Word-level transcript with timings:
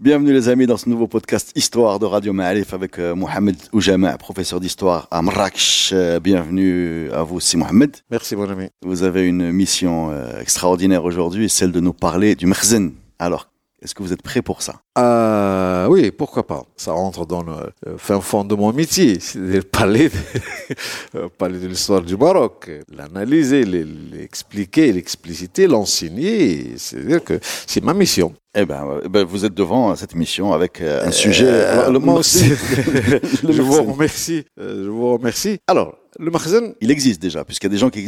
Bienvenue 0.00 0.32
les 0.32 0.48
amis 0.48 0.66
dans 0.66 0.76
ce 0.76 0.88
nouveau 0.88 1.08
podcast 1.08 1.50
Histoire 1.56 1.98
de 1.98 2.06
Radio 2.06 2.32
Ma'alif 2.32 2.72
avec 2.72 3.00
euh, 3.00 3.16
Mohamed 3.16 3.56
Oujama, 3.72 4.16
professeur 4.16 4.60
d'histoire 4.60 5.08
à 5.10 5.22
Marrakech. 5.22 5.90
Euh, 5.92 6.20
bienvenue 6.20 7.10
à 7.10 7.24
vous 7.24 7.36
aussi 7.38 7.56
Mohamed. 7.56 7.96
Merci 8.08 8.36
mon 8.36 8.48
ami. 8.48 8.68
Vous 8.82 9.02
avez 9.02 9.26
une 9.26 9.50
mission 9.50 10.10
euh, 10.12 10.40
extraordinaire 10.40 11.04
aujourd'hui, 11.04 11.48
celle 11.48 11.72
de 11.72 11.80
nous 11.80 11.92
parler 11.92 12.36
du 12.36 12.46
Merzen. 12.46 12.92
Alors, 13.18 13.48
est-ce 13.82 13.92
que 13.94 14.04
vous 14.04 14.12
êtes 14.12 14.22
prêt 14.22 14.40
pour 14.40 14.62
ça? 14.62 14.80
Euh, 14.98 15.86
Oui, 15.88 16.12
pourquoi 16.12 16.46
pas. 16.46 16.62
Ça 16.76 16.92
rentre 16.92 17.26
dans 17.26 17.42
le 17.42 17.96
fin 17.96 18.20
fond 18.20 18.44
de 18.44 18.54
mon 18.54 18.72
métier, 18.72 19.18
c'est-à-dire 19.20 19.64
parler 19.64 20.10
de, 21.14 21.26
parler 21.26 21.58
de 21.58 21.66
l'histoire 21.66 22.02
du 22.02 22.16
Maroc, 22.16 22.70
l'analyser, 22.96 23.64
l'expliquer, 23.64 24.92
l'expliciter, 24.92 25.66
l'enseigner. 25.66 26.74
C'est-à-dire 26.76 27.24
que 27.24 27.40
c'est 27.66 27.82
ma 27.82 27.94
mission. 27.94 28.32
Eh 28.60 28.64
ben, 28.64 29.00
eh 29.04 29.08
ben, 29.08 29.24
vous 29.24 29.44
êtes 29.44 29.54
devant 29.54 29.94
cette 29.94 30.16
mission 30.16 30.52
avec 30.52 30.80
un 30.80 31.12
sujet. 31.12 31.90
le 31.90 31.98
moi 32.00 32.14
aussi. 32.14 32.48
je 33.48 33.62
vous 33.62 33.82
remercie. 33.84 34.44
je 34.56 34.88
vous 34.88 35.12
remercie. 35.12 35.58
Alors, 35.68 35.94
le 36.18 36.32
Makhzen, 36.32 36.74
il 36.80 36.90
existe 36.90 37.22
déjà, 37.22 37.44
puisqu'il 37.44 37.66
y 37.66 37.70
a 37.70 37.74
des 37.74 37.78
gens 37.78 37.90
qui, 37.90 38.04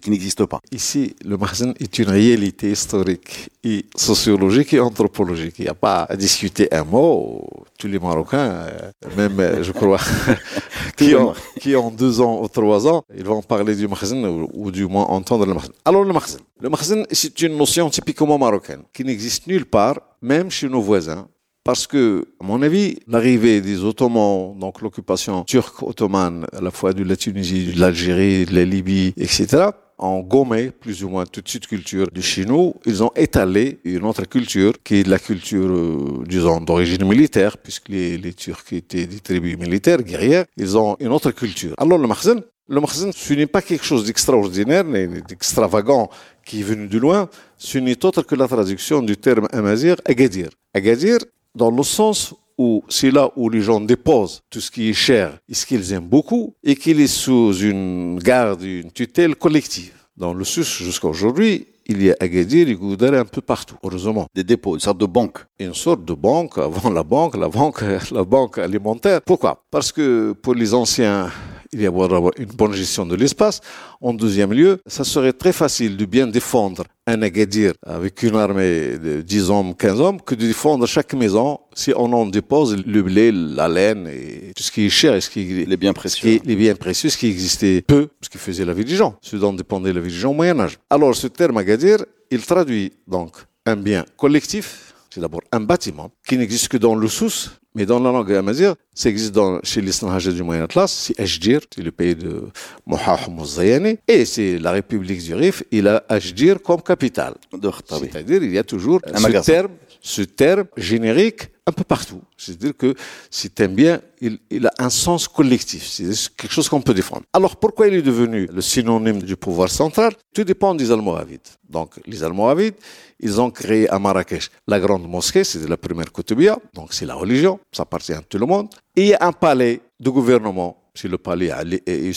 qui 0.00 0.10
n'existent 0.10 0.46
pas. 0.46 0.60
Ici, 0.72 1.14
le 1.24 1.36
Makhzen 1.36 1.74
est 1.78 1.98
une 1.98 2.08
réalité 2.08 2.70
historique 2.70 3.50
et 3.64 3.84
sociologique 3.94 4.72
et 4.72 4.80
anthropologique. 4.80 5.56
Il 5.58 5.64
n'y 5.64 5.68
a 5.68 5.74
pas 5.74 6.04
à 6.08 6.16
discuter 6.16 6.72
un 6.72 6.84
mot. 6.84 7.46
Tous 7.78 7.88
les 7.88 7.98
Marocains, 7.98 8.38
euh, 8.38 8.90
même, 9.16 9.38
euh, 9.40 9.62
je 9.62 9.72
crois, 9.72 10.00
qui, 10.96 11.14
ont, 11.14 11.34
qui 11.58 11.74
ont 11.76 11.90
deux 11.90 12.20
ans 12.20 12.40
ou 12.42 12.48
trois 12.48 12.86
ans, 12.86 13.04
ils 13.16 13.24
vont 13.24 13.42
parler 13.42 13.74
du 13.74 13.86
Makhzen 13.88 14.48
ou, 14.52 14.70
du 14.70 14.86
moins 14.86 15.04
entendre 15.04 15.44
le 15.44 15.54
Makhzen. 15.54 15.72
Alors, 15.84 16.04
le 16.04 16.12
Makhzen. 16.12 16.40
Le 16.60 16.68
Makhzen, 16.68 17.06
c'est 17.10 17.40
une 17.42 17.56
notion 17.56 17.88
typiquement 17.90 18.38
marocaine 18.38 18.82
qui 18.92 19.02
n'existe 19.04 19.46
nulle 19.46 19.66
part, 19.66 19.89
même 20.22 20.50
chez 20.50 20.68
nos 20.68 20.80
voisins. 20.80 21.28
Parce 21.62 21.86
que, 21.86 22.26
à 22.40 22.44
mon 22.44 22.62
avis, 22.62 22.98
l'arrivée 23.06 23.60
des 23.60 23.84
Ottomans, 23.84 24.58
donc 24.58 24.80
l'occupation 24.80 25.44
turque 25.44 25.82
ottomane, 25.82 26.46
à 26.52 26.60
la 26.60 26.70
fois 26.70 26.94
de 26.94 27.04
la 27.04 27.16
Tunisie, 27.16 27.72
de 27.74 27.80
l'Algérie, 27.80 28.46
de 28.46 28.54
la 28.54 28.64
Libye, 28.64 29.12
etc., 29.18 29.68
ont 30.00 30.20
gommé 30.20 30.70
plus 30.70 31.04
ou 31.04 31.10
moins 31.10 31.26
toute 31.26 31.48
cette 31.48 31.66
culture 31.66 32.08
de 32.10 32.20
chez 32.20 32.46
nous. 32.46 32.74
Ils 32.86 33.02
ont 33.02 33.12
étalé 33.14 33.80
une 33.84 34.04
autre 34.04 34.24
culture 34.24 34.72
qui 34.82 35.00
est 35.00 35.06
la 35.06 35.18
culture, 35.18 35.70
euh, 35.70 36.24
disons, 36.26 36.60
d'origine 36.60 37.04
militaire, 37.04 37.58
puisque 37.58 37.90
les, 37.90 38.32
Turcs 38.32 38.72
étaient 38.72 39.06
des 39.06 39.20
tribus 39.20 39.58
militaires, 39.58 40.02
guerrières. 40.02 40.46
Ils 40.56 40.78
ont 40.78 40.96
une 41.00 41.12
autre 41.12 41.30
culture. 41.32 41.74
Alors 41.76 41.98
le 41.98 42.08
Makhzen, 42.08 42.42
le 42.68 42.80
Makhzen, 42.80 43.12
ce 43.12 43.34
n'est 43.34 43.46
pas 43.46 43.60
quelque 43.60 43.84
chose 43.84 44.06
d'extraordinaire, 44.06 44.84
d'extravagant 45.28 46.08
qui 46.50 46.60
est 46.60 46.64
venu 46.64 46.88
de 46.88 46.98
loin. 46.98 47.28
Ce 47.56 47.78
n'est 47.78 48.04
autre 48.04 48.22
que 48.22 48.34
la 48.34 48.48
traduction 48.48 49.02
du 49.02 49.16
terme 49.16 49.46
amazir, 49.52 49.94
Agadir. 50.04 50.48
Agadir, 50.74 51.18
dans 51.54 51.70
le 51.70 51.84
sens 51.84 52.34
où 52.58 52.82
c'est 52.88 53.12
là 53.12 53.30
où 53.36 53.48
les 53.48 53.60
gens 53.60 53.80
déposent 53.80 54.42
tout 54.50 54.60
ce 54.60 54.68
qui 54.72 54.90
est 54.90 54.98
cher 55.08 55.38
et 55.48 55.54
ce 55.54 55.64
qu'ils 55.64 55.92
aiment 55.92 56.08
beaucoup 56.08 56.54
et 56.64 56.74
qu'il 56.74 57.00
est 57.00 57.14
sous 57.22 57.52
une 57.54 58.18
garde, 58.18 58.62
une 58.62 58.90
tutelle 58.90 59.36
collective. 59.36 59.94
Dans 60.16 60.34
le 60.34 60.44
SUS, 60.44 60.82
jusqu'à 60.82 61.06
aujourd'hui, 61.06 61.68
il 61.86 62.02
y 62.02 62.10
a 62.10 62.16
Agadir 62.18 62.68
et 62.68 62.74
Goudar 62.74 63.14
un 63.14 63.24
peu 63.24 63.40
partout, 63.40 63.76
heureusement. 63.84 64.26
Des 64.34 64.44
dépôts, 64.44 64.74
une 64.74 64.80
sorte 64.80 64.98
de 64.98 65.06
banque. 65.06 65.38
Une 65.60 65.74
sorte 65.74 66.04
de 66.04 66.14
banque, 66.14 66.58
avant 66.58 66.90
la 66.90 67.04
banque, 67.04 67.36
la 67.36 67.48
banque, 67.48 67.80
la 68.10 68.24
banque 68.24 68.58
alimentaire. 68.58 69.20
Pourquoi? 69.22 69.62
Parce 69.70 69.92
que 69.92 70.32
pour 70.32 70.54
les 70.54 70.74
anciens 70.74 71.30
il 71.72 71.82
y 71.82 71.86
a 71.86 71.88
avoir 71.88 72.32
une 72.36 72.46
bonne 72.46 72.72
gestion 72.72 73.06
de 73.06 73.14
l'espace. 73.14 73.60
En 74.00 74.12
deuxième 74.12 74.52
lieu, 74.52 74.78
ça 74.86 75.04
serait 75.04 75.32
très 75.32 75.52
facile 75.52 75.96
de 75.96 76.04
bien 76.04 76.26
défendre 76.26 76.84
un 77.06 77.22
Agadir 77.22 77.72
avec 77.86 78.22
une 78.22 78.36
armée 78.36 78.98
de 78.98 79.22
10 79.22 79.50
hommes, 79.50 79.74
15 79.74 80.00
hommes, 80.00 80.20
que 80.20 80.34
de 80.34 80.46
défendre 80.46 80.86
chaque 80.86 81.14
maison 81.14 81.60
si 81.74 81.92
on 81.96 82.12
en 82.12 82.26
dépose 82.26 82.76
le 82.84 83.02
blé, 83.02 83.30
la 83.32 83.68
laine 83.68 84.08
et 84.08 84.52
tout 84.56 84.62
ce 84.62 84.72
qui 84.72 84.86
est 84.86 84.90
cher 84.90 85.14
et 85.14 85.20
ce 85.20 85.30
qui 85.30 85.64
les 85.64 85.76
biens 85.76 85.92
précieux. 85.92 86.40
les 86.44 86.56
biens 86.56 86.74
précieux, 86.74 87.08
ce 87.08 87.16
qui 87.16 87.28
existait 87.28 87.82
peu, 87.82 88.08
ce 88.20 88.28
qui 88.28 88.38
faisait 88.38 88.64
la 88.64 88.74
vie 88.74 88.84
des 88.84 88.96
gens, 88.96 89.16
ce 89.20 89.36
dont 89.36 89.52
dépendait 89.52 89.92
la 89.92 90.00
vie 90.00 90.10
des 90.10 90.18
gens 90.18 90.30
au 90.30 90.34
Moyen-Âge. 90.34 90.78
Alors, 90.88 91.14
ce 91.14 91.28
terme 91.28 91.58
Agadir, 91.58 92.04
il 92.30 92.44
traduit 92.44 92.92
donc 93.06 93.36
un 93.66 93.76
bien 93.76 94.04
collectif, 94.16 94.89
c'est 95.12 95.20
d'abord 95.20 95.42
un 95.52 95.60
bâtiment 95.60 96.10
qui 96.26 96.38
n'existe 96.38 96.68
que 96.68 96.76
dans 96.76 96.94
le 96.94 97.08
sous, 97.08 97.50
mais 97.74 97.86
dans 97.86 98.00
la 98.00 98.10
langue 98.10 98.32
amazigh, 98.32 98.74
ça 98.94 99.08
existe 99.08 99.32
dans, 99.32 99.60
chez 99.62 99.80
les 99.80 99.92
du 100.32 100.42
Moyen 100.42 100.64
Atlas, 100.64 100.90
c'est 100.90 101.20
Ajdir, 101.20 101.60
c'est 101.72 101.82
le 101.82 101.90
pays 101.90 102.14
de 102.14 102.48
Mohamed 102.86 103.30
Mouzayani, 103.30 103.98
et 104.08 104.24
c'est 104.24 104.58
la 104.58 104.72
République 104.72 105.22
du 105.22 105.34
Rif, 105.34 105.62
il 105.70 105.88
a 105.88 106.04
Ajdir 106.08 106.62
comme 106.62 106.82
capitale. 106.82 107.34
C'est-à-dire, 107.52 108.42
il 108.42 108.52
y 108.52 108.58
a 108.58 108.64
toujours 108.64 109.00
ce 109.04 109.40
terme, 109.44 109.70
ce 110.00 110.22
terme 110.22 110.66
générique 110.76 111.48
un 111.66 111.72
peu 111.72 111.84
partout. 111.84 112.22
C'est-à-dire 112.36 112.76
que 112.76 112.94
c'est 113.30 113.60
un 113.60 113.68
bien, 113.68 114.00
il, 114.20 114.66
a 114.66 114.72
un 114.78 114.90
sens 114.90 115.28
collectif. 115.28 115.86
C'est 115.86 116.10
quelque 116.36 116.52
chose 116.52 116.68
qu'on 116.68 116.80
peut 116.80 116.94
défendre. 116.94 117.22
Alors 117.32 117.56
pourquoi 117.56 117.88
il 117.88 117.94
est 117.94 118.02
devenu 118.02 118.48
le 118.52 118.60
synonyme 118.60 119.22
du 119.22 119.36
pouvoir 119.36 119.68
central? 119.68 120.12
Tout 120.34 120.44
dépend 120.44 120.74
des 120.74 120.90
Almoravides. 120.90 121.48
Donc 121.68 122.00
les 122.06 122.22
Almoravides, 122.24 122.74
ils 123.20 123.40
ont 123.40 123.50
créé 123.50 123.88
à 123.88 123.98
Marrakech 123.98 124.50
la 124.66 124.80
grande 124.80 125.08
mosquée, 125.08 125.44
c'est 125.44 125.68
la 125.68 125.76
première 125.76 126.10
Koutoubia, 126.10 126.58
donc 126.74 126.92
c'est 126.92 127.06
la 127.06 127.14
religion, 127.14 127.60
ça 127.72 127.82
appartient 127.82 128.12
à 128.12 128.22
tout 128.22 128.38
le 128.38 128.46
monde. 128.46 128.68
Il 128.96 129.06
y 129.06 129.14
a 129.14 129.18
un 129.20 129.32
palais 129.32 129.80
de 130.00 130.10
gouvernement 130.10 130.76
c'est 130.94 131.08
le 131.08 131.18
palais 131.18 131.50
et 131.86 132.12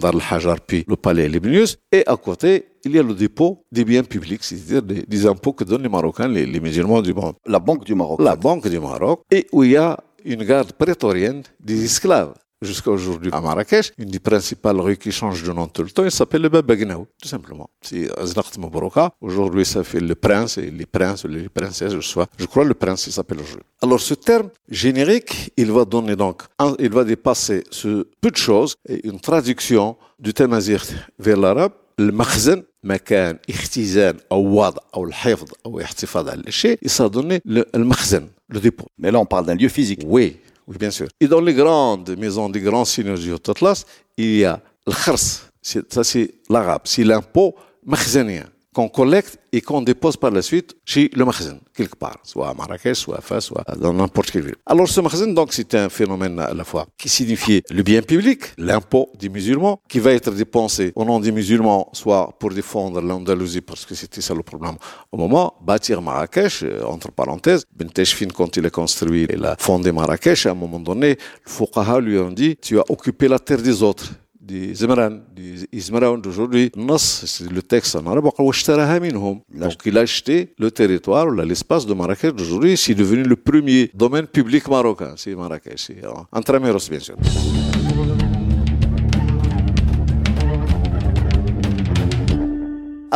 Dar 0.00 0.14
al-Hajar, 0.14 0.60
puis 0.60 0.84
le 0.86 0.96
palais 0.96 1.28
Libnius. 1.28 1.78
Et 1.92 2.04
à 2.06 2.16
côté, 2.16 2.67
il 2.88 2.96
y 2.96 2.98
a 2.98 3.02
le 3.02 3.14
dépôt 3.14 3.64
des 3.70 3.84
biens 3.84 4.02
publics, 4.02 4.42
c'est-à-dire 4.42 4.82
des, 4.82 5.26
impôts 5.26 5.52
que 5.52 5.64
donnent 5.64 5.82
les 5.82 5.88
Marocains, 5.88 6.28
les, 6.28 6.46
les 6.46 6.60
musulmans 6.60 7.02
du 7.02 7.14
monde. 7.14 7.34
La 7.46 7.58
Banque 7.58 7.84
du 7.84 7.94
Maroc. 7.94 8.20
La 8.20 8.36
Banque 8.36 8.68
du 8.68 8.78
Maroc. 8.78 9.20
Et 9.30 9.46
où 9.52 9.64
il 9.64 9.72
y 9.72 9.76
a 9.76 9.98
une 10.24 10.44
garde 10.44 10.72
prétorienne 10.72 11.42
des 11.60 11.84
esclaves 11.84 12.34
jusqu'à 12.60 12.90
aujourd'hui 12.90 13.30
à 13.32 13.40
Marrakech, 13.40 13.92
une 13.98 14.08
des 14.08 14.18
principales 14.18 14.80
rues 14.80 14.96
qui 14.96 15.12
change 15.12 15.42
de 15.42 15.52
nom 15.52 15.66
tout 15.66 15.82
le 15.82 15.90
temps, 15.90 16.04
il 16.04 16.10
s'appelle 16.10 16.42
le 16.42 16.48
Babagnaou, 16.48 17.06
tout 17.20 17.28
simplement. 17.28 17.70
C'est 17.80 18.10
Aznakt 18.18 18.58
Mabrouka. 18.58 19.12
Aujourd'hui, 19.20 19.64
ça 19.64 19.84
fait 19.84 20.00
le 20.00 20.14
prince 20.14 20.58
et 20.58 20.70
les 20.70 20.86
princes, 20.86 21.24
les 21.24 21.48
princesses, 21.48 21.92
je, 21.92 22.20
je 22.38 22.46
crois 22.46 22.64
le 22.64 22.74
prince, 22.74 23.06
il 23.06 23.12
s'appelle 23.12 23.40
aujourd'hui. 23.40 23.66
Alors, 23.82 24.00
ce 24.00 24.14
terme 24.14 24.50
générique, 24.68 25.52
il 25.56 25.70
va 25.70 25.84
donner 25.84 26.16
donc, 26.16 26.42
il 26.78 26.90
va 26.90 27.04
dépasser 27.04 27.64
ce 27.70 28.08
peu 28.20 28.30
de 28.30 28.36
choses 28.36 28.74
et 28.88 29.06
une 29.06 29.20
traduction 29.20 29.96
du 30.18 30.34
thème 30.34 30.52
azir 30.52 30.82
vers 31.18 31.36
l'arabe. 31.36 31.72
المخزن 31.99 32.63
مكان 32.83 33.37
اختزان 33.49 34.17
او 34.31 34.45
وضع 34.45 34.81
او 34.95 35.05
الحفظ 35.05 35.47
او 35.65 35.79
احتفاظ 35.79 36.29
على 36.29 36.41
الشيء 36.47 36.79
ça 36.87 37.09
donner 37.09 37.39
le, 37.45 37.63
المخزن 37.75 38.27
le 38.53 38.59
dépôt 38.59 38.87
mais 38.97 39.11
là 39.11 39.19
on 39.19 39.25
parle 39.25 39.45
d'un 39.45 39.55
lieu 39.55 39.69
physique 39.69 40.01
oui 40.05 40.37
oui, 40.67 40.77
bien 40.77 40.91
sûr. 40.91 41.07
Et 41.19 41.27
dans 41.27 41.41
les 41.41 41.53
grandes 41.53 42.17
maisons 42.17 42.49
des 42.49 42.61
grands 42.61 42.85
seigneurs 42.85 43.17
du 43.17 43.31
Haut-Atlas, 43.31 43.85
il 44.17 44.37
y 44.37 44.45
a 44.45 44.61
le 44.87 44.93
khars. 44.93 45.19
Ça, 45.61 46.03
c'est 46.03 46.35
l'arabe. 46.49 46.81
C'est 46.85 47.03
l'impôt 47.03 47.55
makhzanien 47.85 48.45
qu'on 48.78 48.88
collecte 48.88 49.40
et 49.50 49.60
qu'on 49.60 49.82
dépose 49.82 50.16
par 50.16 50.30
la 50.30 50.40
suite 50.40 50.76
chez 50.84 51.10
le 51.16 51.24
makhzen, 51.24 51.58
quelque 51.74 51.96
part, 51.96 52.18
soit 52.22 52.50
à 52.50 52.54
Marrakech, 52.54 52.96
soit 52.96 53.18
à 53.18 53.20
Fès, 53.20 53.40
soit 53.40 53.64
dans 53.76 53.92
n'importe 53.92 54.30
quelle 54.30 54.44
ville. 54.44 54.54
Alors 54.66 54.86
ce 54.86 55.00
makhzen, 55.00 55.34
donc, 55.34 55.52
c'est 55.52 55.74
un 55.74 55.88
phénomène 55.88 56.38
à 56.38 56.54
la 56.54 56.62
fois 56.62 56.86
qui 56.96 57.08
signifie 57.08 57.60
le 57.70 57.82
bien 57.82 58.02
public, 58.02 58.40
l'impôt 58.56 59.10
des 59.18 59.30
musulmans, 59.30 59.80
qui 59.88 59.98
va 59.98 60.12
être 60.12 60.30
dépensé 60.30 60.92
au 60.94 61.04
nom 61.04 61.18
des 61.18 61.32
musulmans, 61.32 61.90
soit 61.92 62.32
pour 62.38 62.50
défendre 62.50 63.00
l'Andalousie, 63.00 63.62
parce 63.62 63.84
que 63.84 63.96
c'était 63.96 64.20
ça 64.20 64.32
le 64.32 64.44
problème 64.44 64.76
au 65.10 65.16
moment, 65.16 65.54
bâtir 65.60 66.00
Marrakech, 66.00 66.62
euh, 66.62 66.84
entre 66.84 67.10
parenthèses, 67.10 67.64
Ben 67.74 67.90
Teshfin, 67.90 68.28
quand 68.28 68.56
il 68.56 68.64
a 68.64 68.70
construit 68.70 69.26
et 69.28 69.44
a 69.44 69.56
fondé 69.58 69.90
Marrakech, 69.90 70.46
à 70.46 70.52
un 70.52 70.54
moment 70.54 70.78
donné, 70.78 71.16
le 71.46 71.50
Fuqaha 71.50 71.98
lui 71.98 72.16
ont 72.16 72.30
dit, 72.30 72.56
tu 72.62 72.78
as 72.78 72.84
occupé 72.88 73.26
la 73.26 73.40
terre 73.40 73.60
des 73.60 73.82
autres 73.82 74.12
des 74.48 74.74
Zimran, 74.74 75.20
des 75.36 75.66
Izmaraoun 75.72 76.20
d'aujourd'hui, 76.22 76.72
c'est 76.96 77.50
le 77.50 77.62
texte 77.62 77.96
en 77.96 78.06
arabe, 78.06 78.24
donc 78.24 79.76
il 79.84 79.98
a 79.98 80.00
acheté 80.00 80.54
le 80.58 80.70
territoire, 80.70 81.30
l'espace 81.30 81.84
de 81.86 81.92
Marrakech 81.92 82.34
d'aujourd'hui, 82.34 82.76
c'est 82.76 82.94
devenu 82.94 83.22
le 83.24 83.36
premier 83.36 83.90
domaine 83.94 84.26
public 84.26 84.66
marocain, 84.68 85.12
c'est 85.16 85.34
Marrakech, 85.34 85.74
c'est 85.76 86.00
Intramuros 86.32 86.88
bien 86.88 87.00
sûr. 87.00 87.16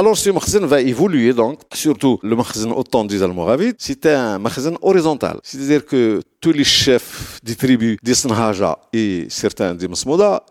Alors 0.03 0.19
ce 0.19 0.31
magasin 0.31 0.67
va 0.67 0.81
évoluer 0.81 1.33
donc, 1.33 1.61
surtout 1.73 2.19
le 2.25 2.35
magasin 2.35 2.73
au 2.73 2.83
temps 2.83 3.05
des 3.05 3.23
Almoravides, 3.23 3.77
c'était 3.79 4.11
un 4.11 4.37
magasin 4.37 4.75
horizontal. 4.83 5.39
C'est-à-dire 5.45 5.87
que 5.87 6.21
tous 6.41 6.51
les 6.51 6.65
chefs 6.65 7.39
des 7.45 7.55
tribus 7.55 7.99
des 8.03 8.13
et 8.93 9.27
certains 9.29 9.77
des 9.77 9.87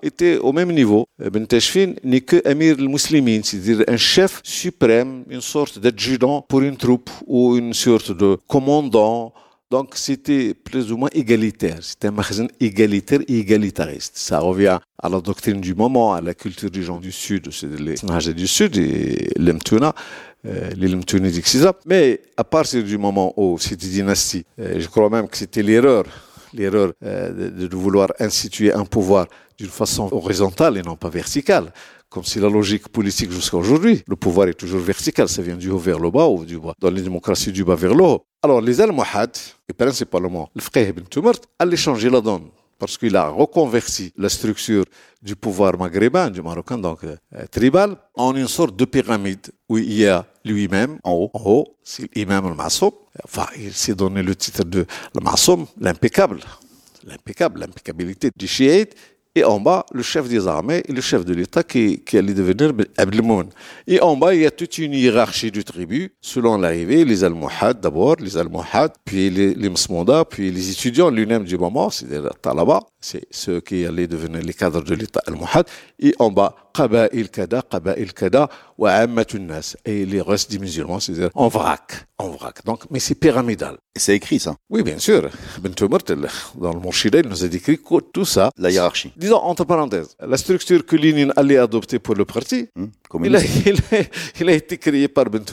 étaient 0.02 0.38
au 0.38 0.54
même 0.54 0.72
niveau. 0.72 1.06
Ben 1.20 1.46
Tashfin 1.46 1.96
n'est 2.02 2.22
que 2.22 2.42
Amir 2.48 2.78
al-Muslimin, 2.80 3.42
c'est-à-dire 3.44 3.84
un 3.90 3.98
chef 3.98 4.40
suprême, 4.42 5.26
une 5.30 5.42
sorte 5.42 5.80
d'adjudant 5.80 6.46
pour 6.48 6.62
une 6.62 6.78
troupe 6.78 7.10
ou 7.28 7.58
une 7.58 7.74
sorte 7.74 8.14
de 8.14 8.38
commandant 8.48 9.34
donc 9.72 9.94
c'était 9.96 10.54
plus 10.54 10.92
ou 10.92 10.98
moins 10.98 11.10
égalitaire. 11.14 11.78
C'était 11.82 12.10
un 12.10 12.12
magasin 12.12 12.48
égalitaire 12.60 13.22
et 13.28 13.40
égalitariste. 13.40 14.18
Ça 14.18 14.40
revient 14.40 14.78
à 15.02 15.10
la 15.10 15.22
doctrine 15.22 15.62
du 15.62 15.74
moment, 15.74 16.14
à 16.14 16.20
la 16.20 16.34
culture 16.34 16.70
des 16.70 16.84
gens 16.84 17.00
du 17.00 17.14
Sud, 17.14 17.50
c'est 17.52 17.80
les 17.80 17.96
Snaja 17.96 18.34
du 18.34 18.48
Sud 18.48 18.78
et 18.78 19.32
l'Emtuna, 19.38 19.96
euh, 20.46 20.70
les 20.76 20.94
etc. 20.94 21.70
Mais 21.86 22.20
à 22.36 22.44
partir 22.44 22.84
du 22.84 22.98
moment 22.98 23.34
où 23.38 23.58
c'était 23.58 23.88
dynastie, 23.88 24.46
euh, 24.60 24.78
je 24.78 24.88
crois 24.90 25.10
même 25.10 25.28
que 25.30 25.38
c'était 25.38 25.64
l'erreur, 25.64 26.04
l'erreur 26.54 26.92
euh, 27.04 27.52
de 27.52 27.76
vouloir 27.76 28.10
instituer 28.20 28.74
un 28.74 28.84
pouvoir 28.84 29.26
d'une 29.58 29.70
façon 29.70 30.10
horizontale 30.12 30.78
et 30.80 30.82
non 30.82 30.98
pas 30.98 31.10
verticale 31.10 31.72
comme 32.12 32.26
si 32.26 32.40
la 32.40 32.50
logique 32.50 32.90
politique 32.90 33.32
jusqu'à 33.32 33.56
aujourd'hui, 33.56 34.04
le 34.06 34.18
pouvoir 34.18 34.50
est 34.50 34.54
toujours 34.54 34.82
vertical, 34.82 35.30
ça 35.30 35.42
vient 35.42 35.56
du 35.56 35.70
haut 35.70 35.78
vers 35.78 35.98
le 35.98 36.12
bas 36.12 36.28
ou 36.28 36.44
du 36.44 36.60
bas. 36.60 36.74
Dans 36.78 36.92
les 36.92 37.02
démocraties, 37.02 37.54
du 37.54 37.64
bas 37.64 37.76
vers 37.76 37.96
le 37.96 38.04
haut. 38.04 38.26
Alors, 38.44 38.60
les 38.60 38.82
Almohades, 38.82 39.38
et 39.70 39.74
principalement 39.74 40.50
le 40.54 40.62
frère 40.62 40.90
ibn 40.90 41.04
Tumart, 41.10 41.40
allaient 41.58 41.78
changer 41.78 42.10
la 42.10 42.20
donne 42.20 42.50
parce 42.78 42.98
qu'il 42.98 43.16
a 43.16 43.30
reconverti 43.30 44.12
la 44.18 44.28
structure 44.28 44.84
du 45.22 45.36
pouvoir 45.38 45.78
maghrébin, 45.78 46.30
du 46.30 46.42
marocain, 46.42 46.78
donc 46.78 47.04
euh, 47.04 47.16
tribal, 47.50 47.96
en 48.16 48.36
une 48.36 48.48
sorte 48.48 48.76
de 48.76 48.86
pyramide 48.86 49.48
où 49.70 49.78
il 49.78 49.94
y 49.94 50.08
a 50.08 50.26
lui-même 50.44 50.98
en 51.04 51.14
haut, 51.14 51.32
en 51.34 51.44
haut, 51.46 51.78
c'est 51.84 52.10
l'imam 52.14 52.46
al-Masoum. 52.48 52.92
Enfin, 53.24 53.46
il 53.58 53.72
s'est 53.72 53.96
donné 53.96 54.22
le 54.22 54.36
titre 54.36 54.66
de 54.66 54.86
al-Masoum, 55.16 55.66
l'impeccable. 55.80 56.40
L'impeccable, 57.06 57.62
l'impeccabilité 57.62 58.32
du 58.36 58.48
chiite 58.48 58.96
et 59.36 59.44
en 59.44 59.60
bas, 59.60 59.86
le 59.94 60.04
chef 60.04 60.28
des 60.28 60.48
armées 60.48 60.84
et 60.88 60.92
le 60.92 61.02
chef 61.02 61.24
de 61.24 61.34
l'État 61.34 61.64
qui, 61.64 62.02
qui 62.04 62.18
allait 62.18 62.34
devenir 62.34 62.74
Abdelmoun. 62.98 63.48
Et 63.88 64.02
en 64.02 64.18
bas, 64.18 64.36
il 64.36 64.42
y 64.42 64.46
a 64.46 64.52
toute 64.52 64.78
une 64.78 64.94
hiérarchie 64.94 65.52
du 65.52 65.64
tribu, 65.64 66.14
selon 66.22 66.58
l'arrivée, 66.58 67.06
les 67.06 67.24
Almohades 67.24 67.80
d'abord, 67.80 68.18
les 68.20 68.38
Almohades, 68.38 68.94
puis 69.06 69.30
les, 69.30 69.54
les 69.54 69.70
puis 70.30 70.52
les 70.52 70.72
étudiants 70.72 71.10
lui-même 71.10 71.46
du 71.46 71.58
moment, 71.58 71.90
c'est-à-dire 71.90 72.34
Talaba, 72.42 72.82
c'est 73.02 73.26
ceux 73.32 73.62
qui 73.62 73.86
allaient 73.86 74.08
devenir 74.08 74.42
les 74.42 74.54
cadres 74.54 74.82
de 74.82 74.94
l'État 74.94 75.22
al-Muhad, 75.28 75.66
et 76.00 76.14
en 76.20 76.32
bas, 76.32 76.56
Qaba'il 76.74 77.30
Kada, 77.30 77.62
Qaba'il 77.64 78.14
Kada, 78.14 78.48
wa 78.78 79.06
Nas, 79.08 79.76
et 79.86 80.06
les 80.06 80.22
restes 80.22 80.52
des 80.52 80.60
musulmans, 80.60 81.00
c'est-à-dire 81.00 81.30
en 81.36 81.48
vrac, 81.48 82.08
en 82.18 82.30
vrac. 82.30 82.64
Donc, 82.66 82.84
mais 82.90 83.00
c'est 83.00 83.16
pyramidal. 83.16 83.78
Et 83.96 84.00
c'est 84.00 84.16
écrit, 84.16 84.40
ça 84.40 84.56
Oui, 84.70 84.84
bien 84.84 85.00
sûr. 85.00 85.30
Ben 85.62 85.74
dans 85.74 86.74
le 86.74 86.80
Mourchida, 86.80 87.20
il 87.20 87.28
nous 87.28 87.44
a 87.44 87.48
décrit 87.48 87.80
tout 88.14 88.26
ça. 88.26 88.50
La 88.58 88.72
hiérarchie. 88.72 89.12
Disons, 89.18 89.38
entre 89.38 89.66
parenthèses, 89.66 90.16
la 90.20 90.38
structure 90.38 90.86
que 90.86 90.96
Lénine 90.96 91.34
allait 91.36 91.58
adopter 91.58 92.00
pour 92.00 92.16
le 92.16 92.26
parti. 92.26 92.70
Hmm 92.76 92.88
il, 93.24 93.36
a, 93.36 93.40
il, 93.44 93.78
a, 93.92 94.04
il, 94.40 94.50
a, 94.50 94.54
été 94.54 94.78
créé 94.78 95.08
par 95.08 95.26
Ben 95.30 95.44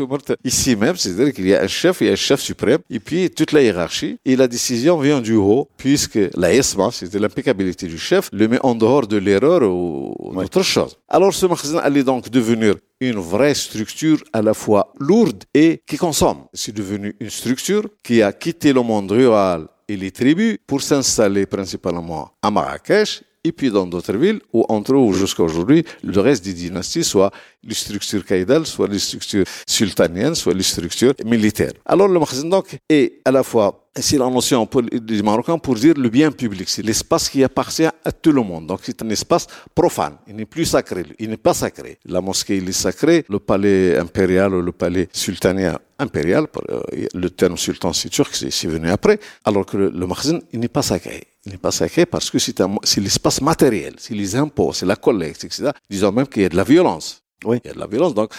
ici 0.44 0.76
même 0.76 0.96
c'est-à-dire 0.96 1.32
qu'il 1.32 1.46
y 1.48 1.54
a 1.54 1.62
un 1.62 1.66
chef 1.66 2.00
il 2.00 2.06
y 2.06 2.10
a 2.10 2.12
un 2.12 2.16
chef 2.16 2.40
suprême. 2.40 2.78
Et 2.90 3.00
puis 3.00 3.30
toute 3.30 3.52
la 3.52 3.62
hiérarchie 3.62 4.18
et 4.24 4.36
la 4.36 4.48
décision 4.48 4.98
vient 4.98 5.20
du 5.20 5.34
haut 5.34 5.68
puisque 5.76 6.18
la 6.34 6.52
ESMA 6.52 6.90
c'est-à-dire 6.92 7.20
l'impeccabilité 7.20 7.86
du 7.86 7.98
chef 7.98 8.28
le 8.32 8.48
met 8.48 8.58
en 8.62 8.74
dehors 8.74 9.06
de 9.06 9.16
l'erreur 9.16 9.62
ou 9.62 10.14
autre 10.36 10.62
chose. 10.62 10.96
Alors 11.08 11.34
ce 11.34 11.46
magasin 11.46 11.78
allait 11.78 12.04
donc 12.04 12.28
devenir 12.30 12.74
une 13.00 13.18
vraie 13.18 13.54
structure 13.54 14.22
à 14.32 14.42
la 14.42 14.54
fois 14.54 14.92
lourde 14.98 15.44
et 15.54 15.82
qui 15.86 15.96
consomme. 15.96 16.44
C'est 16.52 16.74
devenu 16.74 17.14
une 17.20 17.30
structure 17.30 17.84
qui 18.02 18.22
a 18.22 18.32
quitté 18.32 18.72
le 18.72 18.82
monde 18.82 19.10
rural 19.10 19.68
et 19.88 19.96
les 19.96 20.10
tribus 20.10 20.58
pour 20.66 20.82
s'installer 20.82 21.46
principalement 21.46 22.30
à 22.42 22.50
Marrakech 22.50 23.22
et 23.48 23.52
puis 23.52 23.70
dans 23.70 23.86
d'autres 23.86 24.16
villes 24.16 24.40
où 24.52 24.64
entre 24.68 24.94
eux 24.94 25.12
jusqu'à 25.12 25.42
aujourd'hui 25.42 25.84
le 26.02 26.20
reste 26.20 26.44
des 26.44 26.52
dynasties 26.52 27.04
soit 27.04 27.30
les 27.64 27.74
structures 27.74 28.24
caïdales, 28.24 28.66
soit 28.66 28.88
les 28.88 28.98
structures 28.98 29.44
sultaniennes, 29.66 30.34
soit 30.34 30.54
les 30.54 30.62
structures 30.62 31.14
militaires. 31.24 31.72
Alors 31.84 32.08
le 32.08 32.18
magasin 32.20 32.48
donc 32.48 32.78
est 32.88 33.20
à 33.24 33.30
la 33.30 33.42
fois 33.42 33.88
c'est 34.00 34.18
la 34.18 34.30
notion 34.30 34.64
pour 34.66 34.82
les 34.82 35.22
Marocains 35.22 35.58
pour 35.58 35.74
dire 35.74 35.94
le 35.96 36.08
bien 36.08 36.30
public. 36.30 36.68
C'est 36.68 36.82
l'espace 36.82 37.28
qui 37.28 37.42
appartient 37.42 37.84
à 37.86 38.12
tout 38.12 38.30
le 38.30 38.42
monde. 38.42 38.66
Donc 38.66 38.80
c'est 38.84 39.02
un 39.02 39.10
espace 39.10 39.46
profane. 39.74 40.14
Il 40.28 40.36
n'est 40.36 40.46
plus 40.46 40.66
sacré. 40.66 41.04
Il 41.18 41.30
n'est 41.30 41.36
pas 41.36 41.54
sacré. 41.54 41.98
La 42.04 42.20
mosquée, 42.20 42.58
il 42.58 42.68
est 42.68 42.72
sacré. 42.72 43.24
Le 43.28 43.40
palais 43.40 43.96
impérial 43.96 44.54
ou 44.54 44.62
le 44.62 44.72
palais 44.72 45.08
sultanien 45.12 45.78
impérial, 45.98 46.46
euh, 46.70 46.80
le 47.12 47.30
terme 47.30 47.56
sultan 47.56 47.92
c'est 47.92 48.08
turc, 48.08 48.32
c'est 48.34 48.68
venu 48.68 48.88
après. 48.88 49.18
Alors 49.44 49.66
que 49.66 49.76
le, 49.76 49.90
le 49.90 50.06
il 50.52 50.60
n'est 50.60 50.68
pas 50.68 50.82
sacré. 50.82 51.24
Il 51.48 51.52
n'est 51.52 51.58
pas 51.58 51.70
sacré 51.70 52.04
parce 52.04 52.30
que 52.30 52.38
c'est 52.38 53.00
l'espace 53.00 53.40
matériel. 53.40 53.94
C'est 53.96 54.14
les 54.14 54.36
impôts, 54.36 54.74
c'est 54.74 54.84
la 54.84 54.96
collecte, 54.96 55.44
etc. 55.44 55.70
Disons 55.88 56.12
même 56.12 56.26
qu'il 56.26 56.42
y 56.42 56.44
a 56.44 56.50
de 56.50 56.56
la 56.56 56.64
violence. 56.64 57.22
Oui. 57.42 57.58
Il 57.64 57.68
y 57.68 57.70
a 57.70 57.74
de 57.74 57.78
la 57.78 57.86
violence. 57.86 58.14
Donc, 58.14 58.32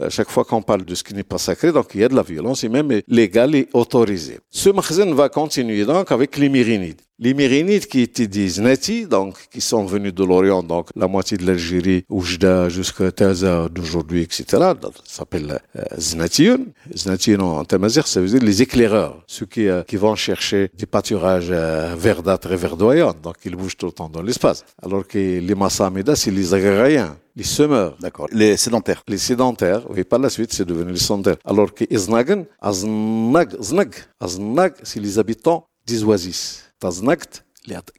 euh, 0.00 0.10
chaque 0.10 0.28
fois 0.28 0.44
qu'on 0.44 0.60
parle 0.60 0.84
de 0.84 0.94
ce 0.94 1.02
qui 1.02 1.14
n'est 1.14 1.22
pas 1.22 1.38
sacré, 1.38 1.72
donc 1.72 1.86
il 1.94 2.02
y 2.02 2.04
a 2.04 2.08
de 2.08 2.14
la 2.14 2.22
violence 2.22 2.62
et 2.62 2.68
même 2.68 3.00
légal 3.08 3.54
et 3.54 3.66
autorisé. 3.72 4.40
Ce 4.50 4.68
magasin 4.68 5.10
va 5.14 5.30
continuer 5.30 5.86
donc 5.86 6.12
avec 6.12 6.36
les 6.36 6.50
Myrinides. 6.50 7.00
Les 7.22 7.34
Myrinides 7.34 7.84
qui 7.84 8.00
étaient 8.00 8.26
des 8.26 8.48
Znati, 8.48 9.04
donc 9.04 9.34
qui 9.52 9.60
sont 9.60 9.84
venus 9.84 10.14
de 10.14 10.24
l'Orient, 10.24 10.62
donc 10.62 10.88
la 10.96 11.06
moitié 11.06 11.36
de 11.36 11.44
l'Algérie, 11.44 12.06
Oujda 12.08 12.70
jusqu'à 12.70 13.12
Taza 13.12 13.68
d'aujourd'hui, 13.68 14.22
etc. 14.22 14.44
Ça 14.48 14.78
s'appelle 15.04 15.60
euh, 15.76 15.82
Znatiyun. 15.98 16.60
Znatiyun 16.94 17.40
en 17.40 17.64
tamazir, 17.66 18.06
ça 18.06 18.22
veut 18.22 18.28
dire 18.28 18.42
les 18.42 18.62
éclaireurs, 18.62 19.22
ceux 19.26 19.44
qui, 19.44 19.68
euh, 19.68 19.82
qui 19.82 19.96
vont 19.96 20.14
chercher 20.14 20.70
des 20.78 20.86
pâturages 20.86 21.50
euh, 21.50 21.94
verdâtres 21.94 22.52
et 22.52 22.56
verdoyants, 22.56 23.14
donc 23.22 23.36
ils 23.44 23.54
bougent 23.54 23.76
tout 23.76 23.84
le 23.84 23.92
temps 23.92 24.08
dans 24.08 24.22
l'espace. 24.22 24.64
Alors 24.82 25.06
que 25.06 25.18
les 25.18 25.54
Massamida, 25.54 26.16
c'est 26.16 26.30
les 26.30 26.54
agrariens 26.54 27.18
les 27.36 27.44
semeurs. 27.44 27.96
D'accord. 28.00 28.28
Les 28.32 28.56
sédentaires. 28.56 29.02
Les 29.06 29.18
sédentaires, 29.18 29.82
oui, 29.90 30.04
par 30.04 30.18
la 30.18 30.30
suite, 30.30 30.54
c'est 30.54 30.64
devenu 30.64 30.92
les 30.92 30.98
sédentaires. 30.98 31.36
Alors 31.44 31.72
que 31.74 31.84
Iznagan, 31.90 32.44
Aznag, 32.60 33.60
Znag, 33.60 33.94
Aznag, 34.18 34.72
c'est 34.82 35.00
les 35.00 35.18
habitants 35.18 35.66
des 35.86 36.02
oasis. 36.02 36.69
Taznakt, 36.80 37.44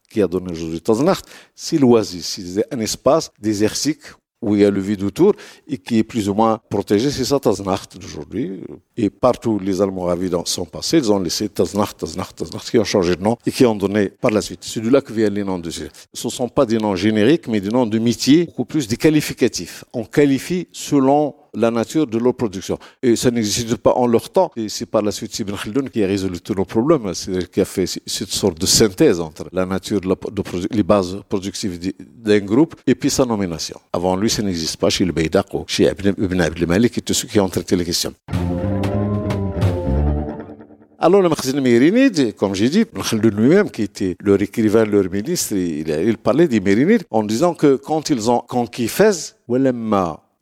qui 0.10 0.22
a 0.22 0.28
donné 0.28 0.52
aujourd'hui 0.52 0.82
Taznacht, 0.82 1.26
c'est 1.56 1.78
l'oasis. 1.78 2.42
C'est 2.56 2.74
un 2.74 2.80
espace 2.80 3.32
désertique 3.40 4.02
où 4.42 4.56
il 4.56 4.62
y 4.62 4.66
a 4.66 4.72
le 4.72 4.82
vide 4.82 5.04
autour 5.04 5.34
et 5.68 5.78
qui 5.78 6.00
est 6.00 6.04
plus 6.04 6.28
ou 6.28 6.34
moins 6.34 6.60
protégé, 6.70 7.12
c'est 7.12 7.26
ça 7.26 7.40
Taznacht 7.40 7.98
d'aujourd'hui. 8.00 8.62
Et 8.98 9.12
partout 9.12 9.60
les 9.60 9.82
Almoravides 9.82 10.36
sont 10.46 10.66
passés, 10.66 10.98
ils 10.98 11.12
ont 11.12 11.20
laissé 11.20 11.48
Taznacht, 11.48 12.00
Taznacht, 12.00 12.36
Taznacht, 12.36 12.70
qui 12.70 12.80
ont 12.80 12.84
changé 12.84 13.16
de 13.16 13.22
nom 13.22 13.38
et 13.46 13.52
qui 13.52 13.66
ont 13.66 13.76
donné 13.76 14.10
par 14.10 14.32
la 14.32 14.42
suite. 14.42 14.62
C'est 14.64 14.82
de 14.82 14.90
là 14.90 15.02
que 15.02 15.14
viennent 15.14 15.36
les 15.36 15.44
noms 15.44 15.60
de 15.60 15.70
Ce 15.70 15.84
ne 15.84 16.32
sont 16.32 16.50
pas 16.50 16.66
des 16.66 16.80
noms 16.80 16.96
génériques, 16.96 17.48
mais 17.48 17.62
des 17.62 17.70
noms 17.70 17.86
de 17.86 18.00
métier, 18.00 18.46
beaucoup 18.46 18.66
plus 18.66 18.88
des 18.88 18.98
qualificatifs. 18.98 19.86
On 19.94 20.06
qualifie 20.06 20.68
selon 20.72 21.36
la 21.54 21.72
nature 21.72 22.08
de 22.08 22.18
leur 22.18 22.34
production. 22.34 22.78
Et 23.02 23.16
ça 23.16 23.32
n'existe 23.32 23.76
pas 23.76 23.94
en 23.94 24.08
leur 24.08 24.30
temps. 24.30 24.52
Et 24.56 24.70
c'est 24.70 24.86
par 24.86 25.02
la 25.02 25.12
suite 25.12 25.38
Ibn 25.40 25.56
Khaldun 25.56 25.88
qui 25.88 26.04
a 26.04 26.08
résolu 26.08 26.40
tous 26.40 26.54
nos 26.54 26.66
problèmes, 26.66 27.14
c'est-à-dire 27.14 27.50
qui 27.50 27.62
a 27.62 27.66
fait 27.66 27.86
cette 27.86 28.30
sorte 28.30 28.60
de 28.60 28.66
synthèse 28.66 29.20
entre 29.20 29.46
la 29.52 29.66
nature, 29.66 30.02
de, 30.02 30.16
les 30.72 30.84
bases 30.84 31.20
productives 31.28 31.80
d'un 32.00 32.40
groupe 32.40 32.76
et 32.88 32.96
puis 32.96 33.10
sa 33.10 33.26
nomination. 33.26 33.80
Avant 33.94 34.16
lui, 34.16 34.30
ça 34.30 34.42
n'existe 34.42 34.78
pas 34.78 34.90
chez 34.90 35.06
le 35.06 35.12
Beydaq 35.12 35.54
ou 35.54 35.64
chez 35.68 35.86
Ibn 35.86 36.42
Abdel 36.42 36.68
Malik 36.68 36.98
et 36.98 37.02
tous 37.02 37.14
ceux 37.14 37.28
qui 37.28 37.40
ont 37.40 37.50
traité 37.50 37.76
les 37.76 37.86
questions. 37.86 38.14
Alors 41.04 41.24
le 41.24 41.30
Makhzin 41.30 41.60
Mérinide, 41.60 42.36
comme 42.36 42.54
j'ai 42.54 42.70
dit, 42.70 42.86
Khaldun 42.86 43.30
lui-même, 43.30 43.72
qui 43.72 43.82
était 43.82 44.16
leur 44.22 44.40
écrivain, 44.40 44.86
leur 44.86 45.10
ministre, 45.10 45.56
il, 45.56 45.90
il 45.90 46.18
parlait 46.20 46.48
des 46.48 46.60
Mérinides 46.60 47.06
en 47.10 47.24
disant 47.24 47.56
que 47.56 47.76
quand 47.76 48.12
ils 48.12 48.30
ont 48.30 48.44
conquis 48.48 48.88
Fès, 48.88 49.36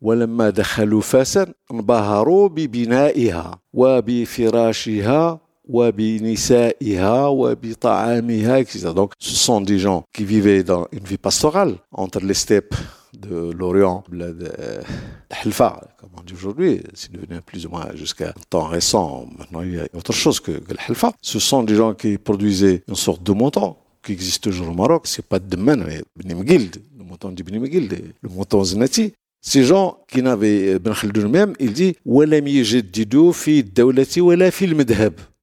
ولما 0.01 0.49
دخلوا 0.49 1.01
فاسا 1.01 1.53
انبهروا 1.71 2.49
ببنائها 2.49 3.59
وبفراشها 3.73 5.39
وبنسائها 5.69 7.27
وبطعامها 7.27 8.59
etc. 8.59 8.93
Donc 8.93 9.13
ce 9.19 9.35
sont 9.35 9.61
des 9.61 9.79
gens 9.79 10.03
qui 10.13 10.23
vivaient 10.23 10.63
dans 10.63 10.87
une 10.91 11.03
vie 11.03 11.17
pastorale 11.17 11.75
entre 11.91 12.19
les 12.19 12.33
steppes 12.33 12.75
de 13.17 13.51
l'Orient, 13.51 14.03
de 14.11 14.51
Hilfa, 15.43 15.81
comme 15.97 16.09
on 16.19 16.23
dit 16.23 16.33
aujourd'hui, 16.33 16.81
c'est 16.93 17.11
devenu 17.11 17.41
plus 17.41 17.65
ou 17.65 17.69
moins 17.69 17.87
jusqu'à 17.95 18.29
un 18.29 18.41
temps 18.49 18.65
récent. 18.65 19.25
Maintenant, 19.37 19.61
il 19.61 19.75
y 19.75 19.79
a 19.79 19.87
autre 19.93 20.13
chose 20.13 20.39
que, 20.39 20.51
que 20.51 20.73
le 20.73 20.79
Hilfa. 20.87 21.13
Ce 21.21 21.39
sont 21.39 21.63
des 21.63 21.75
gens 21.75 21.93
qui 21.93 22.17
produisaient 22.17 22.83
une 22.87 22.95
sorte 22.95 23.23
de 23.23 23.31
mouton 23.31 23.75
qui 24.03 24.11
existe 24.11 24.43
toujours 24.43 24.69
au 24.69 24.73
Maroc. 24.73 25.07
C'est 25.07 25.25
pas 25.25 25.39
de 25.39 25.57
men, 25.57 25.83
mais 25.85 26.01
le 26.23 27.03
mouton 27.03 27.29
du 27.31 27.43
Bnimgild, 27.43 28.13
le 28.21 28.29
mouton 28.29 28.63
Zenati. 28.63 29.13
Ces 29.40 29.64
gens 29.64 29.98
qui 30.08 30.22
n'avaient 30.22 30.74
euh, 30.74 30.78
Ben 30.78 30.94
Khaldoun 30.94 31.28
même, 31.28 31.54
il 31.58 31.72
dit 31.72 31.96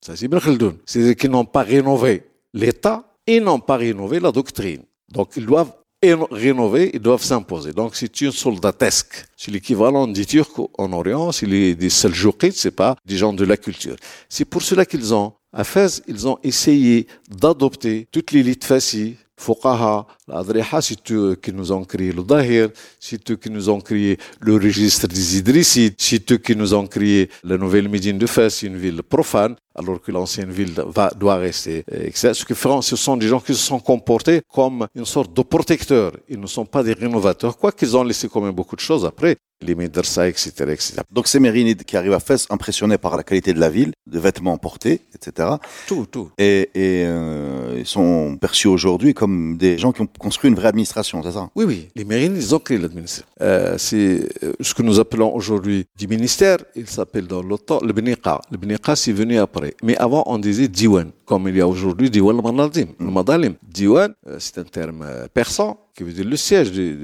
Ça, 0.05 0.15
c'est 0.15 0.27
Benkhaldoun. 0.27 0.77
C'est-à-dire 0.85 1.15
qu'ils 1.15 1.31
n'ont 1.31 1.45
pas 1.45 1.63
rénové 1.63 2.23
l'État 2.53 3.03
et 3.25 3.39
n'ont 3.39 3.59
pas 3.59 3.77
rénové 3.77 4.19
la 4.19 4.31
doctrine. 4.31 4.83
Donc, 5.11 5.31
ils 5.35 5.45
doivent 5.45 5.73
rénover, 6.03 6.91
ils 6.93 6.99
doivent 6.99 7.23
s'imposer. 7.23 7.73
Donc, 7.73 7.95
c'est 7.95 8.21
une 8.21 8.31
soldatesque. 8.31 9.25
C'est 9.35 9.51
l'équivalent 9.51 10.07
des 10.07 10.25
Turcs 10.25 10.69
en 10.77 10.93
Orient, 10.93 11.31
c'est 11.31 11.45
les, 11.47 11.75
des 11.75 11.89
Seljoukites, 11.89 12.55
c'est 12.55 12.71
pas 12.71 12.95
des 13.05 13.17
gens 13.17 13.33
de 13.33 13.43
la 13.43 13.57
culture. 13.57 13.95
C'est 14.29 14.45
pour 14.45 14.61
cela 14.61 14.85
qu'ils 14.85 15.13
ont, 15.13 15.33
à 15.51 15.63
Fès, 15.63 16.03
ils 16.07 16.27
ont 16.27 16.37
essayé 16.43 17.07
d'adopter 17.29 18.07
toute 18.11 18.31
l'élite 18.31 18.63
fascie 18.63 19.17
Fuqaha, 19.37 20.07
l'Adriha, 20.27 20.81
c'est 20.81 21.11
eux 21.11 21.35
qui 21.41 21.53
nous 21.53 21.71
ont 21.71 21.83
créé 21.83 22.11
le 22.11 22.23
Dahir, 22.23 22.69
c'est 22.99 23.29
eux 23.31 23.35
qui 23.35 23.49
nous 23.49 23.69
ont 23.69 23.79
créé 23.79 24.17
le 24.39 24.55
registre 24.55 25.07
des 25.07 25.37
Idrissides, 25.37 25.95
c'est 25.97 26.31
eux 26.31 26.37
qui 26.37 26.55
nous 26.55 26.73
ont 26.73 26.87
créé 26.87 27.29
la 27.43 27.57
nouvelle 27.57 27.87
Médine 27.87 28.17
de 28.17 28.25
Fès, 28.25 28.63
une 28.63 28.77
ville 28.77 29.03
profane, 29.03 29.55
alors 29.77 30.01
que 30.01 30.11
l'ancienne 30.11 30.51
ville 30.51 30.73
va, 30.87 31.11
doit 31.15 31.35
rester. 31.35 31.83
Ce 32.13 32.45
qui 32.45 32.55
fait, 32.55 32.69
ce 32.81 32.95
sont 32.95 33.17
des 33.17 33.27
gens 33.27 33.39
qui 33.39 33.53
se 33.53 33.65
sont 33.71 33.79
comportés 33.79 34.41
comme 34.51 34.87
une 34.95 35.05
sorte 35.05 35.33
de 35.33 35.41
protecteurs. 35.41 36.13
Ils 36.29 36.39
ne 36.39 36.47
sont 36.47 36.65
pas 36.65 36.83
des 36.83 36.93
rénovateurs, 36.93 37.57
quoi 37.57 37.71
qu'ils 37.71 37.95
ont 37.95 38.03
laissé 38.03 38.27
quand 38.27 38.41
même 38.41 38.53
beaucoup 38.53 38.75
de 38.75 38.81
choses 38.81 39.05
après 39.05 39.37
les 39.61 39.75
médecins, 39.75 40.25
etc., 40.25 40.49
etc. 40.69 40.93
Donc 41.11 41.27
ces 41.27 41.39
Mérinides 41.39 41.83
qui 41.83 41.97
arrivent 41.97 42.13
à 42.13 42.19
Fès, 42.19 42.45
impressionnés 42.49 42.97
par 42.97 43.17
la 43.17 43.23
qualité 43.23 43.53
de 43.53 43.59
la 43.59 43.69
ville, 43.69 43.91
de 44.05 44.19
vêtements 44.19 44.57
portés, 44.57 45.01
etc. 45.15 45.49
Tout, 45.87 46.05
tout. 46.09 46.29
Et, 46.37 46.69
et 46.75 47.03
euh, 47.05 47.75
ils 47.77 47.85
sont 47.85 48.37
perçus 48.39 48.67
aujourd'hui 48.67 49.13
comme 49.13 49.57
des 49.57 49.77
gens 49.77 49.91
qui 49.91 50.01
ont 50.01 50.07
construit 50.19 50.49
une 50.49 50.55
vraie 50.55 50.67
administration, 50.67 51.23
c'est 51.23 51.31
ça? 51.31 51.49
Oui, 51.55 51.65
oui. 51.65 51.87
Les 51.95 52.05
Mérinides, 52.05 52.37
ils 52.37 52.53
ont 52.53 52.59
créé 52.59 52.77
l'administration. 52.77 53.25
Euh, 53.41 53.77
c'est 53.77 54.29
euh, 54.43 54.53
ce 54.61 54.73
que 54.73 54.83
nous 54.83 54.99
appelons 54.99 55.33
aujourd'hui 55.33 55.85
du 55.97 56.07
ministère. 56.07 56.57
Il 56.75 56.87
s'appelle 56.87 57.27
dans 57.27 57.41
l'OTAN 57.41 57.79
le 57.83 57.93
Beniqa. 57.93 58.41
Le 58.51 58.57
Beniqa, 58.57 58.95
c'est 58.95 59.11
venu 59.11 59.39
après. 59.39 59.66
Mais 59.83 59.97
avant, 59.97 60.23
on 60.27 60.37
disait 60.37 60.67
Diwan, 60.67 61.11
comme 61.25 61.47
il 61.47 61.57
y 61.57 61.61
a 61.61 61.67
aujourd'hui 61.67 62.09
Diwan 62.09 62.37
al-Madalim. 62.37 62.89
Madalim. 62.99 63.55
Diwan, 63.63 64.13
euh, 64.27 64.37
c'est 64.39 64.57
un 64.57 64.63
terme 64.63 65.03
euh, 65.03 65.27
persan 65.33 65.79
qui 65.95 66.03
veut 66.03 66.13
dire 66.13 66.25
le 66.25 66.37
siège 66.37 66.71
du, 66.71 66.95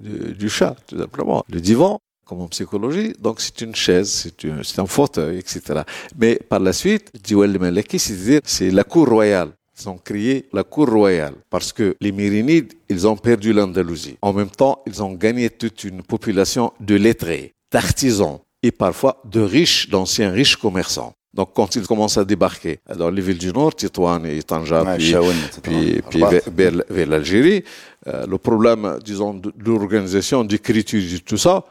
du, 0.00 0.34
du, 0.34 0.48
chat, 0.48 0.76
tout 0.86 0.98
simplement. 0.98 1.44
Le 1.50 1.60
divan, 1.60 2.00
comme 2.24 2.40
en 2.40 2.48
psychologie, 2.48 3.12
donc 3.20 3.40
c'est 3.40 3.60
une 3.60 3.74
chaise, 3.74 4.32
c'est 4.62 4.78
un 4.78 4.86
fauteuil, 4.86 5.38
etc. 5.38 5.82
Mais 6.18 6.36
par 6.36 6.60
la 6.60 6.72
suite, 6.72 7.10
Diwan 7.22 7.50
al-Malaki, 7.50 7.98
c'est-à-dire 7.98 8.40
c'est 8.44 8.70
la 8.70 8.84
cour 8.84 9.08
royale. 9.08 9.50
Ils 9.78 9.88
ont 9.88 9.98
créé 9.98 10.48
la 10.52 10.62
cour 10.62 10.88
royale 10.88 11.34
parce 11.50 11.72
que 11.72 11.96
les 12.00 12.12
Mérinides, 12.12 12.72
ils 12.88 13.06
ont 13.06 13.16
perdu 13.16 13.52
l'Andalousie. 13.52 14.16
En 14.22 14.32
même 14.32 14.50
temps, 14.50 14.82
ils 14.86 15.02
ont 15.02 15.12
gagné 15.12 15.50
toute 15.50 15.82
une 15.84 16.02
population 16.02 16.72
de 16.78 16.94
lettrés, 16.94 17.54
d'artisans 17.72 18.38
et 18.62 18.70
parfois 18.70 19.20
de 19.24 19.40
riches, 19.40 19.90
d'anciens 19.90 20.30
riches 20.30 20.56
commerçants. 20.56 21.12
Donc, 21.34 21.50
quand 21.52 21.74
ils 21.74 21.86
commencent 21.86 22.16
à 22.16 22.24
débarquer 22.24 22.78
dans 22.96 23.10
les 23.10 23.20
villes 23.20 23.38
du 23.38 23.52
Nord, 23.52 23.74
Titouane 23.74 24.26
et 24.26 24.42
Tanja, 24.44 24.82
Ouais, 24.84 24.96
puis, 24.96 25.10
Chaouen, 25.10 25.34
puis, 25.62 26.00
puis 26.08 26.20
vers, 26.20 26.42
vers- 26.46 26.84
vers 26.88 27.06
l'Algérie, 27.08 27.64
euh, 28.06 28.24
le 28.26 28.38
problème, 28.38 28.98
disons, 29.04 29.34
de, 29.34 29.50
de 29.50 29.64
l'organisation, 29.64 30.44
d'écriture, 30.44 31.02
de 31.02 31.18
tout 31.18 31.36
ça, 31.36 31.64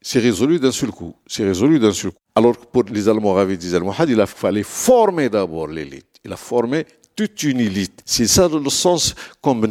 c'est 0.00 0.18
résolu 0.20 0.58
d'un 0.58 0.72
seul 0.72 0.90
coup. 0.90 1.14
C'est 1.26 1.44
résolu 1.44 1.78
d'un 1.78 1.92
seul 1.92 2.12
coup. 2.12 2.16
Alors 2.34 2.58
que 2.58 2.64
pour 2.64 2.84
les 2.84 3.06
Almoravides, 3.08 3.62
les 3.62 3.74
Almohades, 3.74 4.08
il 4.08 4.20
a 4.20 4.26
fallu 4.26 4.64
former 4.64 5.28
d'abord 5.28 5.66
l'élite. 5.66 6.06
Il 6.24 6.32
a 6.32 6.36
formé 6.36 6.86
toute 7.14 7.42
une 7.42 7.60
élite. 7.60 8.00
C'est 8.06 8.26
ça 8.26 8.48
le 8.58 8.70
sens 8.70 9.14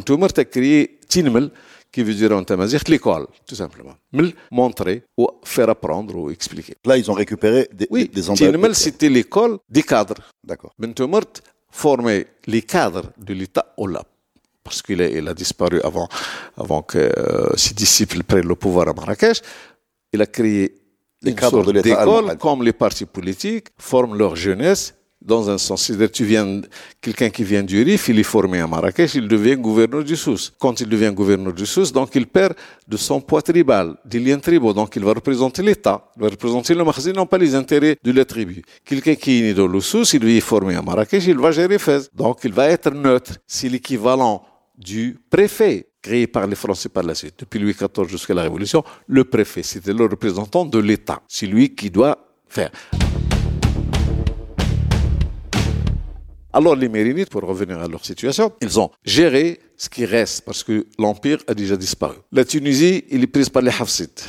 Toumer 0.03 0.27
a 0.35 0.45
créé 0.45 0.99
Tinmel, 1.09 1.49
qui 1.91 2.03
veut 2.03 2.13
dire 2.13 2.31
en 2.31 2.43
tamazight 2.43 2.87
l'école, 2.87 3.27
tout 3.45 3.55
simplement. 3.55 3.95
Montrer 4.49 5.03
ou 5.17 5.27
faire 5.43 5.69
apprendre 5.69 6.15
ou 6.15 6.31
expliquer. 6.31 6.75
Là, 6.85 6.97
ils 6.97 7.09
ont 7.11 7.13
récupéré 7.13 7.67
des, 7.73 7.87
Oui, 7.89 8.09
des. 8.13 8.21
Tinmel, 8.21 8.75
c'était 8.75 9.09
l'école 9.09 9.57
des 9.69 9.83
cadres. 9.83 10.15
D'accord. 10.43 10.71
Bentemert 10.79 11.25
formait 11.69 12.27
les 12.47 12.61
cadres 12.61 13.11
de 13.17 13.33
l'État 13.33 13.73
au 13.77 13.87
Lab. 13.87 14.05
Parce 14.63 14.81
qu'il 14.81 15.01
a, 15.01 15.07
il 15.07 15.27
a 15.27 15.33
disparu 15.33 15.81
avant, 15.83 16.07
avant 16.55 16.81
que 16.81 16.97
euh, 16.97 17.55
ses 17.55 17.73
disciples 17.73 18.23
prennent 18.23 18.47
le 18.47 18.55
pouvoir 18.55 18.87
à 18.87 18.93
Marrakech. 18.93 19.41
Il 20.13 20.21
a 20.21 20.27
créé 20.27 20.75
Les 21.23 21.33
cadres 21.33 21.65
de 21.65 21.71
l'État 21.71 21.89
d'école, 21.89 22.37
comme 22.37 22.63
les 22.63 22.73
partis 22.73 23.05
politiques, 23.05 23.67
forment 23.77 24.15
leur 24.17 24.35
jeunesse 24.35 24.93
dans 25.21 25.49
un 25.49 25.57
sens. 25.57 25.83
C'est-à-dire, 25.83 26.11
tu 26.11 26.25
viens, 26.25 26.61
quelqu'un 26.99 27.29
qui 27.29 27.43
vient 27.43 27.63
du 27.63 27.81
RIF, 27.83 28.09
il 28.09 28.19
est 28.19 28.23
formé 28.23 28.59
à 28.59 28.67
Marrakech, 28.67 29.15
il 29.15 29.27
devient 29.27 29.55
gouverneur 29.55 30.03
du 30.03 30.15
Sousse. 30.15 30.51
Quand 30.59 30.79
il 30.81 30.89
devient 30.89 31.11
gouverneur 31.13 31.53
du 31.53 31.65
Sousse, 31.65 31.91
donc 31.91 32.15
il 32.15 32.27
perd 32.27 32.53
de 32.87 32.97
son 32.97 33.21
poids 33.21 33.41
tribal, 33.41 33.95
des 34.05 34.19
liens 34.19 34.39
tribaux. 34.39 34.73
Donc 34.73 34.95
il 34.95 35.03
va 35.03 35.13
représenter 35.13 35.61
l'État, 35.61 36.09
il 36.17 36.23
va 36.23 36.29
représenter 36.29 36.73
le 36.73 36.83
Makhzin, 36.83 37.13
non 37.13 37.25
pas 37.25 37.37
les 37.37 37.53
intérêts 37.55 37.97
de 38.03 38.11
la 38.11 38.25
tribu. 38.25 38.63
Quelqu'un 38.83 39.15
qui 39.15 39.39
est 39.39 39.41
né 39.41 39.53
dans 39.53 39.67
le 39.67 39.79
Sousse, 39.79 40.13
il 40.13 40.27
est 40.27 40.39
formé 40.41 40.75
à 40.75 40.81
Marrakech, 40.81 41.25
il 41.27 41.37
va 41.37 41.51
gérer 41.51 41.77
Fès. 41.77 42.09
Donc 42.13 42.39
il 42.43 42.53
va 42.53 42.67
être 42.69 42.91
neutre. 42.91 43.33
C'est 43.45 43.69
l'équivalent 43.69 44.43
du 44.77 45.19
préfet 45.29 45.87
créé 46.01 46.25
par 46.27 46.47
les 46.47 46.55
Français 46.55 46.89
par 46.89 47.03
la 47.03 47.13
suite. 47.13 47.35
Depuis 47.39 47.59
Louis 47.59 47.73
XIV 47.73 48.07
jusqu'à 48.07 48.33
la 48.33 48.43
Révolution, 48.43 48.83
le 49.07 49.23
préfet, 49.23 49.61
c'était 49.63 49.93
le 49.93 50.05
représentant 50.05 50.65
de 50.65 50.79
l'État. 50.79 51.21
C'est 51.27 51.45
lui 51.45 51.75
qui 51.75 51.91
doit 51.91 52.17
faire. 52.47 52.71
Alors 56.53 56.75
les 56.75 56.89
Mérinides, 56.89 57.29
pour 57.29 57.41
revenir 57.43 57.79
à 57.79 57.87
leur 57.87 58.03
situation, 58.03 58.51
ils 58.61 58.79
ont 58.79 58.91
géré 59.05 59.59
ce 59.77 59.89
qui 59.89 60.05
reste 60.05 60.43
parce 60.43 60.63
que 60.63 60.85
l'Empire 60.99 61.39
a 61.47 61.53
déjà 61.53 61.77
disparu. 61.77 62.17
La 62.31 62.43
Tunisie, 62.43 63.05
il 63.09 63.23
est 63.23 63.27
prise 63.27 63.49
par 63.49 63.61
les 63.61 63.71
Hafsides. 63.71 64.19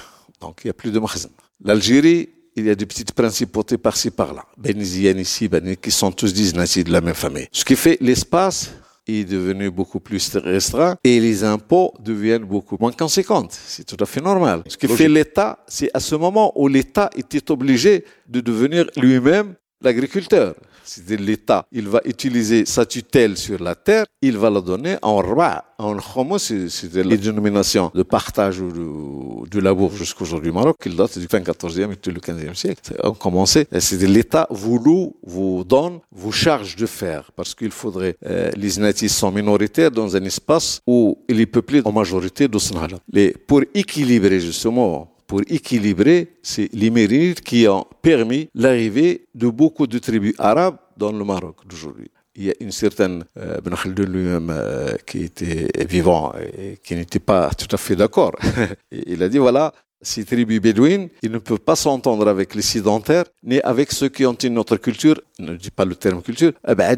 Donc 0.40 0.60
il 0.62 0.68
n'y 0.68 0.70
a 0.70 0.74
plus 0.74 0.92
de 0.92 1.00
Makhzen. 1.00 1.30
L'Algérie, 1.64 2.28
il 2.54 2.66
y 2.66 2.70
a 2.70 2.74
des 2.74 2.86
petites 2.86 3.12
principautés 3.12 3.76
par-ci 3.78 4.10
par-là. 4.10 4.44
Beniziane 4.56 5.18
ici, 5.18 5.48
Beni, 5.48 5.76
qui 5.76 5.90
sont 5.90 6.12
tous 6.12 6.32
des 6.32 6.42
dynasties 6.42 6.84
de 6.84 6.92
la 6.92 7.00
même 7.00 7.14
famille. 7.14 7.48
Ce 7.50 7.64
qui 7.64 7.74
fait 7.74 7.98
l'espace 8.00 8.70
est 9.08 9.24
devenu 9.24 9.70
beaucoup 9.70 9.98
plus 9.98 10.36
restreint 10.36 10.96
et 11.02 11.18
les 11.18 11.42
impôts 11.42 11.92
deviennent 11.98 12.44
beaucoup 12.44 12.76
moins 12.78 12.92
conséquents. 12.92 13.48
C'est 13.50 13.84
tout 13.84 13.96
à 13.98 14.06
fait 14.06 14.20
normal. 14.20 14.62
Ce 14.68 14.76
qui 14.76 14.86
fait 14.86 15.08
l'État, 15.08 15.58
c'est 15.66 15.90
à 15.92 15.98
ce 15.98 16.14
moment 16.14 16.52
où 16.54 16.68
l'État 16.68 17.10
était 17.16 17.50
obligé 17.50 18.04
de 18.28 18.40
devenir 18.40 18.88
lui-même 18.96 19.54
l'agriculteur. 19.80 20.54
C'est-à-dire 20.84 21.24
l'État, 21.24 21.66
il 21.72 21.88
va 21.88 22.00
utiliser 22.04 22.64
sa 22.66 22.86
tutelle 22.86 23.36
sur 23.36 23.62
la 23.62 23.74
terre, 23.74 24.06
il 24.20 24.36
va 24.36 24.50
la 24.50 24.60
donner 24.60 24.96
en 25.02 25.16
roi, 25.16 25.64
en 25.78 25.96
khomo, 25.96 26.38
c'est 26.38 26.68
c'est 26.68 26.94
les 26.94 27.18
de 27.18 28.02
partage 28.02 28.58
de, 28.58 29.48
de 29.48 29.60
labour 29.60 29.92
jusqu'aujourd'hui 29.92 30.50
au 30.50 30.54
Maroc, 30.54 30.76
qui 30.80 30.90
date 30.90 31.18
du 31.18 31.26
fin 31.26 31.40
14e 31.40 31.92
et 31.92 32.10
le 32.10 32.20
15e 32.20 32.54
siècle. 32.54 32.94
On 33.02 33.12
commençait, 33.12 33.66
c'est 33.78 34.00
l'État 34.02 34.46
voulu 34.50 35.10
vous 35.24 35.64
donne, 35.64 36.00
vous 36.10 36.32
charge 36.32 36.76
de 36.76 36.86
faire, 36.86 37.30
parce 37.36 37.54
qu'il 37.54 37.70
faudrait, 37.70 38.16
euh, 38.26 38.50
les 38.56 38.78
natifs 38.78 39.12
sont 39.12 39.30
minoritaires 39.30 39.90
dans 39.90 40.16
un 40.16 40.24
espace 40.24 40.80
où 40.86 41.18
il 41.28 41.40
est 41.40 41.46
peuplé 41.46 41.82
en 41.84 41.92
majorité 41.92 42.48
de 42.48 42.58
Snala. 42.58 42.98
Les, 43.12 43.32
pour 43.32 43.62
équilibrer 43.74 44.40
justement 44.40 45.12
pour 45.32 45.40
équilibrer, 45.48 46.34
c'est 46.42 46.68
les 46.74 46.90
Mérinides 46.90 47.40
qui 47.40 47.66
ont 47.66 47.86
permis 48.02 48.50
l'arrivée 48.54 49.28
de 49.34 49.48
beaucoup 49.48 49.86
de 49.86 49.98
tribus 49.98 50.34
arabes 50.36 50.76
dans 50.98 51.10
le 51.10 51.24
Maroc 51.24 51.56
d'aujourd'hui. 51.66 52.10
Il 52.36 52.44
y 52.44 52.50
a 52.50 52.54
une 52.60 52.70
certaine 52.70 53.24
euh, 53.38 53.56
Ben 53.62 53.74
lui-même 54.12 54.50
euh, 54.50 54.94
qui 55.06 55.24
était 55.24 55.68
vivant 55.86 56.34
et 56.38 56.76
qui 56.84 56.94
n'était 56.96 57.18
pas 57.18 57.48
tout 57.54 57.74
à 57.74 57.78
fait 57.78 57.96
d'accord. 57.96 58.32
Il 58.92 59.22
a 59.22 59.30
dit 59.30 59.38
voilà, 59.38 59.72
ces 60.02 60.24
tribus 60.24 60.60
bédouines, 60.60 61.08
ils 61.22 61.30
ne 61.30 61.38
peuvent 61.38 61.58
pas 61.60 61.76
s'entendre 61.76 62.28
avec 62.28 62.54
les 62.54 62.62
sédentaires, 62.62 63.24
ni 63.44 63.60
avec 63.60 63.92
ceux 63.92 64.08
qui 64.08 64.26
ont 64.26 64.34
une 64.34 64.58
autre 64.58 64.76
culture, 64.76 65.20
ne 65.38 65.54
dis 65.54 65.70
pas 65.70 65.84
le 65.84 65.94
terme 65.94 66.22
culture, 66.22 66.52
eh 66.68 66.74
ben, 66.74 66.96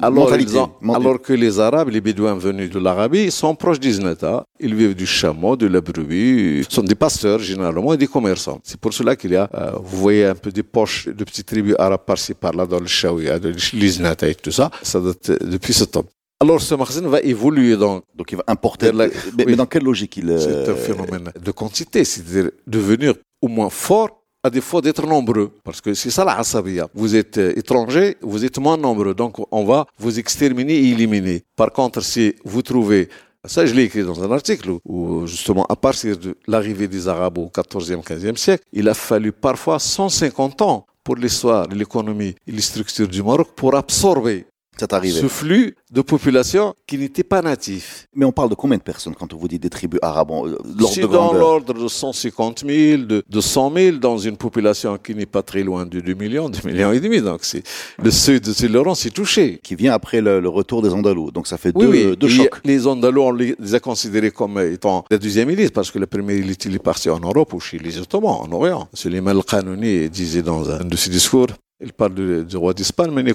alors, 0.00 0.30
ont, 0.30 0.94
alors 0.94 1.20
que 1.22 1.32
les 1.32 1.58
Arabes, 1.58 1.88
les 1.88 2.00
Bédouins 2.00 2.36
venus 2.36 2.70
de 2.70 2.78
l'Arabie, 2.78 3.30
sont 3.30 3.54
proches 3.54 3.80
des 3.80 3.92
Znata. 3.92 4.34
Hein. 4.34 4.44
Ils 4.60 4.74
vivent 4.74 4.94
du 4.94 5.06
chameau, 5.06 5.56
de 5.56 5.66
la 5.66 5.80
brebis, 5.80 6.64
sont 6.68 6.82
des 6.82 6.94
pasteurs 6.94 7.38
généralement 7.38 7.94
et 7.94 7.96
des 7.96 8.06
commerçants. 8.06 8.60
C'est 8.62 8.78
pour 8.78 8.92
cela 8.92 9.16
qu'il 9.16 9.32
y 9.32 9.36
a, 9.36 9.48
euh, 9.54 9.72
vous 9.82 9.98
voyez 9.98 10.26
un 10.26 10.34
peu 10.34 10.50
des 10.50 10.62
poches 10.62 11.08
de 11.08 11.24
petites 11.24 11.46
tribus 11.46 11.74
arabes 11.78 12.04
par-ci 12.06 12.34
par-là 12.34 12.66
dans 12.66 12.80
le 12.80 12.86
Shawiya, 12.86 13.38
les 13.72 13.88
Znata 13.88 14.28
et 14.28 14.34
tout 14.34 14.50
ça. 14.50 14.70
Ça 14.82 15.00
date 15.00 15.30
euh, 15.30 15.38
depuis 15.40 15.72
ce 15.72 15.84
temps. 15.84 16.04
Alors 16.46 16.60
ce 16.62 16.74
magasin 16.76 17.08
va 17.08 17.20
évoluer 17.34 17.76
donc. 17.76 18.04
Donc 18.14 18.26
il 18.32 18.36
va 18.36 18.44
importer. 18.46 18.92
La- 18.92 19.08
mais, 19.36 19.44
oui. 19.46 19.56
dans 19.56 19.66
quelle 19.66 19.82
logique 19.82 20.16
il. 20.18 20.30
euh, 20.30 20.38
C'est 20.38 20.70
un 20.70 20.76
phénomène 20.76 21.32
de 21.46 21.50
quantité, 21.60 22.04
c'est-à-dire 22.04 22.50
devenir 22.66 23.14
au 23.42 23.48
moins 23.48 23.68
fort 23.86 24.10
à 24.44 24.48
défaut 24.58 24.80
d'être 24.80 25.04
nombreux. 25.14 25.48
Parce 25.64 25.80
que 25.80 25.92
c'est 26.00 26.10
ça 26.16 26.24
la 26.24 26.38
asabiya. 26.38 26.84
Vous 26.94 27.16
êtes 27.16 27.38
euh, 27.38 27.52
étranger, 27.62 28.16
vous 28.22 28.44
êtes 28.44 28.58
moins 28.66 28.76
nombreux, 28.86 29.12
donc 29.22 29.34
on 29.50 29.64
va 29.72 29.80
vous 29.98 30.14
exterminer 30.22 30.74
et 30.74 30.90
éliminer. 30.94 31.42
Par 31.56 31.70
contre, 31.72 32.00
si 32.12 32.34
vous 32.44 32.62
trouvez 32.62 33.08
ça, 33.44 33.66
je 33.66 33.74
l'ai 33.74 33.84
écrit 33.88 34.04
dans 34.04 34.22
un 34.22 34.30
article 34.38 34.70
où, 34.84 35.26
justement, 35.26 35.64
à 35.68 35.76
partir 35.76 36.16
de 36.24 36.30
l'arrivée 36.46 36.88
des 36.88 37.06
Arabes 37.08 37.38
au 37.38 37.46
14e, 37.46 38.02
15e 38.04 38.36
siècle, 38.36 38.62
il 38.72 38.88
a 38.88 38.94
fallu 38.94 39.30
parfois 39.32 39.78
150 39.80 40.62
ans 40.62 40.86
pour 41.04 41.14
l'histoire, 41.16 41.66
l'économie 41.68 42.34
et 42.46 42.52
les 42.52 42.60
structures 42.70 43.06
du 43.08 43.22
Maroc 43.22 43.48
pour 43.54 43.74
absorber 43.76 44.46
ce 44.78 45.28
flux 45.28 45.76
de 45.90 46.00
population 46.02 46.74
qui 46.86 46.98
n'était 46.98 47.24
pas 47.24 47.42
natif. 47.42 48.06
Mais 48.14 48.24
on 48.24 48.32
parle 48.32 48.50
de 48.50 48.54
combien 48.54 48.76
de 48.76 48.82
personnes 48.82 49.14
quand 49.14 49.32
on 49.32 49.36
vous 49.36 49.48
dit 49.48 49.58
des 49.58 49.70
tribus 49.70 50.00
arabes 50.02 50.30
euh, 50.30 50.56
C'est 50.92 51.02
dans 51.02 51.32
l'ordre 51.32 51.72
de 51.72 51.88
150 51.88 52.64
000, 52.66 53.02
de, 53.02 53.22
de 53.28 53.40
100 53.40 53.72
000 53.74 53.96
dans 53.98 54.18
une 54.18 54.36
population 54.36 54.98
qui 54.98 55.14
n'est 55.14 55.26
pas 55.26 55.42
très 55.42 55.62
loin 55.62 55.86
de 55.86 56.00
2 56.00 56.14
millions, 56.14 56.48
2 56.48 56.68
millions 56.68 56.92
et 56.92 57.00
demi. 57.00 57.20
Donc 57.20 57.40
c'est 57.42 57.62
le 58.02 58.10
seuil 58.10 58.40
de 58.40 58.52
tolérance 58.52 59.06
est 59.06 59.10
touché. 59.10 59.60
Qui 59.62 59.74
vient 59.74 59.92
après 59.92 60.20
le, 60.20 60.46
retour 60.48 60.82
des 60.82 60.92
Andalous. 60.92 61.30
Donc 61.30 61.46
ça 61.46 61.56
fait 61.56 61.72
deux, 61.72 62.16
deux 62.16 62.28
chocs. 62.28 62.60
Les 62.64 62.86
Andalous, 62.86 63.22
on 63.22 63.32
les 63.32 63.74
a 63.74 63.80
considérés 63.80 64.30
comme 64.30 64.58
étant 64.58 65.04
la 65.10 65.18
deuxième 65.18 65.50
élite 65.50 65.72
parce 65.72 65.90
que 65.90 65.98
la 65.98 66.06
première 66.06 66.36
élite, 66.36 66.64
il 66.66 66.74
est 66.74 66.82
parti 66.82 67.08
en 67.10 67.20
Europe 67.20 67.52
ou 67.52 67.60
chez 67.60 67.78
les 67.78 67.98
Ottomans, 67.98 68.38
en 68.40 68.52
Orient. 68.52 68.88
Suleiman 68.92 69.30
al-Qanouni 69.30 70.08
disait 70.10 70.42
dans 70.42 70.70
un 70.70 70.84
de 70.84 70.96
ses 70.96 71.10
discours 71.10 71.48
il 71.80 71.92
parle 71.92 72.14
du, 72.14 72.56
roi 72.56 72.72
d'Espagne, 72.72 73.10
mais 73.12 73.22
mm. 73.22 73.34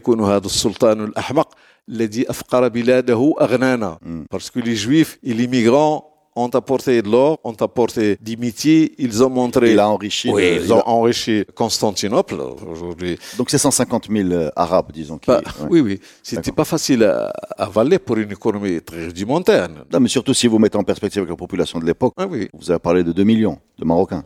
Parce 4.30 4.50
que 4.50 4.60
les 4.60 4.76
juifs 4.76 5.20
et 5.24 5.34
les 5.34 5.48
migrants 5.48 6.12
ont 6.36 6.50
apporté 6.50 7.02
de 7.02 7.10
l'or, 7.10 7.40
ont 7.44 7.56
apporté 7.60 8.18
des 8.22 8.38
métiers, 8.38 8.94
ils 8.98 9.24
ont 9.24 9.30
montré. 9.30 9.74
Il 9.74 9.80
a 9.80 9.90
enrichi. 9.90 10.30
Ils 10.30 10.74
ont 10.74 10.82
enrichi 10.88 11.44
Constantinople 11.54 12.36
aujourd'hui. 12.68 13.18
Donc 13.38 13.50
c'est 13.50 13.58
150 13.58 14.08
000 14.10 14.32
euh, 14.32 14.50
Arabes, 14.56 14.92
disons. 14.94 15.18
Qui... 15.18 15.28
Bah, 15.28 15.42
ouais. 15.62 15.68
Oui, 15.70 15.82
oui. 15.82 16.00
C'était 16.24 16.52
pas 16.52 16.66
facile 16.66 17.04
à 17.04 17.32
avaler 17.58 18.00
pour 18.00 18.18
une 18.18 18.32
économie 18.32 18.82
très 18.82 19.06
rudimentaire. 19.06 19.68
mais 20.00 20.08
surtout 20.08 20.34
si 20.34 20.48
vous 20.48 20.58
mettez 20.58 20.78
en 20.78 20.84
perspective 20.84 21.22
avec 21.22 21.30
la 21.30 21.36
population 21.36 21.80
de 21.80 21.86
l'époque. 21.86 22.14
Ah, 22.18 22.28
oui. 22.28 22.50
Vous 22.54 22.72
avez 22.72 22.80
parlé 22.80 23.04
de 23.04 23.12
2 23.12 23.24
millions 23.24 23.58
de 23.78 23.86
Marocains. 23.86 24.24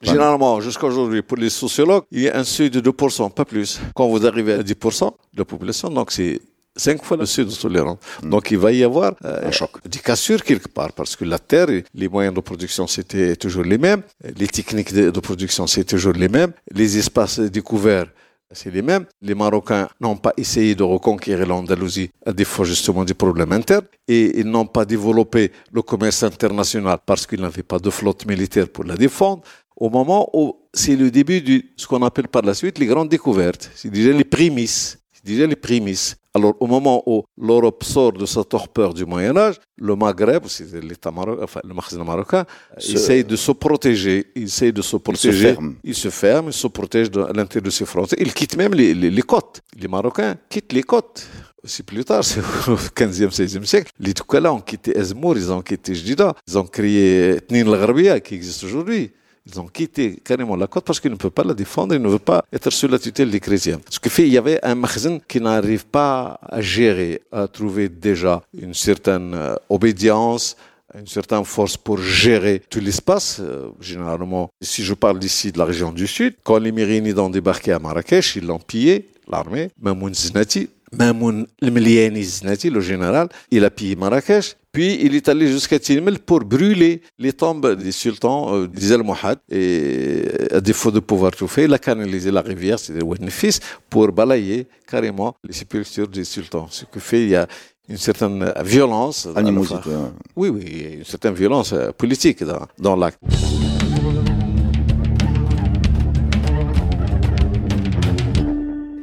Généralement, 0.00 0.60
jusqu'à 0.60 0.86
aujourd'hui, 0.86 1.22
pour 1.22 1.36
les 1.36 1.50
sociologues, 1.50 2.04
il 2.10 2.22
y 2.22 2.28
a 2.28 2.36
un 2.36 2.44
seuil 2.44 2.70
de 2.70 2.80
2%, 2.80 3.32
pas 3.32 3.44
plus. 3.44 3.80
Quand 3.94 4.08
vous 4.08 4.24
arrivez 4.26 4.54
à 4.54 4.62
10% 4.62 5.10
de 5.34 5.38
la 5.38 5.44
population, 5.44 5.88
donc 5.90 6.12
c'est 6.12 6.40
cinq 6.78 7.04
fois 7.04 7.16
le 7.16 7.26
seuil 7.26 7.46
de 7.46 7.50
tolérance. 7.50 7.98
Hmm. 8.22 8.30
Donc 8.30 8.50
il 8.50 8.58
va 8.58 8.72
y 8.72 8.84
avoir 8.84 9.14
euh, 9.24 9.48
un 9.48 9.50
choc. 9.50 9.70
des 9.84 9.98
cassures 9.98 10.42
quelque 10.42 10.68
part, 10.68 10.92
parce 10.92 11.16
que 11.16 11.24
la 11.24 11.38
terre, 11.38 11.66
les 11.94 12.08
moyens 12.08 12.34
de 12.34 12.40
production, 12.40 12.86
c'était 12.86 13.36
toujours 13.36 13.64
les 13.64 13.78
mêmes, 13.78 14.02
les 14.36 14.46
techniques 14.46 14.92
de, 14.94 15.20
production, 15.20 15.66
c'est 15.66 15.84
toujours 15.84 16.12
les 16.12 16.28
mêmes, 16.28 16.52
les 16.72 16.96
espaces 16.96 17.40
découverts, 17.40 18.06
c'est 18.52 18.72
les 18.72 18.82
mêmes. 18.82 19.04
Les 19.20 19.34
Marocains 19.34 19.88
n'ont 20.00 20.16
pas 20.16 20.32
essayé 20.36 20.74
de 20.74 20.82
reconquérir 20.82 21.46
l'Andalousie 21.46 22.10
à 22.24 22.32
défaut 22.32 22.64
justement 22.64 23.04
des 23.04 23.14
problèmes 23.14 23.52
internes 23.52 23.84
et 24.06 24.38
ils 24.40 24.46
n'ont 24.46 24.64
pas 24.64 24.86
développé 24.86 25.52
le 25.70 25.82
commerce 25.82 26.22
international 26.22 26.98
parce 27.04 27.26
qu'ils 27.26 27.40
n'avaient 27.40 27.62
pas 27.62 27.78
de 27.78 27.90
flotte 27.90 28.24
militaire 28.24 28.68
pour 28.68 28.84
la 28.84 28.96
défendre 28.96 29.42
au 29.78 29.88
moment 29.90 30.28
où 30.32 30.56
c'est 30.74 30.96
le 30.96 31.10
début 31.10 31.40
de 31.40 31.62
ce 31.76 31.86
qu'on 31.86 32.02
appelle 32.02 32.28
par 32.28 32.42
la 32.42 32.54
suite 32.54 32.78
les 32.78 32.86
grandes 32.86 33.08
découvertes. 33.08 33.70
C'est 33.74 33.90
déjà 33.90 34.12
les 34.12 34.24
prémices. 34.24 34.98
Déjà 35.24 35.46
les 35.46 35.56
prémices. 35.56 36.16
Alors, 36.34 36.54
au 36.60 36.66
moment 36.66 37.02
où 37.06 37.24
l'Europe 37.36 37.82
sort 37.82 38.12
de 38.12 38.24
sa 38.24 38.44
torpeur 38.44 38.94
du 38.94 39.04
Moyen-Âge, 39.04 39.56
le 39.76 39.96
Maghreb, 39.96 40.44
c'est 40.46 40.72
l'État 40.82 41.10
marocain, 41.10 41.42
enfin, 41.42 41.60
le 41.64 42.04
marocain, 42.04 42.44
essaye 42.76 43.24
de 43.24 43.34
se 43.34 43.50
protéger. 43.52 44.26
Il 44.36 44.44
essaye 44.44 44.72
de 44.72 44.82
se 44.82 44.96
protéger. 44.96 45.28
Il 45.28 45.34
se 45.34 45.54
ferme. 45.54 45.74
Il 45.82 45.94
se 45.94 46.10
ferme, 46.10 46.46
il 46.48 46.52
se 46.52 46.66
protège 46.68 47.08
à 47.16 47.32
l'intérieur 47.32 47.64
de 47.64 47.70
ses 47.70 47.84
frontières. 47.86 48.20
Il 48.20 48.32
quitte 48.32 48.56
même 48.56 48.74
les, 48.74 48.94
les, 48.94 49.22
côtes. 49.22 49.60
Les 49.76 49.88
Marocains 49.88 50.36
quittent 50.48 50.72
les 50.72 50.84
côtes. 50.84 51.26
C'est 51.64 51.84
plus 51.84 52.04
tard, 52.04 52.22
c'est 52.24 52.40
au 52.40 52.76
15e, 52.76 53.34
16e 53.34 53.64
siècle. 53.64 53.90
Les 53.98 54.14
Toukala 54.14 54.52
ont 54.52 54.60
quitté 54.60 54.96
Ezmour, 54.96 55.36
ils 55.36 55.50
ont 55.50 55.60
quitté 55.60 55.94
Jdida, 55.94 56.34
ils 56.46 56.56
ont 56.56 56.64
créé 56.64 57.40
Tnin 57.48 57.70
al 57.72 58.22
qui 58.22 58.34
existe 58.34 58.62
aujourd'hui. 58.62 59.10
Ils 59.50 59.58
ont 59.58 59.66
quitté 59.66 60.18
carrément 60.22 60.56
la 60.56 60.66
côte 60.66 60.84
parce 60.84 61.00
qu'ils 61.00 61.10
ne 61.10 61.16
peuvent 61.16 61.30
pas 61.30 61.44
la 61.44 61.54
défendre, 61.54 61.94
ils 61.94 62.02
ne 62.02 62.08
veulent 62.08 62.18
pas 62.18 62.44
être 62.52 62.70
sous 62.70 62.88
la 62.88 62.98
tutelle 62.98 63.30
des 63.30 63.40
chrétiens. 63.40 63.80
Ce 63.88 63.98
qui 63.98 64.10
fait 64.10 64.24
qu'il 64.24 64.32
y 64.32 64.38
avait 64.38 64.62
un 64.62 64.74
magasin 64.74 65.18
qui 65.26 65.40
n'arrive 65.40 65.86
pas 65.86 66.38
à 66.42 66.60
gérer, 66.60 67.22
à 67.32 67.48
trouver 67.48 67.88
déjà 67.88 68.42
une 68.52 68.74
certaine 68.74 69.32
euh, 69.34 69.54
obédience, 69.70 70.56
une 70.98 71.06
certaine 71.06 71.44
force 71.44 71.76
pour 71.76 71.98
gérer 71.98 72.62
tout 72.68 72.80
l'espace. 72.80 73.38
Euh, 73.40 73.70
généralement, 73.80 74.50
si 74.60 74.82
je 74.82 74.94
parle 74.94 75.18
d'ici 75.18 75.52
de 75.52 75.58
la 75.58 75.64
région 75.64 75.92
du 75.92 76.06
Sud, 76.06 76.34
quand 76.42 76.58
les 76.58 76.72
Mérinides 76.72 77.18
ont 77.18 77.30
débarqué 77.30 77.72
à 77.72 77.78
Marrakech, 77.78 78.36
ils 78.36 78.46
l'ont 78.46 78.58
pillé, 78.58 79.08
l'armée, 79.30 79.70
Mamoun 79.80 80.14
Zinati, 80.14 80.68
Mamoun 80.96 81.46
Zinati, 81.62 82.70
le 82.70 82.80
général, 82.80 83.28
il 83.50 83.64
a 83.64 83.70
pillé 83.70 83.96
Marrakech, 83.96 84.56
puis 84.72 84.98
il 85.02 85.14
est 85.14 85.28
allé 85.28 85.46
jusqu'à 85.48 85.78
Tilmel 85.78 86.18
pour 86.18 86.40
brûler 86.40 87.02
les 87.18 87.32
tombes 87.32 87.74
des 87.74 87.92
sultans 87.92 88.54
euh, 88.54 88.68
des 88.68 88.92
Almohades. 88.92 89.38
Et 89.50 90.24
à 90.52 90.60
défaut 90.60 90.90
de 90.90 91.00
pouvoir 91.00 91.32
tout 91.32 91.48
faire, 91.48 91.64
il 91.64 91.74
a 91.74 91.78
canalisé 91.78 92.30
la 92.30 92.42
rivière, 92.42 92.78
c'est-à-dire 92.78 93.06
Ouennefis, 93.06 93.58
pour 93.90 94.12
balayer 94.12 94.66
carrément 94.86 95.34
les 95.46 95.54
sépultures 95.54 96.08
des 96.08 96.24
sultans. 96.24 96.68
Ce 96.70 96.84
qui 96.84 97.00
fait 97.00 97.22
il 97.22 97.30
y 97.30 97.36
a 97.36 97.46
une 97.88 97.96
certaine 97.96 98.52
violence. 98.64 99.26
Animosité. 99.34 99.90
Oui, 100.36 100.48
oui, 100.50 100.96
une 100.98 101.04
certaine 101.04 101.34
violence 101.34 101.72
euh, 101.72 101.90
politique 101.92 102.44
dans, 102.44 102.66
dans 102.78 102.96
l'acte. 102.96 103.18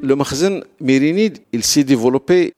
Le 0.06 0.16
magasin 0.16 0.60
Mérinide, 0.80 1.40
il 1.52 1.64
s'est 1.64 1.84
développé 1.84 2.54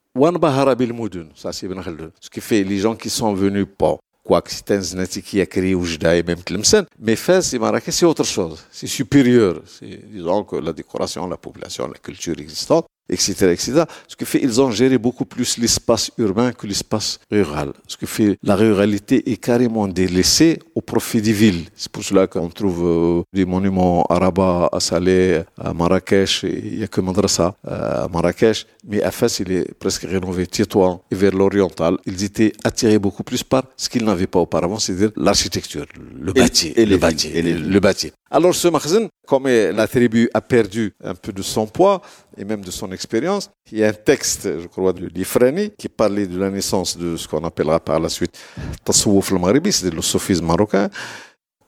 ça 1.33 1.53
c'est 1.53 1.65
Ibn 1.65 1.81
Khaldun. 1.81 2.11
Ce 2.19 2.29
qui 2.29 2.41
fait 2.41 2.61
les 2.65 2.77
gens 2.77 2.93
qui 2.93 3.09
sont 3.09 3.33
venus 3.33 3.67
pas, 3.77 3.95
quoi 4.21 4.41
que 4.41 4.51
c'est 4.51 4.69
un 4.71 4.81
Znati 4.81 5.21
qui 5.21 5.39
a 5.39 5.45
créé 5.45 5.73
Oujda 5.73 6.17
et 6.17 6.23
même 6.23 6.43
Tlemcen, 6.43 6.85
mais 6.99 7.15
Fès 7.15 7.53
et 7.53 7.59
Marrakech 7.59 7.93
c'est 7.93 8.05
autre 8.05 8.25
chose, 8.25 8.65
c'est 8.69 8.87
supérieur. 8.87 9.61
C'est, 9.65 10.11
disons 10.11 10.43
que 10.43 10.57
la 10.57 10.73
décoration, 10.73 11.25
la 11.25 11.37
population, 11.37 11.87
la 11.87 11.99
culture 11.99 12.37
existante, 12.37 12.85
etc., 13.09 13.51
etc. 13.51 13.83
Ce 14.07 14.15
qui 14.15 14.25
fait 14.25 14.39
ils 14.41 14.61
ont 14.61 14.71
géré 14.71 14.97
beaucoup 14.97 15.25
plus 15.25 15.57
l'espace 15.57 16.11
urbain 16.17 16.51
que 16.51 16.67
l'espace 16.67 17.19
rural. 17.31 17.73
Ce 17.87 17.97
qui 17.97 18.05
fait 18.05 18.37
la 18.43 18.55
ruralité 18.55 19.31
est 19.31 19.37
carrément 19.37 19.87
délaissée 19.87 20.59
au 20.75 20.81
profit 20.81 21.21
des 21.21 21.33
villes. 21.33 21.65
C'est 21.75 21.91
pour 21.91 22.03
cela 22.03 22.27
qu'on 22.27 22.49
trouve 22.49 22.81
euh, 22.85 23.23
des 23.33 23.45
monuments 23.45 24.03
arabes 24.09 24.39
à 24.71 24.79
Salé, 24.79 25.41
à 25.57 25.73
Marrakech, 25.73 26.43
il 26.43 26.77
n'y 26.77 26.83
a 26.83 26.87
que 26.87 27.01
Madrasa 27.01 27.55
euh, 27.67 28.05
à 28.05 28.07
Marrakech, 28.07 28.65
mais 28.87 29.01
à 29.01 29.11
Fès, 29.11 29.39
il 29.39 29.51
est 29.51 29.73
presque 29.73 30.03
rénové. 30.03 30.47
Tétouan 30.47 31.01
et 31.11 31.15
vers 31.15 31.33
l'oriental, 31.33 31.97
ils 32.05 32.23
étaient 32.23 32.53
attirés 32.63 32.99
beaucoup 32.99 33.23
plus 33.23 33.43
par 33.43 33.63
ce 33.75 33.89
qu'ils 33.89 34.05
n'avaient 34.05 34.27
pas 34.27 34.39
auparavant, 34.39 34.79
c'est-à-dire 34.79 35.11
l'architecture, 35.15 35.85
le 36.19 36.31
bâti, 36.33 36.73
et, 36.75 36.85
le 36.85 36.97
bâti, 36.97 37.27
et 37.33 37.41
le 37.41 37.79
bâti. 37.79 38.11
Alors 38.29 38.53
ce 38.53 38.67
magasin, 38.67 39.07
comme 39.25 39.47
la 39.47 39.87
tribu 39.87 40.29
a 40.33 40.41
perdu 40.41 40.93
un 41.03 41.15
peu 41.15 41.31
de 41.31 41.41
son 41.41 41.65
poids 41.65 42.01
et 42.37 42.43
même 42.43 42.61
de 42.61 42.71
son 42.71 42.91
expérience, 42.91 43.49
il 43.71 43.79
y 43.79 43.83
a 43.83 43.89
un 43.89 43.93
texte, 43.93 44.59
je 44.59 44.67
crois, 44.67 44.91
de 44.91 45.05
l'Ifrani 45.07 45.71
qui 45.77 45.87
parlait 45.87 46.27
de 46.27 46.37
la 46.37 46.49
naissance 46.49 46.97
de 46.97 47.15
ce 47.15 47.27
qu'on 47.27 47.43
appellera 47.45 47.79
par 47.79 47.99
la 47.99 48.09
suite 48.09 48.37
Tassouf 48.83 49.31
al-Maghribi, 49.31 49.71
c'est 49.71 49.93
le 49.93 50.01
sophisme 50.01 50.45
marocain. 50.45 50.89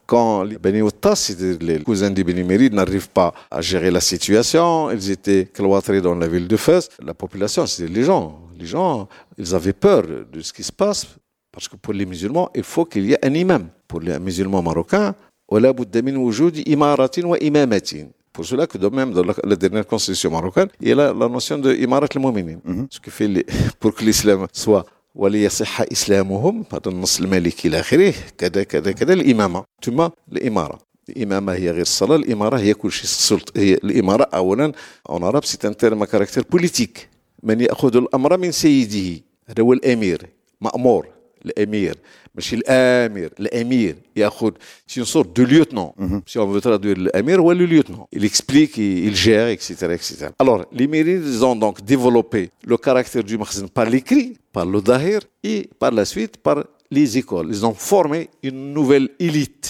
Quand 0.05 0.43
les 0.43 0.57
Beni 0.57 0.81
c'est-à-dire 1.15 1.57
les 1.61 1.79
cousins 1.83 2.09
des 2.09 2.23
Beni 2.23 2.43
Méride, 2.43 2.73
n'arrivent 2.73 3.09
pas 3.09 3.31
à 3.49 3.61
gérer 3.61 3.91
la 3.91 4.01
situation, 4.01 4.89
ils 4.91 5.11
étaient 5.11 5.45
cloîtrés 5.45 6.01
dans 6.01 6.15
la 6.15 6.27
ville 6.27 6.47
de 6.47 6.57
Fès, 6.57 6.89
la 7.01 7.13
population, 7.13 7.67
c'est 7.67 7.87
les 7.87 8.03
gens. 8.03 8.41
Les 8.57 8.65
gens, 8.65 9.07
ils 9.37 9.53
avaient 9.55 9.71
peur 9.71 10.03
de 10.03 10.41
ce 10.41 10.51
qui 10.51 10.63
se 10.63 10.71
passe 10.71 11.05
parce 11.51 11.67
que 11.67 11.75
pour 11.75 11.93
les 11.93 12.05
musulmans, 12.05 12.49
il 12.55 12.63
faut 12.63 12.85
qu'il 12.85 13.05
y 13.05 13.13
ait 13.13 13.25
un 13.25 13.33
imam. 13.33 13.69
Pour 13.87 14.01
les 14.01 14.19
musulmans 14.19 14.61
marocains, 14.61 15.15
ولا 15.51 15.71
بد 15.71 15.97
من 15.97 16.17
وجود 16.17 16.69
إمارة 16.69 17.11
وإمامة. 17.17 18.07
Pour 18.31 18.45
cela 18.45 18.67
que 18.67 18.77
de 18.77 18.87
même 18.87 19.11
dans 19.11 19.25
la, 19.43 19.55
dernière 19.55 19.85
constitution 19.85 20.29
marocaine, 20.31 20.69
il 20.79 20.89
y 20.89 20.91
a 20.91 20.95
la, 20.95 21.13
la 21.13 21.27
notion 21.27 21.57
de 21.57 21.73
imarat 21.73 22.07
al-mu'minin. 22.15 22.59
Mm 22.63 22.73
-hmm. 22.73 22.87
Ce 22.95 22.99
qui 23.03 23.09
fait 23.17 23.45
pour 23.79 23.91
que 23.95 24.03
l'islam 24.05 24.45
soit 24.53 24.85
وليصح 25.15 25.81
إسلامهم 25.81 26.65
هذا 26.73 26.81
النص 26.87 27.19
المالكي 27.19 27.67
إلى 27.67 27.79
آخره 27.79 28.13
كذا 28.37 28.63
كذا 28.63 28.91
كذا 28.91 29.13
الإمامة 29.13 29.63
ثم 29.83 30.07
الإمارة 30.31 30.79
الإمامة 31.09 31.53
هي 31.53 31.71
غير 31.71 31.81
الصلاة 31.81 32.15
الإمارة 32.15 32.57
هي 32.57 32.73
كل 32.73 32.91
شيء 32.91 33.03
السلطة 33.03 33.59
هي 33.59 33.73
الإمارة 33.73 34.23
أولا 34.23 34.71
أون 35.09 35.23
عرب 35.23 35.45
سي 35.45 35.67
ان 35.67 35.77
تيرم 35.77 36.03
كاركتير 36.03 36.43
بوليتيك 36.51 37.09
من 37.43 37.61
يأخذ 37.61 37.95
الأمر 37.97 38.37
من 38.37 38.51
سيده 38.51 39.21
هذا 39.47 39.63
هو 39.63 39.73
الأمير 39.73 40.29
مأمور 40.61 41.07
الأمير 41.46 41.94
ماشي 42.34 42.56
الامير 42.56 43.32
الامير 43.40 43.96
ياخذ 44.16 44.50
سي 44.86 45.04
سورت 45.04 45.36
دو 45.36 45.44
ليوتنون 45.44 46.22
سي 46.26 46.38
اون 46.38 46.52
فو 46.52 46.58
ترادوير 46.58 46.96
الامير 46.96 47.40
هو 47.40 47.52
لو 47.52 47.64
ليوتنون 47.64 48.04
il 48.16 48.24
explique 48.24 48.76
il 48.78 49.14
gère 49.14 49.48
etc 49.56 49.70
etc 49.98 50.28
alors 50.42 50.60
les 50.72 50.86
mérides 50.86 51.24
ils 51.26 51.44
ont 51.44 51.56
donc 51.56 51.76
développé 51.84 52.50
le 52.70 52.76
caractère 52.76 53.24
du 53.24 53.36
makhzen 53.38 53.68
par 53.68 53.86
l'écrit 53.94 54.28
par 54.52 54.66
le 54.66 54.80
dahir 54.80 55.20
et 55.52 55.68
par 55.78 55.90
la 55.98 56.04
suite 56.04 56.34
par 56.46 56.58
les 56.90 57.18
écoles 57.18 57.48
ils 57.54 57.62
ont 57.66 57.76
formé 57.92 58.20
une 58.48 58.60
nouvelle 58.76 59.08
élite 59.28 59.68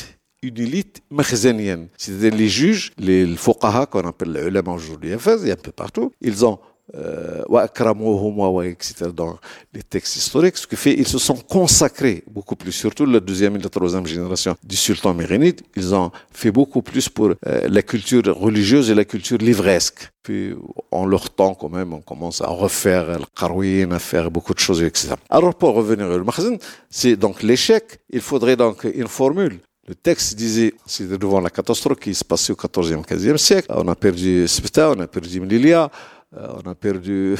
une 0.49 0.59
élite 0.67 0.97
makhzenienne 1.19 1.85
c'est-à-dire 2.03 2.35
les 2.43 2.51
juges 2.61 2.87
les 3.09 3.23
fuqaha 3.45 3.83
qu'on 3.91 4.07
appelle 4.13 4.33
les 4.37 4.43
ulama 4.51 4.73
aujourd'hui 4.79 5.11
il 5.11 5.49
y 5.49 5.51
a 5.51 5.55
un 5.61 5.65
peu 5.69 5.75
partout 5.83 6.09
ils 6.29 6.39
ont 6.49 6.59
euh, 6.96 7.44
etc. 8.64 9.12
dans 9.14 9.38
les 9.74 9.84
textes 9.84 10.16
historiques, 10.16 10.58
ce 10.58 10.68
qui 10.68 10.76
fait 10.76 10.94
ils 10.94 11.08
se 11.08 11.20
sont 11.20 11.36
consacrés 11.36 12.24
beaucoup 12.30 12.56
plus, 12.56 12.72
surtout 12.72 13.06
la 13.06 13.20
deuxième 13.20 13.56
et 13.56 13.60
la 13.60 13.70
troisième 13.70 14.06
génération 14.06 14.56
du 14.64 14.76
sultan 14.76 15.14
mérénide, 15.14 15.62
ils 15.76 15.94
ont 15.94 16.12
fait 16.32 16.52
beaucoup 16.52 16.82
plus 16.82 17.10
pour 17.10 17.30
euh, 17.30 17.68
la 17.68 17.82
culture 17.82 18.24
religieuse 18.38 18.90
et 18.90 18.96
la 18.96 19.06
culture 19.06 19.38
livresque. 19.38 20.10
Puis, 20.24 20.54
en 20.92 21.06
leur 21.06 21.30
temps, 21.30 21.54
quand 21.56 21.70
même, 21.70 21.94
on 21.94 22.02
commence 22.02 22.42
à 22.42 22.48
refaire 22.48 23.18
le 23.18 23.26
Karouin, 23.36 23.92
à 23.92 24.00
faire 24.00 24.30
beaucoup 24.30 24.54
de 24.54 24.60
choses, 24.60 24.84
etc. 24.84 25.16
Alors, 25.30 25.56
pour 25.56 25.74
revenir 25.74 26.08
au 26.08 26.24
Makhzen, 26.24 26.58
c'est 26.90 27.16
donc 27.16 27.42
l'échec. 27.42 28.00
Il 28.10 28.22
faudrait 28.22 28.58
donc 28.58 28.84
une 28.84 29.08
formule. 29.08 29.60
Le 29.88 29.96
texte 29.96 30.36
disait, 30.36 30.76
c'est 30.86 31.10
devant 31.10 31.42
la 31.42 31.50
catastrophe 31.50 32.00
qui 32.00 32.14
se 32.14 32.24
passait 32.24 32.54
au 32.54 32.56
14e, 32.56 33.04
15e 33.04 33.38
siècle. 33.38 33.68
On 33.70 33.88
a 33.88 33.96
perdu 33.96 34.48
Spita, 34.48 34.92
on 34.92 35.00
a 35.00 35.08
perdu 35.08 35.40
Mlilia, 35.42 35.90
on 36.37 36.69
a 36.69 36.75
perdu 36.75 37.37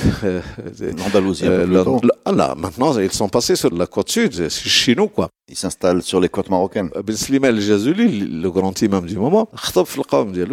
l'Andalousie. 0.99 1.47
Euh, 1.47 1.99
ah 2.25 2.55
maintenant, 2.57 2.97
ils 2.99 3.13
sont 3.13 3.29
passés 3.29 3.57
sur 3.57 3.75
la 3.75 3.87
côte 3.87 4.09
sud, 4.09 4.33
c'est 4.33 4.69
chez 4.69 4.95
nous, 4.95 5.09
quoi. 5.09 5.29
Ils 5.49 5.57
s'installent 5.57 6.03
sur 6.03 6.21
les 6.21 6.29
côtes 6.29 6.49
marocaines. 6.49 6.91
Ben 7.05 7.17
Slimane 7.17 7.57
el-Jazouli, 7.57 8.21
le 8.21 8.51
grand 8.51 8.81
imam 8.81 9.05
du 9.05 9.17
moment, 9.19 9.49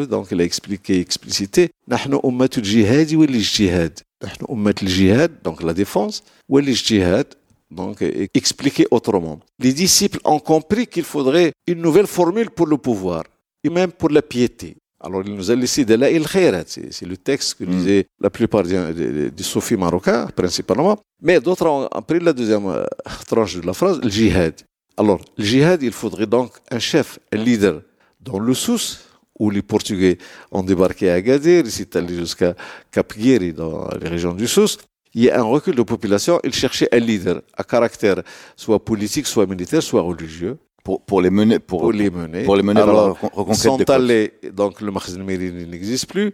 donc 0.09 0.27
il 0.31 0.41
a 0.41 0.43
expliqué, 0.43 0.99
explicité, 0.99 1.69
نحن 1.87 2.19
أمة 2.25 2.49
الجهاد 2.57 3.15
والاجتهاد. 3.15 3.99
نحن 4.23 4.45
أمة 4.51 4.75
الجهاد, 4.83 5.31
donc 5.43 5.63
la 5.63 5.73
défense, 5.73 6.21
والاجتهاد, 6.49 7.25
donc 7.71 8.01
expliqué 8.33 8.85
autrement. 8.91 9.39
Les 9.59 9.73
disciples 9.73 10.19
ont 10.25 10.39
compris 10.39 10.87
qu'il 10.87 11.03
faudrait 11.03 11.53
une 11.67 11.81
nouvelle 11.81 12.07
formule 12.07 12.49
pour 12.49 12.67
le 12.67 12.77
pouvoir, 12.77 13.23
et 13.63 13.69
même 13.69 13.91
pour 13.91 14.09
la 14.09 14.21
piété. 14.21 14.77
Alors, 15.06 15.22
il 15.24 15.34
nous 15.34 15.50
a 15.52 15.54
laissé 15.54 15.84
de 15.84 15.94
la 15.94 16.10
il 16.10 16.26
C'est 16.66 17.06
le 17.06 17.16
texte 17.16 17.54
que 17.58 17.64
disaient 17.64 18.06
mm. 18.08 18.24
la 18.24 18.30
plupart 18.30 18.64
des, 18.64 19.30
des, 19.30 19.42
soufis 19.42 19.76
marocains, 19.76 20.26
principalement. 20.34 20.98
Mais 21.22 21.40
d'autres 21.40 21.66
ont 21.68 22.02
pris 22.02 22.18
la 22.18 22.32
deuxième 22.32 22.66
euh, 22.66 22.84
tranche 23.28 23.54
de 23.56 23.66
la 23.66 23.72
phrase, 23.72 24.00
le 24.02 24.10
jihad. 24.10 24.54
Alors, 24.96 25.20
le 25.38 25.44
jihad, 25.44 25.80
il 25.82 25.92
faudrait 25.92 26.26
donc 26.26 26.50
un 26.72 26.80
chef, 26.80 27.20
un 27.32 27.36
leader. 27.36 27.82
Dans 28.20 28.40
le 28.40 28.52
Sousse, 28.52 29.06
où 29.38 29.48
les 29.48 29.62
Portugais 29.62 30.18
ont 30.50 30.64
débarqué 30.64 31.08
à 31.10 31.14
Agadir, 31.14 31.62
ils 31.64 31.70
sont 31.70 31.96
allés 31.96 32.16
jusqu'à 32.16 32.56
Cap 32.90 33.12
dans 33.54 33.88
les 34.00 34.08
régions 34.08 34.34
du 34.34 34.48
Sousse, 34.48 34.78
il 35.14 35.22
y 35.24 35.30
a 35.30 35.38
un 35.38 35.44
recul 35.44 35.76
de 35.76 35.82
population. 35.82 36.40
Ils 36.42 36.52
cherchaient 36.52 36.88
un 36.92 36.98
leader 36.98 37.42
à 37.56 37.62
caractère 37.62 38.22
soit 38.56 38.84
politique, 38.84 39.26
soit 39.26 39.46
militaire, 39.46 39.82
soit 39.82 40.02
religieux 40.02 40.58
pour, 41.06 41.20
les 41.20 41.30
mener 41.30 41.58
pour, 41.58 41.92
les 41.92 42.10
mener 42.10 42.44
pour 42.44 42.56
les 42.56 42.62
mener 42.62 42.80
Alors, 42.80 43.18
sont 43.54 43.90
allés 43.90 44.32
donc 44.52 44.80
le 44.80 44.90
Makhzen 44.92 45.22
Mérini 45.22 45.66
n'existe 45.66 46.06
plus 46.08 46.32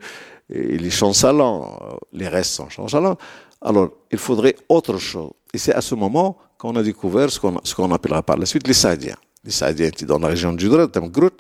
et 0.51 0.79
les 0.79 0.91
chancelants 0.91 1.79
les 2.13 2.29
restes 2.29 2.55
sont 2.55 2.69
chancelants 2.69 3.17
alors 3.61 3.89
il 4.11 4.19
faudrait 4.19 4.57
autre 4.69 4.99
chose 4.99 5.31
et 5.55 5.59
c'est 5.59 5.75
à 5.75 5.81
ce 5.81 5.95
moment 5.95 6.37
qu'on 6.59 6.77
a 6.77 6.83
découvert 6.83 7.31
ce 7.31 7.41
qu'on 7.41 7.55
ce 7.65 7.75
qu'on 7.75 7.91
appellera 7.93 8.23
par 8.23 8.37
la 8.37 8.47
suite 8.47 8.67
les 8.67 8.75
Saadiens 8.75 9.17
les 9.45 9.51
Saadiens 9.51 9.87
étaient 9.87 10.07
dans 10.07 10.19
la 10.19 10.29
région 10.29 10.53
du 10.53 10.69
Dred 10.69 10.91
Grout 11.11 11.37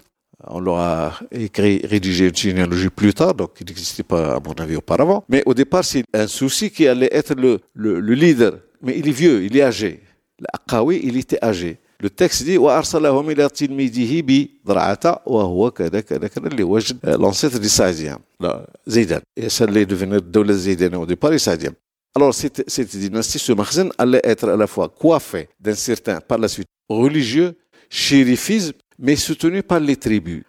on 0.49 0.61
leur 0.61 0.79
a 0.79 1.13
écrit, 1.31 1.81
rédigé 1.85 2.29
une 2.29 2.35
généalogie 2.35 2.89
plus 2.89 3.15
tard, 3.15 3.35
donc 3.35 3.51
il 3.61 3.67
n'existait 3.67 4.03
pas, 4.03 4.37
à 4.37 4.41
mon 4.45 4.53
avis, 4.55 4.77
auparavant. 4.77 5.25
Mais 5.29 5.43
au 5.47 5.55
départ, 5.55 5.85
c'est 5.85 6.05
un 6.13 6.27
souci 6.27 6.71
qui 6.71 6.87
allait 6.89 7.11
être 7.13 7.35
le, 7.35 7.61
le, 7.75 8.01
le 8.01 8.15
leader. 8.15 8.59
Mais 8.83 8.99
il 8.99 9.09
est 9.09 9.13
vieux, 9.13 9.45
il 9.45 9.57
est 9.57 9.63
âgé. 9.63 10.01
L'Aqawi, 10.41 11.01
il 11.05 11.17
était 11.17 11.43
âgé. 11.45 11.79
لو 12.03 12.09
تكست 12.09 12.43
دي 12.43 12.59
وارسلهم 12.59 13.31
إلى 13.31 13.49
تلميذه 13.49 14.23
بضرعته 14.27 15.17
وهو 15.27 15.71
كذا 15.71 16.01
كذا 16.01 16.29
كذا 16.29 16.47
اللي 16.47 16.63
وجد 16.63 16.99
لونسيت 17.07 17.57
دي 17.57 17.69
سايزيان 17.69 18.19
لا 18.41 18.71
زيدان 18.87 19.21
يسال 19.37 19.73
لي 19.73 19.85
دوفينر 19.85 20.17
الدولة 20.17 20.51
الزيدانيه 20.51 20.97
ودي 20.99 21.15
باري 21.15 21.39
سايزيان 21.39 21.75
Alors, 22.15 22.35
سيت 22.35 22.71
cette 22.71 22.95
dynastie, 22.95 23.39
ce 23.39 23.53
magasin 23.53 23.89
allait 23.97 24.21
être 24.23 24.47
à 24.51 24.57
la 24.57 24.67
fois 24.67 24.89
coiffé 24.91 25.49
d'un 25.59 25.75
certain, 25.75 26.21
par 26.21 26.37
la 26.37 26.47
suite, 26.47 26.69
religieux, 26.91 27.55
shérifisme, 27.89 28.75
mais 28.99 29.17
soutenu 29.17 29.63
par 29.63 29.81
les 29.81 29.97
tribus. 29.97 30.43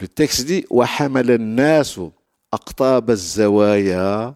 Le 0.00 0.06
texte 0.06 0.46
dit, 0.46 0.64
وَحَمَلَ 0.70 1.30
النَّاسُ 1.30 2.00
أَقْطَابَ 2.54 3.10
الزَّوَايَا 3.10 4.34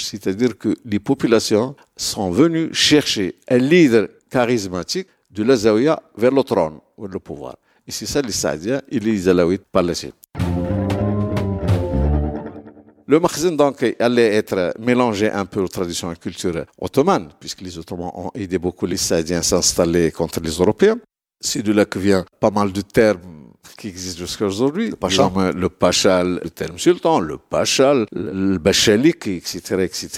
c'est-à-dire 0.00 0.58
que 0.58 0.74
les 0.84 0.98
populations 0.98 1.76
sont 1.96 2.30
venues 2.30 2.74
chercher 2.74 3.36
un 3.48 3.58
leader 3.58 4.08
charismatique 4.30 5.08
de 5.30 5.42
la 5.44 5.56
Zawiya 5.56 6.02
vers 6.16 6.32
le 6.32 6.42
trône 6.42 6.78
ou 6.96 7.06
le 7.06 7.18
pouvoir. 7.18 7.56
Et 7.86 7.92
c'est 7.92 8.06
ça 8.06 8.20
les 8.20 8.32
Saadiens 8.32 8.82
et 8.88 8.98
les 8.98 9.28
Alaouites 9.28 9.64
par 9.70 9.82
la 9.82 9.94
suite. 9.94 10.14
Le 13.06 13.20
Makhzen 13.20 13.56
donc 13.56 13.82
allait 13.98 14.34
être 14.34 14.74
mélangé 14.78 15.30
un 15.30 15.46
peu 15.46 15.60
aux 15.60 15.68
traditions 15.68 16.12
et 16.12 16.16
cultures 16.16 16.66
ottomanes, 16.78 17.30
puisque 17.40 17.62
les 17.62 17.78
Ottomans 17.78 18.10
ont 18.14 18.30
aidé 18.34 18.58
beaucoup 18.58 18.84
les 18.84 18.98
Saadiens 18.98 19.38
à 19.38 19.42
s'installer 19.42 20.10
contre 20.10 20.40
les 20.40 20.50
Européens. 20.50 20.98
C'est 21.40 21.62
de 21.62 21.72
là 21.72 21.86
que 21.86 21.98
vient 21.98 22.26
pas 22.38 22.50
mal 22.50 22.70
de 22.70 22.82
termes 22.82 23.47
qui 23.76 23.88
existe 23.88 24.18
jusqu'à 24.18 24.46
aujourd'hui. 24.46 24.90
Le 24.90 24.96
pacha, 24.96 25.30
le, 25.54 25.68
pacha, 25.68 26.24
le 26.24 26.50
terme 26.50 26.78
sultan, 26.78 27.20
le 27.20 27.38
pacha, 27.38 27.94
le 28.12 28.58
bachalik, 28.58 29.26
etc., 29.26 29.58
etc. 29.82 30.08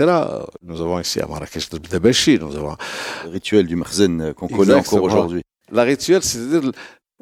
Nous 0.62 0.80
avons 0.80 1.00
ici 1.00 1.20
à 1.20 1.26
Marrakech 1.26 1.72
le 1.72 1.78
Dabashi, 1.78 2.38
nous 2.38 2.56
avons... 2.56 2.76
Le 3.24 3.30
rituel 3.30 3.66
du 3.66 3.76
Marzen 3.76 4.20
euh, 4.20 4.32
qu'on 4.32 4.48
connaît 4.48 4.74
encore 4.74 5.02
aujourd'hui. 5.02 5.42
La 5.70 5.82
rituel, 5.82 6.22
c'est-à-dire, 6.22 6.72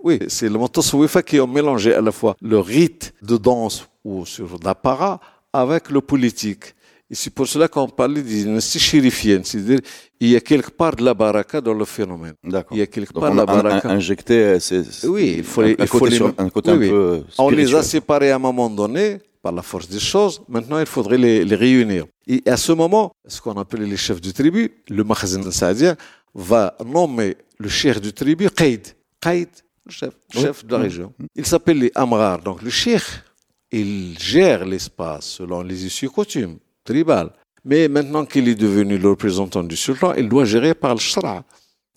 oui, 0.02 0.18
c'est 0.28 0.48
le 0.48 0.58
Montasouifa 0.58 1.22
qui 1.22 1.40
ont 1.40 1.46
mélangé 1.46 1.94
à 1.94 2.00
la 2.00 2.12
fois 2.12 2.36
le 2.40 2.58
rite 2.58 3.14
de 3.22 3.36
danse 3.36 3.88
ou 4.04 4.24
sur 4.24 4.58
d'apparat 4.58 5.20
avec 5.52 5.90
le 5.90 6.00
politique. 6.00 6.74
Et 7.10 7.14
c'est 7.14 7.30
pour 7.30 7.48
cela 7.48 7.68
qu'on 7.68 7.88
parlait 7.88 8.22
d'une 8.22 8.44
dynastie 8.44 8.78
chérifienne, 8.78 9.42
c'est-à-dire 9.42 9.80
il 10.20 10.28
y 10.28 10.36
a 10.36 10.40
quelque 10.40 10.70
part 10.70 10.94
de 10.94 11.02
la 11.02 11.14
baraka 11.14 11.60
dans 11.62 11.72
le 11.72 11.86
phénomène. 11.86 12.34
D'accord. 12.44 12.76
Il 12.76 12.80
y 12.80 12.82
a 12.82 12.86
quelque 12.86 13.12
part 13.14 13.32
de 13.32 13.36
la 13.36 13.46
baraka. 13.46 13.88
Injecté, 13.88 14.60
c'est. 14.60 14.84
Oui, 15.06 15.36
il 15.38 15.44
faut 15.44 15.62
les. 15.62 15.74
Un, 15.78 15.86
côté, 15.86 16.18
un 16.36 16.50
côté 16.50 16.70
un 16.70 16.78
peu. 16.78 17.22
On 17.38 17.48
les 17.48 17.74
a 17.74 17.82
séparés 17.82 18.30
à 18.30 18.36
un 18.36 18.38
moment 18.38 18.68
donné 18.68 19.20
par 19.40 19.52
la 19.52 19.62
force 19.62 19.88
des 19.88 20.00
choses. 20.00 20.42
Maintenant, 20.48 20.78
il 20.80 20.86
faudrait 20.86 21.16
les, 21.16 21.44
les 21.46 21.56
réunir. 21.56 22.04
Et 22.26 22.42
à 22.44 22.58
ce 22.58 22.72
moment, 22.72 23.12
ce 23.26 23.40
qu'on 23.40 23.54
appelait 23.54 23.86
les 23.86 23.96
chefs 23.96 24.20
du 24.20 24.34
tribu, 24.34 24.70
le 24.90 25.02
Makhazin 25.02 25.50
Saadien 25.50 25.96
va 26.34 26.76
nommer 26.84 27.38
le 27.58 27.70
chef 27.70 28.02
du 28.02 28.12
tribu 28.12 28.50
Qaïd. 28.50 28.86
Qaïd, 29.18 29.48
chef, 29.88 30.12
chef 30.30 30.66
de 30.66 30.72
la 30.72 30.78
région. 30.82 31.14
Il 31.34 31.46
s'appelle 31.46 31.78
les 31.78 31.92
Amrar. 31.94 32.42
Donc 32.42 32.60
le 32.60 32.68
chef, 32.68 33.24
il 33.72 34.18
gère 34.18 34.66
l'espace 34.66 35.26
selon 35.38 35.62
les 35.62 35.86
issues 35.86 36.10
coutumes 36.10 36.58
tribal. 36.88 37.26
Mais 37.64 37.82
maintenant 37.96 38.24
qu'il 38.30 38.46
est 38.48 38.60
devenu 38.66 38.94
le 39.04 39.08
représentant 39.14 39.64
du 39.72 39.76
sultan, 39.76 40.14
il 40.14 40.28
doit 40.32 40.46
gérer 40.54 40.74
par 40.74 40.94
le 40.94 41.00
shra. 41.00 41.44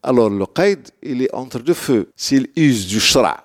Alors 0.03 0.29
le 0.29 0.45
qaïd, 0.57 0.81
il 1.11 1.17
est 1.23 1.33
entre 1.33 1.59
deux 1.59 1.79
feux. 1.87 2.03
S'il 2.15 2.43
use 2.55 2.87
du 2.87 2.99
shra, 2.99 3.35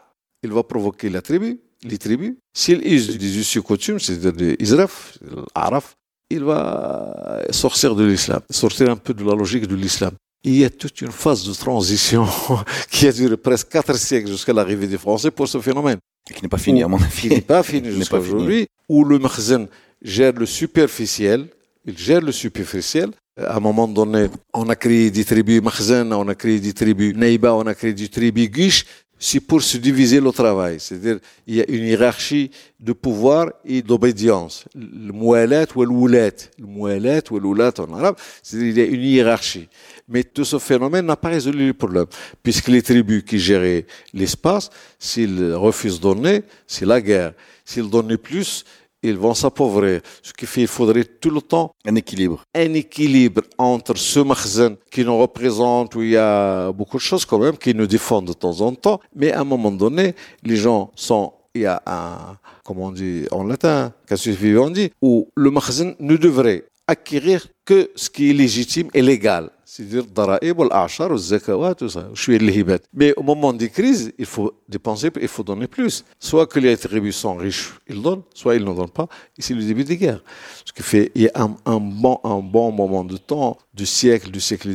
il 0.42 0.50
va 0.56 0.62
provoquer 0.62 1.08
la 1.16 1.22
tribu, 1.28 1.50
les 1.90 1.98
tribus. 1.98 2.34
S'il 2.54 2.80
use 2.94 3.06
des 3.18 3.32
us 3.38 3.58
coutumes, 3.68 4.00
c'est-à-dire 4.00 4.32
des 4.32 4.56
israf, 4.58 5.18
araf, 5.54 5.86
il 6.30 6.42
va 6.42 7.42
sortir 7.50 7.94
de 7.94 8.04
l'islam, 8.04 8.40
sortir 8.50 8.90
un 8.90 8.96
peu 8.96 9.14
de 9.14 9.24
la 9.24 9.34
logique 9.34 9.66
de 9.66 9.76
l'islam. 9.76 10.14
Il 10.42 10.56
y 10.56 10.64
a 10.64 10.70
toute 10.70 11.00
une 11.00 11.12
phase 11.22 11.42
de 11.48 11.52
transition 11.52 12.26
qui 12.90 13.06
a 13.06 13.12
duré 13.12 13.36
presque 13.36 13.68
quatre 13.68 13.96
siècles 13.96 14.30
jusqu'à 14.30 14.52
l'arrivée 14.52 14.86
des 14.86 14.98
Français 14.98 15.30
pour 15.30 15.46
ce 15.48 15.58
phénomène. 15.58 15.98
Et 16.30 16.34
qui 16.34 16.42
n'est 16.42 16.48
pas 16.48 16.58
fini, 16.58 16.82
à 16.82 16.88
mon 16.88 17.00
avis. 17.00 17.22
Qui 17.22 17.28
n'est 17.28 17.40
pas 17.40 17.62
fini 17.62 17.90
jusqu'à 17.98 18.18
aujourd'hui, 18.18 18.66
où 18.88 19.04
le 19.04 19.18
makhzen 19.18 19.68
gère 20.06 20.32
le 20.32 20.46
superficiel, 20.46 21.48
il 21.84 21.98
gère 21.98 22.20
le 22.20 22.32
superficiel. 22.32 23.10
À 23.36 23.56
un 23.56 23.60
moment 23.60 23.86
donné, 23.86 24.28
on 24.54 24.68
a 24.70 24.76
créé 24.76 25.10
des 25.10 25.24
tribus 25.24 25.60
Makhzen, 25.60 26.10
on 26.12 26.28
a 26.28 26.34
créé 26.34 26.58
des 26.58 26.72
tribus 26.72 27.14
Neiba, 27.14 27.54
on 27.54 27.66
a 27.66 27.74
créé 27.74 27.92
des 27.92 28.08
tribus 28.08 28.48
Guiche, 28.48 28.86
c'est 29.18 29.40
pour 29.40 29.62
se 29.62 29.76
diviser 29.76 30.20
le 30.20 30.30
travail. 30.30 30.76
C'est-à-dire, 30.78 31.18
il 31.46 31.56
y 31.56 31.60
a 31.60 31.64
une 31.68 31.84
hiérarchie 31.84 32.50
de 32.78 32.92
pouvoir 32.92 33.50
et 33.64 33.82
d'obédience. 33.82 34.64
Le 34.74 35.12
moualat 35.12 35.66
ou 35.74 35.82
le 35.82 35.90
woulat. 35.90 36.30
Le 36.58 36.66
moualat 36.66 37.22
ou 37.30 37.38
le 37.38 37.46
woulat 37.46 37.72
en 37.78 37.92
arabe, 37.94 38.16
c'est-à-dire, 38.42 38.68
il 38.68 38.78
y 38.78 38.80
a 38.80 38.84
une 38.84 39.02
hiérarchie. 39.02 39.68
Mais 40.08 40.22
tout 40.22 40.44
ce 40.44 40.58
phénomène 40.58 41.06
n'a 41.06 41.16
pas 41.16 41.28
résolu 41.28 41.66
le 41.66 41.74
problème. 41.74 42.06
Puisque 42.42 42.68
les 42.68 42.82
tribus 42.82 43.22
qui 43.22 43.38
géraient 43.38 43.86
l'espace, 44.14 44.70
s'ils 44.98 45.54
refusent 45.54 45.98
de 45.98 46.02
donner, 46.02 46.42
c'est 46.66 46.86
la 46.86 47.00
guerre. 47.00 47.32
S'ils 47.64 47.90
donnaient 47.90 48.18
plus, 48.18 48.64
ils 49.02 49.16
vont 49.16 49.34
s'appauvrir. 49.34 50.00
Ce 50.22 50.32
qui 50.32 50.46
fait 50.46 50.60
qu'il 50.60 50.68
faudrait 50.68 51.04
tout 51.04 51.30
le 51.30 51.40
temps 51.40 51.74
un 51.84 51.94
équilibre. 51.94 52.42
Un 52.54 52.74
équilibre 52.74 53.42
entre 53.58 53.96
ce 53.96 54.20
makhzen 54.20 54.76
qui 54.90 55.04
nous 55.04 55.18
représente, 55.18 55.94
où 55.94 56.02
il 56.02 56.10
y 56.10 56.16
a 56.16 56.72
beaucoup 56.72 56.96
de 56.96 57.02
choses 57.02 57.24
quand 57.24 57.38
même, 57.38 57.56
qui 57.56 57.74
nous 57.74 57.86
défendent 57.86 58.26
de 58.26 58.32
temps 58.32 58.60
en 58.60 58.74
temps, 58.74 59.00
mais 59.14 59.32
à 59.32 59.40
un 59.40 59.44
moment 59.44 59.70
donné, 59.70 60.14
les 60.42 60.56
gens 60.56 60.90
sont, 60.94 61.32
il 61.54 61.62
y 61.62 61.66
a 61.66 61.82
un, 61.86 62.36
comment 62.64 62.86
on 62.86 62.92
dit 62.92 63.26
en 63.30 63.44
latin, 63.44 63.92
on 64.10 64.70
dit, 64.70 64.90
où 65.02 65.28
le 65.34 65.50
makhzen 65.50 65.94
ne 66.00 66.16
devrait 66.16 66.64
acquérir 66.86 67.46
que 67.64 67.90
ce 67.96 68.08
qui 68.10 68.30
est 68.30 68.32
légitime 68.32 68.88
et 68.94 69.02
légal 69.02 69.50
c'est-à-dire 69.68 70.04
Daraïb, 70.06 70.60
l'Achar, 70.70 71.16
Zakawat, 71.18 71.74
tout 71.74 71.88
ça. 71.88 72.08
Je 72.14 72.22
suis 72.22 72.38
l'Hibat. 72.38 72.78
Mais 72.94 73.12
au 73.16 73.24
moment 73.24 73.52
des 73.52 73.68
crises, 73.68 74.12
il 74.16 74.24
faut 74.24 74.52
dépenser, 74.68 75.10
il 75.20 75.26
faut 75.26 75.42
donner 75.42 75.66
plus. 75.66 76.04
Soit 76.20 76.46
que 76.46 76.60
les 76.60 76.76
tribus 76.76 77.16
sont 77.16 77.34
riches, 77.34 77.72
ils 77.88 78.00
donnent, 78.00 78.22
soit 78.32 78.54
ils 78.54 78.64
ne 78.64 78.72
donnent 78.72 78.88
pas. 78.88 79.08
Et 79.36 79.42
c'est 79.42 79.54
le 79.54 79.64
début 79.64 79.82
des 79.82 79.96
guerres. 79.96 80.22
Ce 80.64 80.72
qui 80.72 80.84
fait, 80.84 81.10
il 81.16 81.22
y 81.22 81.28
a 81.28 81.48
un, 81.64 81.80
bon, 81.80 82.20
un 82.22 82.38
bon 82.38 82.70
moment 82.70 83.02
de 83.02 83.16
temps, 83.16 83.58
du 83.74 83.86
siècle, 83.86 84.30
du 84.30 84.40
siècle 84.40 84.70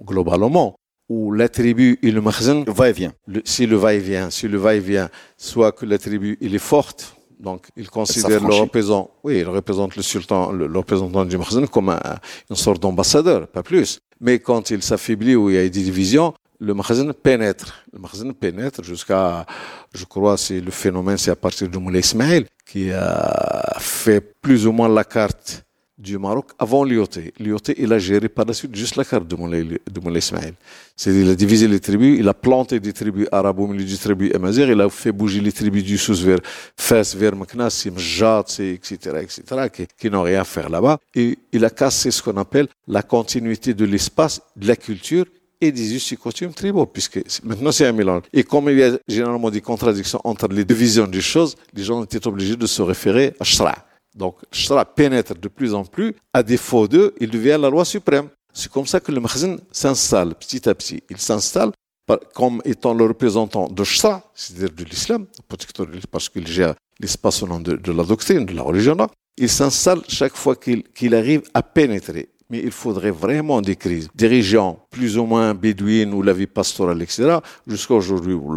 globalement, 0.00 0.76
où 1.08 1.32
la 1.32 1.48
tribu 1.48 1.98
et 2.00 2.12
le 2.12 2.20
makhzen 2.20 2.62
va-et-vient. 2.68 3.12
Si 3.44 3.66
le 3.66 3.76
va-et-vient, 3.76 4.30
si 4.30 4.46
le 4.46 4.58
va-et-vient, 4.58 5.10
soit 5.36 5.72
que 5.72 5.84
la 5.84 5.98
tribu, 5.98 6.38
elle 6.40 6.54
est 6.54 6.58
forte, 6.58 7.16
donc, 7.40 7.68
ils 7.74 7.88
considèrent 7.88 8.46
le 8.46 8.54
représentant, 8.54 9.10
oui, 9.24 9.38
il 9.38 9.48
représente 9.48 9.96
le 9.96 10.02
sultan, 10.02 10.52
le, 10.52 10.66
représentant 10.66 11.24
du 11.24 11.38
Makhzen 11.38 11.66
comme 11.68 11.88
une 12.50 12.56
sorte 12.56 12.80
d'ambassadeur, 12.82 13.48
pas 13.48 13.62
plus. 13.62 13.98
Mais 14.20 14.38
quand 14.38 14.70
il 14.70 14.82
s'affaiblit 14.82 15.36
ou 15.36 15.50
il 15.50 15.56
y 15.56 15.58
a 15.58 15.62
des 15.62 15.68
divisions, 15.68 16.34
le 16.58 16.74
makhzen 16.74 17.12
pénètre. 17.14 17.84
Le 17.92 17.98
makhzen 17.98 18.34
pénètre 18.34 18.84
jusqu'à, 18.84 19.46
je 19.94 20.04
crois, 20.04 20.36
c'est 20.36 20.60
le 20.60 20.70
phénomène, 20.70 21.16
c'est 21.16 21.30
à 21.30 21.36
partir 21.36 21.68
de 21.68 21.78
Moulay 21.78 22.00
Ismail 22.00 22.46
qui 22.66 22.92
a 22.92 23.76
fait 23.78 24.20
plus 24.20 24.66
ou 24.66 24.72
moins 24.72 24.88
la 24.88 25.04
carte 25.04 25.64
du 26.00 26.18
Maroc 26.18 26.46
avant 26.58 26.82
l'IOT. 26.84 27.06
L'IOT, 27.38 27.58
il 27.76 27.92
a 27.92 27.98
géré 27.98 28.28
par 28.28 28.46
la 28.46 28.52
suite 28.52 28.74
juste 28.74 28.96
la 28.96 29.04
carte 29.04 29.28
de 29.28 29.36
Moulay, 29.36 29.64
Ismail. 30.16 30.54
C'est-à-dire, 30.96 31.24
il 31.26 31.30
a 31.30 31.34
divisé 31.34 31.68
les 31.68 31.80
tribus, 31.80 32.18
il 32.18 32.28
a 32.28 32.34
planté 32.34 32.80
des 32.80 32.92
tribus 32.92 33.28
arabes 33.30 33.60
au 33.60 33.66
milieu 33.66 33.84
des 33.84 33.96
tribus 33.96 34.34
amazigh, 34.34 34.68
il 34.68 34.80
a 34.80 34.88
fait 34.88 35.12
bouger 35.12 35.40
les 35.40 35.52
tribus 35.52 35.84
du 35.84 35.98
Sous 35.98 36.14
vers 36.14 36.40
Fès, 36.76 37.14
vers 37.14 37.36
Meknas, 37.36 37.86
Mjat, 37.94 38.44
etc., 38.58 38.96
etc., 39.22 39.42
qui, 39.72 39.86
qui 39.98 40.10
n'ont 40.10 40.22
rien 40.22 40.40
à 40.40 40.44
faire 40.44 40.68
là-bas. 40.68 40.98
Et 41.14 41.38
il 41.52 41.64
a 41.64 41.70
cassé 41.70 42.10
ce 42.10 42.22
qu'on 42.22 42.36
appelle 42.36 42.68
la 42.88 43.02
continuité 43.02 43.74
de 43.74 43.84
l'espace, 43.84 44.40
de 44.56 44.66
la 44.66 44.76
culture 44.76 45.26
et 45.60 45.72
des 45.72 45.94
us 45.94 46.12
et 46.12 46.16
coutumes 46.16 46.54
tribaux, 46.54 46.86
puisque 46.86 47.20
maintenant 47.44 47.72
c'est 47.72 47.86
un 47.86 47.92
mélange. 47.92 48.22
Et 48.32 48.44
comme 48.44 48.70
il 48.70 48.78
y 48.78 48.82
a 48.82 48.98
généralement 49.06 49.50
des 49.50 49.60
contradictions 49.60 50.20
entre 50.24 50.48
les 50.48 50.64
deux 50.64 50.74
visions 50.74 51.06
des 51.06 51.20
choses, 51.20 51.54
les 51.74 51.82
gens 51.82 52.02
étaient 52.02 52.26
obligés 52.26 52.56
de 52.56 52.66
se 52.66 52.80
référer 52.80 53.34
à 53.38 53.44
Shra. 53.44 53.86
Donc, 54.14 54.36
Shra 54.52 54.84
pénètre 54.84 55.34
de 55.34 55.48
plus 55.48 55.74
en 55.74 55.84
plus. 55.84 56.14
À 56.32 56.42
défaut 56.42 56.88
d'eux, 56.88 57.14
il 57.20 57.30
devient 57.30 57.58
la 57.60 57.70
loi 57.70 57.84
suprême. 57.84 58.28
C'est 58.52 58.70
comme 58.70 58.86
ça 58.86 59.00
que 59.00 59.12
le 59.12 59.20
Makhzen 59.20 59.60
s'installe 59.70 60.34
petit 60.34 60.68
à 60.68 60.74
petit. 60.74 61.02
Il 61.08 61.18
s'installe 61.18 61.72
comme 62.34 62.60
étant 62.64 62.92
le 62.92 63.04
représentant 63.04 63.68
de 63.68 63.84
Shra, 63.84 64.22
c'est-à-dire 64.34 64.70
de 64.74 64.84
l'islam, 64.84 65.26
parce 66.10 66.28
qu'il 66.28 66.46
gère 66.46 66.74
l'espace 66.98 67.42
au 67.42 67.46
nom 67.46 67.60
de, 67.60 67.92
la 67.92 68.02
doctrine, 68.04 68.44
de 68.44 68.52
la 68.52 68.62
religion. 68.62 68.96
Il 69.36 69.48
s'installe 69.48 70.00
chaque 70.08 70.36
fois 70.36 70.56
qu'il 70.56 71.14
arrive 71.14 71.42
à 71.54 71.62
pénétrer. 71.62 72.28
Mais 72.50 72.58
il 72.58 72.72
faudrait 72.72 73.10
vraiment 73.12 73.60
des 73.60 73.76
crises, 73.76 74.08
régions 74.26 74.78
plus 74.90 75.16
ou 75.16 75.24
moins 75.24 75.54
bédouines 75.54 76.12
où 76.12 76.22
la 76.22 76.32
vie 76.32 76.46
pastorale, 76.46 77.00
etc., 77.02 77.38
jusqu'à 77.66 77.94
aujourd'hui, 77.94 78.34
ou, 78.34 78.56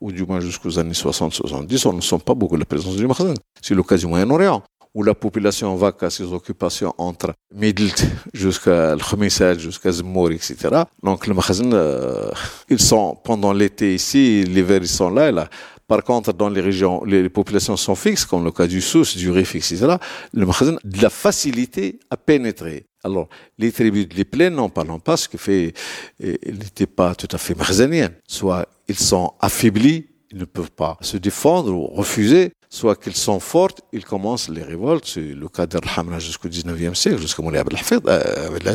ou, 0.00 0.12
du 0.12 0.24
moins 0.24 0.40
jusqu'aux 0.40 0.78
années 0.78 0.92
60-70, 0.92 1.86
on 1.86 1.92
ne 1.92 2.00
sent 2.00 2.18
pas 2.24 2.34
beaucoup 2.34 2.56
la 2.56 2.64
présence 2.64 2.96
du 2.96 3.06
Makhzen. 3.06 3.34
C'est 3.60 3.74
cas 3.82 3.96
du 3.96 4.06
Moyen-Orient 4.06 4.62
où 4.94 5.02
la 5.02 5.14
population 5.14 5.74
va 5.76 5.92
à 6.00 6.10
ses 6.10 6.32
occupations 6.32 6.92
entre 6.98 7.32
Midelt 7.54 8.06
jusqu'à 8.34 8.96
Khmisal, 8.96 9.58
jusqu'à 9.58 9.92
Zmour, 9.92 10.32
etc. 10.32 10.56
Donc, 11.02 11.26
le 11.26 11.34
Makhzen, 11.34 11.72
euh, 11.72 12.30
ils 12.68 12.80
sont 12.80 13.16
pendant 13.22 13.52
l'été 13.52 13.94
ici, 13.94 14.42
l'hiver, 14.44 14.80
ils 14.82 14.88
sont 14.88 15.10
là, 15.10 15.30
là. 15.30 15.48
Par 15.90 16.04
contre, 16.04 16.32
dans 16.32 16.48
les 16.48 16.60
régions, 16.60 17.02
les 17.04 17.28
populations 17.28 17.76
sont 17.76 17.96
fixes, 17.96 18.24
comme 18.24 18.44
le 18.44 18.52
cas 18.52 18.68
du 18.68 18.80
Sousse, 18.80 19.16
du 19.16 19.28
Rif, 19.28 19.56
etc. 19.56 19.96
Le 20.32 20.46
Makhzen, 20.46 20.78
de 20.84 21.02
la 21.02 21.10
facilité 21.10 21.98
à 22.10 22.16
pénétrer. 22.16 22.84
Alors, 23.02 23.28
les 23.58 23.72
tribus 23.72 24.08
de 24.08 24.22
plaines 24.22 24.54
n'en 24.54 24.68
parlons 24.68 25.00
pas, 25.00 25.16
ce 25.16 25.28
qui 25.28 25.36
fait, 25.36 25.74
ils 26.20 26.58
n'étaient 26.62 26.86
pas 26.86 27.16
tout 27.16 27.26
à 27.32 27.38
fait 27.38 27.56
marzaniens. 27.56 28.12
Soit 28.28 28.68
ils 28.86 29.00
sont 29.00 29.32
affaiblis, 29.40 30.06
ils 30.30 30.38
ne 30.38 30.44
peuvent 30.44 30.70
pas 30.70 30.96
se 31.00 31.16
défendre 31.16 31.72
ou 31.72 31.86
refuser, 31.88 32.52
soit 32.70 32.94
qu'ils 32.94 33.16
sont 33.16 33.40
fortes, 33.40 33.82
ils 33.92 34.04
commencent 34.04 34.48
les 34.48 34.62
révoltes. 34.62 35.04
C'est 35.04 35.20
le 35.20 35.48
cas 35.48 35.66
d'Al-Hamra 35.66 36.20
jusqu'au 36.20 36.48
19e 36.48 36.94
siècle, 36.94 37.18
jusqu'à 37.20 37.42
Moulay 37.42 37.58
Abdel 37.58 37.80
euh, 38.06 38.74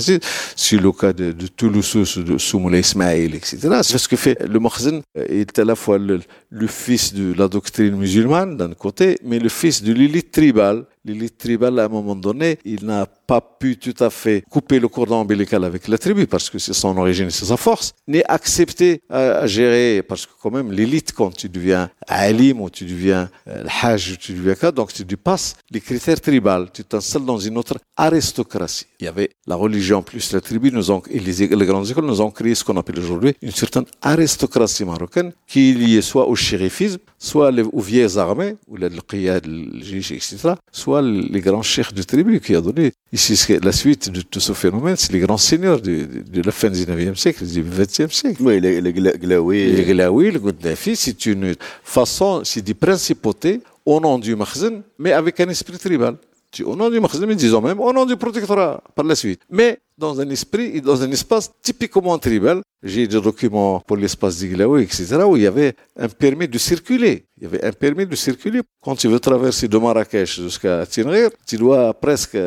C'est 0.55 0.77
le 0.77 0.91
cas 0.91 1.13
de, 1.13 1.31
de 1.31 1.47
Toulouse, 1.47 2.17
de 2.17 2.37
Soumoulay 2.37 2.81
Ismail, 2.81 3.35
etc. 3.35 3.57
C'est 3.83 3.97
ce 3.97 4.09
que 4.09 4.17
fait 4.17 4.37
le 4.45 4.59
Makhzen 4.59 5.01
est 5.15 5.57
à 5.57 5.63
la 5.63 5.75
fois 5.75 5.97
le, 5.97 6.19
le 6.49 6.67
fils 6.67 7.13
de 7.13 7.33
la 7.33 7.47
doctrine 7.47 7.95
musulmane 7.95 8.57
d'un 8.57 8.73
côté, 8.73 9.17
mais 9.23 9.39
le 9.39 9.49
fils 9.49 9.81
de 9.81 9.93
l'élite 9.93 10.31
tribale 10.31 10.85
l'élite 11.05 11.37
tribale, 11.37 11.79
à 11.79 11.85
un 11.85 11.87
moment 11.87 12.15
donné, 12.15 12.57
il 12.65 12.85
n'a 12.85 13.05
pas 13.05 13.41
pu 13.41 13.77
tout 13.77 14.03
à 14.03 14.09
fait 14.09 14.43
couper 14.49 14.79
le 14.79 14.87
cordon 14.87 15.17
ombilical 15.17 15.63
avec 15.63 15.87
la 15.87 15.97
tribu 15.97 16.27
parce 16.27 16.49
que 16.49 16.59
c'est 16.59 16.73
son 16.73 16.97
origine, 16.97 17.29
c'est 17.29 17.45
sa 17.45 17.57
force, 17.57 17.93
ni 18.07 18.21
accepter 18.27 19.01
à, 19.09 19.47
gérer 19.47 20.03
parce 20.03 20.25
que 20.25 20.31
quand 20.41 20.51
même 20.51 20.71
l'élite, 20.71 21.13
quand 21.13 21.31
tu 21.35 21.47
deviens 21.49 21.89
alim 22.07 22.61
ou 22.61 22.69
tu 22.69 22.85
deviens 22.85 23.29
euh, 23.47 23.63
hajj, 23.81 24.17
tu 24.17 24.33
deviens 24.33 24.55
quoi, 24.55 24.71
donc 24.71 24.93
tu 24.93 25.05
dépasses 25.05 25.55
les 25.71 25.81
critères 25.81 26.19
tribaux, 26.19 26.65
tu 26.73 26.83
t'installes 26.83 27.25
dans 27.25 27.37
une 27.39 27.57
autre 27.57 27.77
aristocratie. 27.97 28.87
Il 28.99 29.05
y 29.05 29.07
avait 29.07 29.29
la 29.47 29.55
religion 29.55 30.01
plus 30.01 30.33
la 30.33 30.41
tribu, 30.41 30.71
nous 30.71 30.91
ont, 30.91 31.01
et 31.09 31.19
les, 31.19 31.47
grandes 31.47 31.89
écoles 31.89 32.05
nous 32.05 32.21
ont 32.21 32.31
créé 32.31 32.55
ce 32.55 32.63
qu'on 32.63 32.77
appelle 32.77 32.99
aujourd'hui 32.99 33.33
une 33.41 33.51
certaine 33.51 33.85
aristocratie 34.01 34.85
marocaine 34.85 35.31
qui 35.47 35.69
est 35.69 35.73
liée 35.73 36.01
soit 36.01 36.27
au 36.27 36.35
shérifisme, 36.35 36.99
soit 37.25 37.51
aux 37.73 37.81
vieilles 37.81 38.17
armées, 38.17 38.55
ou 38.67 38.77
le 38.77 38.89
qiyad, 39.09 39.45
etc., 39.47 40.53
soit 40.71 41.01
les 41.01 41.41
grands 41.41 41.67
chefs 41.73 41.93
de 41.93 42.03
tribu 42.03 42.39
qui 42.39 42.53
a 42.55 42.61
donné. 42.61 42.93
Ici, 43.11 43.33
la 43.69 43.71
suite 43.71 44.11
de 44.11 44.21
tout 44.21 44.39
ce 44.39 44.53
phénomène, 44.53 44.95
c'est 44.95 45.11
les 45.11 45.19
grands 45.19 45.43
seigneurs 45.49 45.81
de, 45.81 46.41
la 46.49 46.51
fin 46.51 46.69
du 46.69 46.79
19e 46.79 47.15
siècle, 47.15 47.43
du 47.45 47.63
20e 47.63 48.11
siècle. 48.11 48.41
Oui, 48.41 48.59
les, 48.61 48.79
les 48.79 48.93
Glaoui. 48.93 49.71
Les 49.71 49.85
Glaoui, 49.85 50.31
le 50.31 50.39
Goudnafi, 50.39 50.95
c'est 50.95 51.25
une 51.25 51.55
façon, 51.83 52.43
c'est 52.43 52.61
des 52.61 52.75
principautés 52.75 53.61
au 53.85 53.99
nom 53.99 54.19
du 54.19 54.35
Makhzen, 54.35 54.83
mais 54.99 55.11
avec 55.11 55.39
un 55.39 55.49
esprit 55.49 55.77
tribal 55.77 56.15
au 56.63 56.75
nom 56.75 56.89
du 56.89 56.99
Makhzen, 56.99 57.25
mais 57.25 57.35
disons 57.35 57.61
même 57.61 57.79
au 57.79 57.91
nom 57.91 58.05
du 58.05 58.15
protectorat 58.15 58.81
par 58.95 59.05
la 59.05 59.15
suite. 59.15 59.41
Mais 59.49 59.79
dans 59.97 60.19
un 60.19 60.29
esprit 60.29 60.71
et 60.75 60.81
dans 60.81 61.01
un 61.01 61.11
espace 61.11 61.51
typiquement 61.61 62.17
tribal. 62.17 62.61
J'ai 62.83 63.07
des 63.07 63.19
documents 63.19 63.79
pour 63.79 63.97
l'espace 63.97 64.37
d'Iglaoui, 64.37 64.83
etc., 64.83 65.17
où 65.25 65.37
il 65.37 65.43
y 65.43 65.47
avait 65.47 65.73
un 65.97 66.07
permis 66.07 66.47
de 66.47 66.57
circuler. 66.57 67.25
Il 67.37 67.43
y 67.43 67.45
avait 67.47 67.63
un 67.63 67.71
permis 67.71 68.05
de 68.05 68.15
circuler. 68.15 68.61
Quand 68.83 68.95
tu 68.95 69.07
veux 69.07 69.19
traverser 69.19 69.67
de 69.67 69.77
Marrakech 69.77 70.39
jusqu'à 70.41 70.85
Tinrir, 70.85 71.29
tu 71.47 71.57
dois 71.57 71.93
presque 71.93 72.37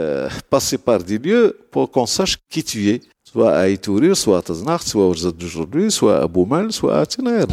passer 0.49 0.79
par 0.79 1.03
des 1.03 1.19
lieux 1.19 1.59
pour 1.71 1.91
qu'on 1.91 2.07
sache 2.07 2.37
qui 2.49 2.63
tu 2.63 2.89
es. 2.91 3.01
Soit 3.25 3.53
à 3.53 3.69
Itourir, 3.69 4.17
soit 4.17 4.39
à 4.39 4.43
Taznach, 4.43 4.83
soit 4.83 5.07
au 5.07 5.15
d'aujourd'hui, 5.33 5.91
soit 5.91 6.23
à 6.23 6.27
Boumal, 6.29 6.73
soit 6.73 6.99
à 7.01 7.07
Tinrir. 7.07 7.47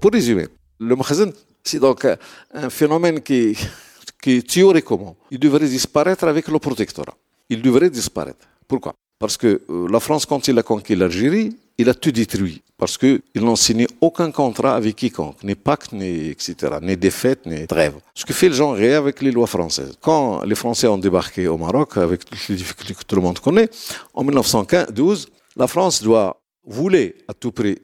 Pour 0.00 0.12
résumer, 0.12 0.46
le 0.78 0.94
Makhzen, 0.96 1.32
c'est 1.68 1.78
donc 1.78 2.06
un 2.54 2.70
phénomène 2.70 3.20
qui, 3.20 3.56
qui 4.22 4.42
théoriquement, 4.42 5.16
il 5.30 5.38
devrait 5.38 5.68
disparaître 5.68 6.24
avec 6.24 6.48
le 6.48 6.58
protectorat. 6.58 7.16
Il 7.48 7.62
devrait 7.62 7.90
disparaître. 7.90 8.44
Pourquoi? 8.66 8.94
Parce 9.18 9.36
que 9.36 9.62
euh, 9.68 9.88
la 9.90 10.00
France, 10.00 10.26
quand 10.26 10.46
il 10.48 10.58
a 10.58 10.62
conquis 10.62 10.94
l'Algérie, 10.94 11.56
il 11.76 11.88
a 11.88 11.94
tout 11.94 12.12
détruit. 12.12 12.62
Parce 12.76 12.96
qu'ils 12.96 13.20
n'ont 13.36 13.56
signé 13.56 13.86
aucun 14.00 14.30
contrat 14.30 14.76
avec 14.76 14.94
quiconque, 14.96 15.42
ni 15.42 15.54
pacte, 15.54 15.92
ni 15.92 16.28
etc., 16.28 16.54
ni 16.82 16.96
défaite, 16.96 17.44
ni 17.46 17.66
trêve. 17.66 17.94
Ce 18.14 18.24
qui 18.24 18.32
fait 18.32 18.48
le 18.48 18.54
genre 18.54 18.74
avec 18.74 19.20
les 19.20 19.32
lois 19.32 19.48
françaises. 19.48 19.94
Quand 20.00 20.44
les 20.44 20.54
Français 20.54 20.86
ont 20.86 20.98
débarqué 20.98 21.48
au 21.48 21.58
Maroc, 21.58 21.96
avec 21.96 22.24
toutes 22.24 22.48
les 22.48 22.56
difficultés 22.56 22.94
que 22.94 23.02
tout 23.02 23.16
le 23.16 23.22
monde 23.22 23.40
connaît, 23.40 23.68
en 24.14 24.22
1912, 24.22 25.28
la 25.56 25.66
France 25.66 26.02
doit, 26.02 26.40
voulait 26.64 27.16
à 27.26 27.34
tout 27.34 27.50
prix 27.50 27.78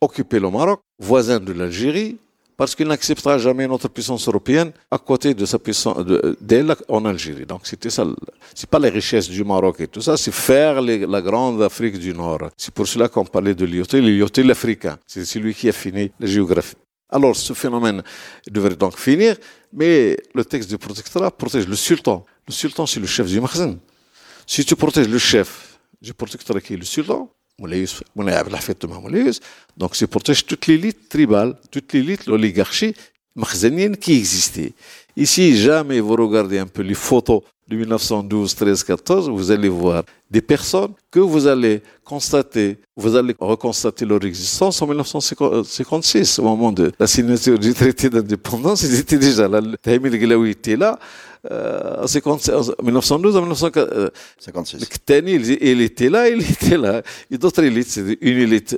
occuper 0.00 0.38
le 0.38 0.50
Maroc, 0.50 0.80
voisin 0.98 1.40
de 1.40 1.52
l'Algérie, 1.52 2.18
parce 2.56 2.74
qu'il 2.74 2.88
n'acceptera 2.88 3.38
jamais 3.38 3.66
notre 3.66 3.88
puissance 3.88 4.26
européenne 4.28 4.72
à 4.90 4.98
côté 4.98 5.34
de 5.34 5.44
sa 5.44 5.58
puissance 5.58 5.98
d'elle 6.40 6.74
en 6.88 7.04
Algérie. 7.04 7.46
Donc 7.46 7.66
c'était 7.66 7.90
ça. 7.90 8.06
C'est 8.54 8.68
pas 8.68 8.78
les 8.78 8.88
richesses 8.88 9.28
du 9.28 9.44
Maroc 9.44 9.80
et 9.80 9.88
tout 9.88 10.00
ça, 10.00 10.16
c'est 10.16 10.32
faire 10.32 10.80
la 10.80 11.22
grande 11.22 11.62
Afrique 11.62 11.98
du 11.98 12.14
Nord. 12.14 12.50
C'est 12.56 12.72
pour 12.72 12.86
cela 12.86 13.08
qu'on 13.08 13.24
parlait 13.24 13.54
de 13.54 13.64
l'IOT, 13.64 13.86
l'IOT 13.92 14.42
l'Africain. 14.44 14.98
C'est 15.06 15.24
celui 15.24 15.54
qui 15.54 15.68
a 15.68 15.72
fini 15.72 16.10
la 16.18 16.26
géographie. 16.26 16.76
Alors 17.08 17.36
ce 17.36 17.52
phénomène 17.52 18.02
devrait 18.50 18.74
donc 18.74 18.98
finir, 18.98 19.36
mais 19.72 20.16
le 20.34 20.44
texte 20.44 20.68
du 20.68 20.78
protectorat 20.78 21.30
protège 21.30 21.68
le 21.68 21.76
sultan. 21.76 22.24
Le 22.48 22.52
sultan, 22.52 22.86
c'est 22.86 23.00
le 23.00 23.06
chef 23.06 23.28
du 23.28 23.40
magasin. 23.40 23.76
Si 24.46 24.64
tu 24.64 24.74
protèges 24.76 25.08
le 25.08 25.18
chef 25.18 25.78
du 26.00 26.14
protectorat 26.14 26.60
qui 26.60 26.74
est 26.74 26.76
le 26.76 26.84
sultan, 26.84 27.30
donc 29.76 29.96
c'est 29.96 30.06
protège 30.06 30.44
toute 30.44 30.66
l'élite 30.66 31.08
tribale, 31.08 31.56
toute 31.70 31.92
l'élite, 31.94 32.26
l'oligarchie 32.26 32.94
makhzanienne 33.34 33.96
qui 33.96 34.14
existait. 34.14 34.72
Ici, 35.16 35.56
jamais 35.56 36.00
vous 36.00 36.16
regardez 36.16 36.58
un 36.58 36.66
peu 36.66 36.82
les 36.82 36.94
photos 36.94 37.40
de 37.66 37.76
1912, 37.76 38.54
13, 38.54 38.84
14, 38.84 39.28
vous 39.30 39.50
allez 39.50 39.70
voir 39.70 40.04
des 40.30 40.42
personnes 40.42 40.92
que 41.10 41.18
vous 41.18 41.46
allez 41.46 41.82
constater, 42.04 42.78
vous 42.94 43.16
allez 43.16 43.34
reconstater 43.40 44.04
leur 44.04 44.22
existence 44.24 44.80
en 44.82 44.86
1956, 44.86 46.38
au 46.38 46.42
moment 46.42 46.72
de 46.72 46.92
la 46.98 47.06
signature 47.06 47.58
du 47.58 47.72
traité 47.74 48.10
d'indépendance, 48.10 48.82
ils 48.82 48.98
étaient 48.98 49.18
déjà 49.18 49.48
là. 49.48 49.60
Tahimil 49.82 50.20
Gelaoui 50.20 50.50
était 50.50 50.76
là, 50.76 50.98
1912 52.82 53.36
à 53.36 53.40
1956. 53.40 54.80
Le 54.80 55.66
il 55.66 55.80
était 55.80 56.10
là, 56.10 56.28
il 56.28 56.42
était 56.42 56.76
là. 56.76 57.02
Et 57.30 57.38
d'autres 57.38 57.62
élites, 57.62 57.88
c'est 57.88 58.18
une 58.20 58.38
élite 58.38 58.76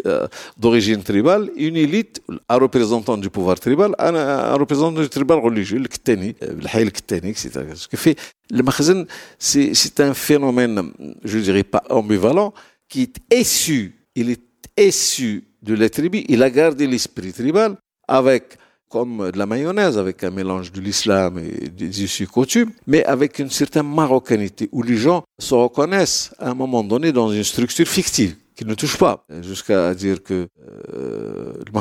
d'origine 0.57 1.03
tribale, 1.03 1.51
une 1.57 1.77
élite, 1.77 2.23
un 2.49 2.57
représentant 2.57 3.17
du 3.17 3.31
pouvoir 3.31 3.59
tribal, 3.59 3.95
un, 3.99 4.55
représentant 4.55 5.01
du 5.01 5.09
tribal 5.09 5.39
religieux, 5.39 5.79
le 5.79 5.89
Ktani, 5.89 6.35
le 6.41 6.67
Hayl 6.73 6.93
Ktani, 6.93 7.31
etc. 7.31 7.51
Ce 7.75 7.89
qui 7.89 7.97
fait, 7.97 8.17
le 8.51 8.63
Makhzen, 8.63 9.07
c'est 9.39 10.01
un 10.01 10.15
phénomène, 10.15 10.93
je 11.25 11.39
dirais 11.39 11.65
pas 11.65 11.83
ambivalent, 11.91 12.53
qui 12.89 13.03
est 13.03 13.35
issu, 13.41 13.95
il 14.15 14.31
est 14.31 14.41
issu 14.79 15.45
de 15.63 15.75
la 15.75 15.89
tribu, 15.91 16.25
il 16.29 16.43
a 16.43 16.51
gardé 16.51 16.87
l'esprit 16.87 17.33
tribal 17.33 17.77
avec 18.07 18.57
comme 18.88 19.31
de 19.31 19.38
la 19.38 19.46
mayonnaise, 19.46 19.98
avec 19.98 20.24
un 20.24 20.31
mélange 20.31 20.72
de 20.72 20.81
l'islam 20.81 21.38
et 21.38 21.68
des 21.68 22.03
issues 22.03 22.27
coutumes, 22.27 22.72
mais 22.87 23.05
avec 23.05 23.38
une 23.38 23.51
certaine 23.51 23.87
marocanité, 23.87 24.68
où 24.72 24.83
les 24.83 24.96
gens 24.96 25.24
se 25.38 25.55
reconnaissent 25.55 26.35
à 26.38 26.51
un 26.51 26.55
moment 26.55 26.83
donné 26.83 27.12
dans 27.12 27.31
une 27.31 27.44
structure 27.44 27.87
fictive 27.87 28.37
qui 28.57 28.64
ne 28.64 28.74
touche 28.74 28.96
pas, 28.96 29.24
jusqu'à 29.40 29.94
dire 29.94 30.20
que 30.22 30.48
euh, 30.94 31.53
le 31.64 31.72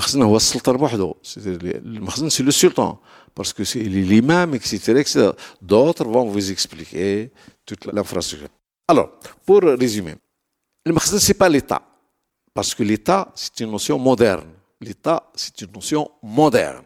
makhzen 1.99 2.29
c'est 2.29 2.43
le 2.43 2.51
sultan, 2.51 2.99
parce 3.33 3.51
que 3.51 3.63
c'est 3.63 3.79
l'imam, 3.79 4.53
etc.. 4.53 5.31
D'autres 5.59 6.05
vont 6.05 6.25
vous 6.25 6.51
expliquer 6.51 7.31
toute 7.65 7.85
l'infrastructure. 7.91 8.49
Alors, 8.87 9.09
pour 9.45 9.61
résumer, 9.61 10.15
le 10.85 10.93
makhzen, 10.93 11.19
c'est 11.19 11.33
pas 11.33 11.49
l'État, 11.49 11.81
parce 12.53 12.75
que 12.75 12.83
l'État, 12.83 13.31
c'est 13.33 13.59
une 13.61 13.71
notion 13.71 13.97
moderne. 13.97 14.45
L'État, 14.79 15.31
c'est 15.33 15.59
une 15.61 15.71
notion 15.71 16.11
moderne 16.21 16.83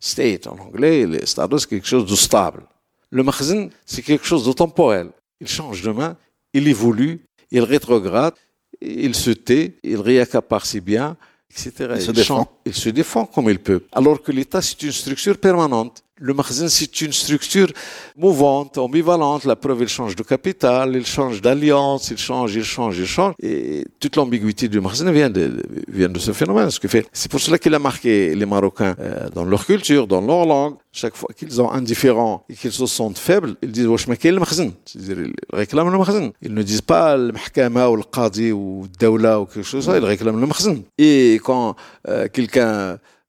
state 0.00 0.46
en 0.46 0.58
anglais, 0.58 1.06
le 1.06 1.24
status, 1.26 1.62
c'est 1.62 1.68
quelque 1.68 1.86
chose 1.86 2.06
de 2.06 2.16
stable. 2.16 2.64
Le 3.10 3.22
makhzen, 3.22 3.70
c'est 3.86 4.02
quelque 4.02 4.26
chose 4.26 4.44
de 4.44 4.52
temporel. 4.52 5.10
Il 5.40 5.48
change 5.48 5.82
de 5.82 5.90
main, 5.90 6.16
il 6.52 6.68
évolue, 6.68 7.24
il 7.50 7.62
rétrograde, 7.62 8.34
il 8.80 9.14
se 9.14 9.30
tait, 9.30 9.76
il 9.82 10.00
réaccapare 10.00 10.66
ses 10.66 10.80
biens, 10.80 11.16
etc. 11.50 11.94
Il, 11.96 12.02
se 12.02 12.10
défend. 12.12 12.57
Il 12.68 12.74
se 12.74 12.90
défend 12.90 13.24
comme 13.26 13.48
il 13.48 13.58
peut. 13.58 13.82
Alors 13.92 14.22
que 14.22 14.32
l'État, 14.32 14.60
c'est 14.62 14.80
une 14.82 14.92
structure 14.92 15.36
permanente. 15.38 16.02
Le 16.20 16.34
magasin, 16.34 16.68
c'est 16.68 17.00
une 17.00 17.12
structure 17.12 17.68
mouvante, 18.16 18.76
ambivalente. 18.76 19.44
La 19.44 19.54
preuve, 19.54 19.82
il 19.82 19.88
change 19.88 20.16
de 20.16 20.24
capital, 20.24 20.96
il 20.96 21.06
change 21.06 21.40
d'alliance, 21.40 22.10
il 22.10 22.18
change, 22.18 22.56
il 22.56 22.64
change, 22.64 22.98
il 22.98 23.06
change. 23.06 23.34
Et 23.40 23.84
toute 24.00 24.16
l'ambiguïté 24.16 24.66
du 24.68 24.80
magasin 24.80 25.12
vient 25.12 25.30
de, 25.30 25.62
vient 25.86 26.08
de 26.08 26.18
ce 26.18 26.32
phénomène. 26.32 26.70
Ce 26.70 26.80
que 26.80 26.88
fait, 26.88 27.06
c'est 27.12 27.30
pour 27.30 27.40
cela 27.40 27.56
qu'il 27.58 27.72
a 27.74 27.78
marqué 27.78 28.34
les 28.34 28.46
Marocains 28.46 28.96
euh, 28.98 29.28
dans 29.30 29.44
leur 29.44 29.64
culture, 29.64 30.08
dans 30.08 30.20
leur 30.20 30.44
langue. 30.44 30.74
Chaque 30.90 31.14
fois 31.14 31.28
qu'ils 31.36 31.52
sont 31.52 31.70
indifférents 31.70 32.44
et 32.48 32.54
qu'ils 32.54 32.72
se 32.72 32.86
sentent 32.86 33.18
faibles, 33.18 33.54
ils 33.62 33.70
disent 33.70 33.86
Wesh, 33.86 34.08
le 34.08 34.40
magasin 34.40 34.70
C'est-à-dire, 34.84 35.18
ils 35.20 35.34
réclament 35.56 35.92
le 35.92 35.98
magasin. 35.98 36.30
Ils 36.42 36.52
ne 36.52 36.62
disent 36.62 36.80
pas 36.80 37.16
le 37.16 37.30
mahkama 37.30 37.88
ou 37.90 37.96
le 37.96 38.02
qadi 38.02 38.50
ou 38.50 38.82
le 38.82 38.88
dawla 38.98 39.40
ou 39.40 39.44
quelque 39.46 39.62
chose 39.62 39.84
ça, 39.84 39.96
ils 39.96 40.04
réclament 40.04 40.40
le 40.40 40.46
magasin. 40.48 40.78
Et 40.96 41.38
quand 41.44 41.76
euh, 42.08 42.26
quelqu'un 42.32 42.57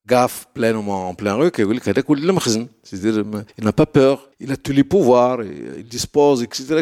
gaffe 0.10 0.48
pleinement 0.54 1.10
en 1.10 1.14
plein 1.14 1.36
rue, 1.36 1.52
il 1.58 3.64
n'a 3.64 3.72
pas 3.72 3.86
peur, 3.86 4.30
il 4.40 4.52
a 4.52 4.58
tous 4.58 4.72
les 4.72 4.84
pouvoirs, 4.84 5.40
il 5.44 5.88
dispose, 5.88 6.42
etc. 6.42 6.82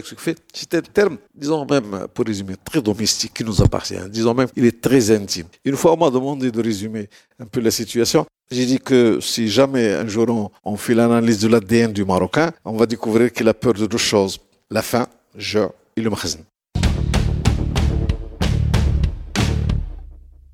C'est 0.54 0.76
un 0.76 0.82
terme, 0.82 1.18
disons 1.36 1.66
même, 1.66 2.08
pour 2.14 2.26
résumer, 2.26 2.56
très 2.64 2.82
domestique 2.82 3.34
qui 3.34 3.44
nous 3.44 3.62
appartient. 3.62 4.00
Disons 4.10 4.34
même, 4.34 4.48
il 4.56 4.66
est 4.66 4.82
très 4.82 5.12
intime. 5.12 5.48
Une 5.66 5.76
fois, 5.76 5.94
on 5.94 5.98
m'a 5.98 6.10
demandé 6.10 6.52
de 6.52 6.62
résumer 6.62 7.10
un 7.40 7.46
peu 7.46 7.60
la 7.60 7.72
situation. 7.72 8.26
J'ai 8.50 8.66
dit 8.66 8.80
que 8.80 9.20
si 9.20 9.50
jamais 9.50 9.94
un 9.94 10.08
jour 10.08 10.52
on, 10.64 10.78
fait 10.78 10.94
l'analyse 10.94 11.40
de 11.40 11.50
l'ADN 11.50 11.92
du 11.92 12.06
Marocain, 12.06 12.52
on 12.64 12.78
va 12.78 12.86
découvrir 12.86 13.34
qu'il 13.34 13.48
a 13.50 13.54
peur 13.54 13.74
de 13.74 13.86
deux 13.86 13.98
choses. 13.98 14.40
La 14.72 14.82
faim, 14.82 15.08
je 15.36 15.60
et 15.98 16.02
le 16.02 16.10
makhzen. 16.10 16.44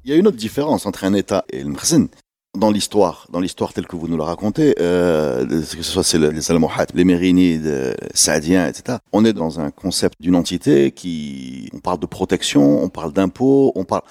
Il 0.05 0.11
y 0.11 0.13
a 0.13 0.17
une 0.17 0.27
autre 0.27 0.37
différence 0.37 0.85
entre 0.85 1.05
un 1.05 1.13
État 1.13 1.45
et 1.49 1.63
le 1.63 1.69
makhzen 1.69 2.09
dans 2.57 2.69
l'histoire, 2.69 3.25
dans 3.31 3.39
l'histoire 3.39 3.71
telle 3.73 3.87
que 3.87 3.95
vous 3.95 4.07
nous 4.07 4.17
la 4.17 4.25
racontez, 4.25 4.75
euh, 4.79 5.45
que 5.47 5.81
ce 5.81 6.03
soit 6.03 6.19
les 6.19 6.51
Almohades, 6.51 6.91
les 6.93 7.05
Mérinides, 7.05 7.95
Saadiens, 8.13 8.67
etc. 8.67 8.97
On 9.13 9.23
est 9.23 9.33
dans 9.33 9.61
un 9.61 9.71
concept 9.71 10.21
d'une 10.21 10.35
entité 10.35 10.91
qui, 10.91 11.69
on 11.73 11.79
parle 11.79 11.99
de 11.99 12.05
protection, 12.05 12.83
on 12.83 12.89
parle 12.89 13.13
d'impôts, 13.13 13.71
on 13.75 13.85
parle, 13.85 14.03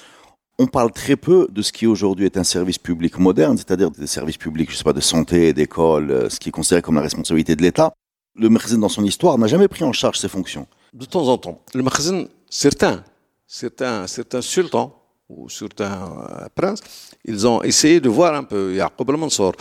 on 0.58 0.66
parle 0.66 0.92
très 0.92 1.16
peu 1.16 1.46
de 1.50 1.60
ce 1.60 1.72
qui 1.72 1.86
aujourd'hui 1.86 2.24
est 2.24 2.38
un 2.38 2.44
service 2.44 2.78
public 2.78 3.18
moderne, 3.18 3.58
c'est-à-dire 3.58 3.90
des 3.90 4.06
services 4.06 4.38
publics, 4.38 4.70
je 4.70 4.76
sais 4.76 4.84
pas, 4.84 4.94
de 4.94 5.00
santé, 5.00 5.52
d'école, 5.52 6.10
euh, 6.10 6.28
ce 6.30 6.40
qui 6.40 6.48
est 6.48 6.52
considéré 6.52 6.80
comme 6.80 6.96
la 6.96 7.02
responsabilité 7.02 7.54
de 7.54 7.62
l'État. 7.62 7.92
Le 8.34 8.48
Mekhzen, 8.48 8.80
dans 8.80 8.88
son 8.88 9.04
histoire, 9.04 9.36
n'a 9.36 9.46
jamais 9.46 9.68
pris 9.68 9.84
en 9.84 9.92
charge 9.92 10.18
ses 10.18 10.28
fonctions. 10.28 10.66
De 10.94 11.04
temps 11.04 11.28
en 11.28 11.36
temps. 11.36 11.60
Le 11.74 11.82
Mekhzen, 11.82 12.28
certains, 12.48 13.04
certains, 13.46 14.06
certains 14.06 14.40
sultans, 14.40 15.01
ou 15.36 15.48
certains 15.48 15.92
euh, 15.92 16.46
princes, 16.54 16.80
ils 17.24 17.46
ont 17.46 17.62
essayé 17.62 18.00
de 18.00 18.08
voir 18.08 18.34
un 18.34 18.44
peu. 18.44 18.74
Yaqub 18.74 19.10
al-Mansour, 19.10 19.52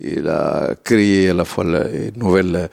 il 0.00 0.26
a 0.28 0.74
créé 0.82 1.30
à 1.30 1.34
la 1.34 1.44
fois 1.44 1.64
une 1.64 2.12
nouvelle. 2.16 2.68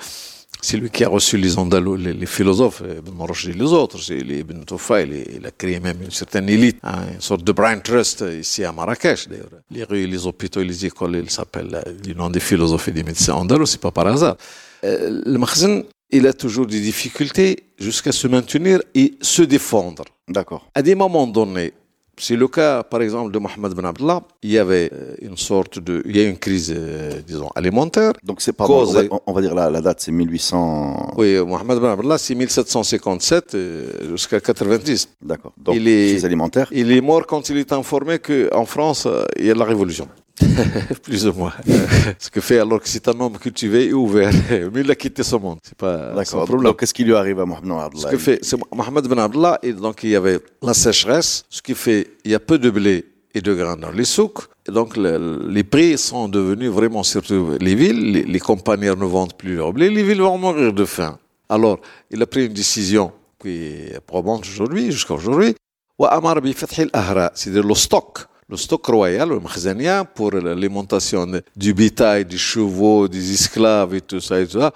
C'est 0.61 0.77
lui 0.77 0.89
qui 0.89 1.03
a 1.03 1.09
reçu 1.09 1.35
les 1.35 1.57
Andalous, 1.57 1.97
les, 1.97 2.25
philosophes, 2.25 2.83
Ibn 2.99 3.21
Rushd 3.21 3.49
et 3.49 3.53
les 3.53 3.73
autres, 3.73 3.99
c'est 3.99 4.17
Ibn 4.17 4.63
Tufayl, 4.63 5.25
il, 5.35 5.45
a 5.45 5.51
créé 5.51 5.77
même 5.81 6.01
une 6.01 6.11
certaine 6.11 6.47
élite, 6.47 6.77
hein, 6.83 7.01
une 7.15 7.19
sorte 7.19 7.43
de 7.43 7.51
brain 7.51 7.79
trust 7.79 8.23
ici 8.39 8.63
à 8.63 8.71
Marrakech 8.71 9.27
d'ailleurs. 9.27 9.49
Les 9.69 9.83
rues, 9.83 10.07
les 10.07 10.25
hôpitaux, 10.25 10.63
les 10.63 10.85
écoles, 10.85 11.17
ils 11.21 11.29
s'appellent 11.29 11.81
euh, 11.85 11.91
du 12.01 12.15
nom 12.15 12.29
des 12.29 12.39
philosophes 12.39 12.87
et 12.87 12.93
des 12.93 13.03
médecins 13.03 13.33
andalous, 13.33 13.65
c'est 13.65 13.81
pas 13.81 13.91
par 13.91 14.07
hasard. 14.07 14.37
Euh, 14.85 15.21
le 15.25 15.37
Makhzen, 15.37 15.83
il 16.11 16.27
a 16.27 16.33
toujours 16.33 16.65
des 16.65 16.79
difficultés 16.79 17.71
jusqu'à 17.77 18.13
se 18.13 18.27
maintenir 18.29 18.79
et 18.95 19.15
se 19.19 19.41
défendre. 19.41 20.05
D'accord. 20.29 20.69
À 20.73 20.81
des 20.81 20.95
moments 20.95 21.27
donnés, 21.27 21.73
c'est 22.17 22.35
le 22.35 22.47
cas, 22.47 22.83
par 22.83 23.01
exemple, 23.01 23.31
de 23.31 23.39
Mohamed 23.39 23.73
Ben 23.73 23.85
Abdallah. 23.85 24.21
Il 24.43 24.51
y 24.51 24.57
avait 24.57 24.89
euh, 24.93 25.15
une 25.21 25.37
sorte 25.37 25.79
de, 25.79 26.03
il 26.05 26.15
y 26.15 26.19
a 26.19 26.27
une 26.27 26.37
crise, 26.37 26.73
euh, 26.75 27.21
disons, 27.25 27.49
alimentaire. 27.55 28.13
Donc 28.23 28.41
c'est 28.41 28.53
pas, 28.53 28.65
on, 28.69 28.85
va, 28.85 29.01
on 29.25 29.33
va 29.33 29.41
dire 29.41 29.55
la, 29.55 29.69
la 29.69 29.81
date, 29.81 30.01
c'est 30.01 30.11
1800. 30.11 31.13
Oui, 31.17 31.37
Mohamed 31.45 31.79
Ben 31.79 31.91
Abdallah, 31.91 32.17
c'est 32.17 32.35
1757 32.35 33.55
euh, 33.55 34.11
jusqu'à 34.11 34.39
90. 34.39 35.09
D'accord. 35.21 35.53
Donc 35.57 35.75
il 35.75 35.87
est, 35.87 36.11
crise 36.11 36.25
alimentaire. 36.25 36.67
Il 36.71 36.91
est 36.91 37.01
mort 37.01 37.25
quand 37.25 37.49
il 37.49 37.57
est 37.57 37.73
informé 37.73 38.19
qu'en 38.19 38.65
France, 38.65 39.07
il 39.37 39.45
y 39.45 39.51
a 39.51 39.55
la 39.55 39.65
révolution. 39.65 40.07
plus 41.03 41.27
ou 41.27 41.33
moins. 41.33 41.53
Ce 42.19 42.29
que 42.29 42.41
fait 42.41 42.59
alors 42.59 42.81
que 42.81 42.89
c'est 42.89 43.07
un 43.07 43.19
homme 43.19 43.37
cultivé 43.37 43.85
et 43.85 43.93
ouvert. 43.93 44.31
Mais 44.73 44.81
il 44.81 44.91
a 44.91 44.95
quitté 44.95 45.23
ce 45.23 45.35
monde. 45.35 45.59
C'est 45.63 45.77
pas 45.77 46.23
son 46.25 46.45
problème. 46.45 46.63
Donc 46.63 46.79
qu'est-ce 46.79 46.93
qui 46.93 47.03
lui 47.03 47.13
arrive 47.13 47.39
à 47.39 47.45
Mohamed 47.45 47.69
Ben 47.69 47.79
Abdallah? 47.79 48.07
Ce 48.07 48.11
que 48.11 48.17
fait, 48.17 48.39
c'est 48.41 48.57
Mohamed 48.73 49.07
Ben 49.07 49.19
Abdallah, 49.19 49.59
et 49.63 49.73
donc 49.73 50.03
il 50.03 50.09
y 50.09 50.15
avait 50.15 50.39
la 50.61 50.73
sécheresse, 50.73 51.45
ce 51.49 51.61
qui 51.61 51.75
fait, 51.75 52.11
il 52.25 52.31
y 52.31 52.35
a 52.35 52.39
peu 52.39 52.57
de 52.57 52.69
blé 52.69 53.05
et 53.33 53.41
de 53.41 53.53
grains 53.53 53.77
dans 53.77 53.91
les 53.91 54.05
souks. 54.05 54.43
Et 54.67 54.71
donc 54.71 54.97
les 54.97 55.63
prix 55.63 55.97
sont 55.97 56.27
devenus 56.29 56.71
vraiment, 56.71 57.03
surtout 57.03 57.57
les 57.59 57.75
villes, 57.75 58.11
les, 58.11 58.23
les 58.23 58.39
compagnies 58.39 58.85
ne 58.85 59.05
vendent 59.05 59.33
plus 59.33 59.55
leur 59.55 59.73
blé, 59.73 59.89
les 59.89 60.03
villes 60.03 60.21
vont 60.21 60.37
mourir 60.37 60.73
de 60.73 60.85
faim. 60.85 61.17
Alors, 61.49 61.79
il 62.09 62.21
a 62.21 62.25
pris 62.25 62.47
une 62.47 62.53
décision 62.53 63.11
qui 63.39 63.49
est 63.49 63.99
probante 64.05 64.45
aujourd'hui, 64.47 64.91
jusqu'à 64.91 65.13
aujourd'hui. 65.13 65.55
C'est-à-dire 65.99 67.63
le 67.63 67.75
stock 67.75 68.19
le 68.53 68.57
stock 68.57 68.85
royal, 68.85 69.29
le 69.29 69.39
makhzania, 69.39 70.05
pour 70.05 70.31
l'alimentation 70.31 71.25
du 71.55 71.73
bétail, 71.73 72.23
des 72.23 72.37
chevaux, 72.37 73.07
des 73.07 73.33
esclaves 73.33 73.95
et 73.95 74.01
tout 74.01 74.19
ça 74.21 74.39
et 74.39 74.45
tout 74.45 74.59
ça. 74.59 74.71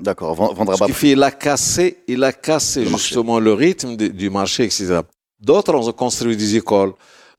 D'accord, 0.00 0.34
vendre 0.34 0.72
à 0.72 0.76
bas 0.76 0.88
prix. 0.88 1.10
Il 1.10 1.22
a 1.22 1.30
cassé, 1.30 1.98
il 2.08 2.24
a 2.24 2.32
cassé 2.32 2.86
justement 2.86 3.38
le 3.38 3.52
rythme 3.52 3.96
du 3.96 4.30
marché, 4.30 4.64
etc. 4.64 5.00
D'autres 5.38 5.74
ont 5.74 5.92
construit 5.92 6.38
des 6.38 6.56
écoles, 6.56 6.92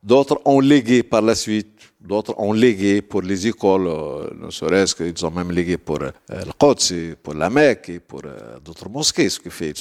d'autres 0.04 0.40
ont 0.46 0.60
légué 0.60 1.02
par 1.02 1.24
la 1.24 1.34
suite 1.34 1.72
D'autres 2.04 2.36
ont 2.38 2.52
légué 2.52 3.02
pour 3.02 3.22
les 3.22 3.48
écoles, 3.48 3.88
euh, 3.88 4.28
ne 4.38 4.50
serait-ce 4.50 4.94
qu'ils 4.94 5.26
ont 5.26 5.32
même 5.32 5.52
légué 5.52 5.78
pour 5.78 6.02
euh, 6.02 6.12
le 6.30 6.52
Quds, 6.60 7.16
pour 7.24 7.34
la 7.34 7.50
Mecque 7.50 7.88
et 7.88 8.00
pour 8.00 8.20
euh, 8.26 8.60
d'autres 8.60 8.90
mosquées, 8.90 9.30
ce 9.30 9.40
qui 9.40 9.50
fait. 9.50 9.74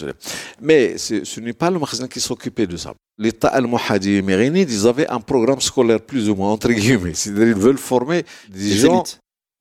Mais 0.60 0.96
ce 0.98 1.40
n'est 1.40 1.52
pas 1.52 1.68
le 1.68 1.80
magasin 1.80 2.06
qui 2.06 2.20
s'occupait 2.20 2.68
de 2.68 2.76
ça. 2.76 2.94
L'État 3.18 3.48
al-Muhadi 3.48 4.18
et 4.18 4.20
ils 4.20 4.86
avaient 4.86 5.08
un 5.08 5.18
programme 5.18 5.60
scolaire 5.60 6.00
plus 6.00 6.30
ou 6.30 6.36
moins, 6.36 6.52
entre 6.52 6.70
guillemets. 6.70 7.14
C'est-à-dire 7.14 7.54
qu'ils 7.54 7.62
veulent 7.62 7.76
former 7.76 8.22
des, 8.48 8.76
gens, 8.76 9.02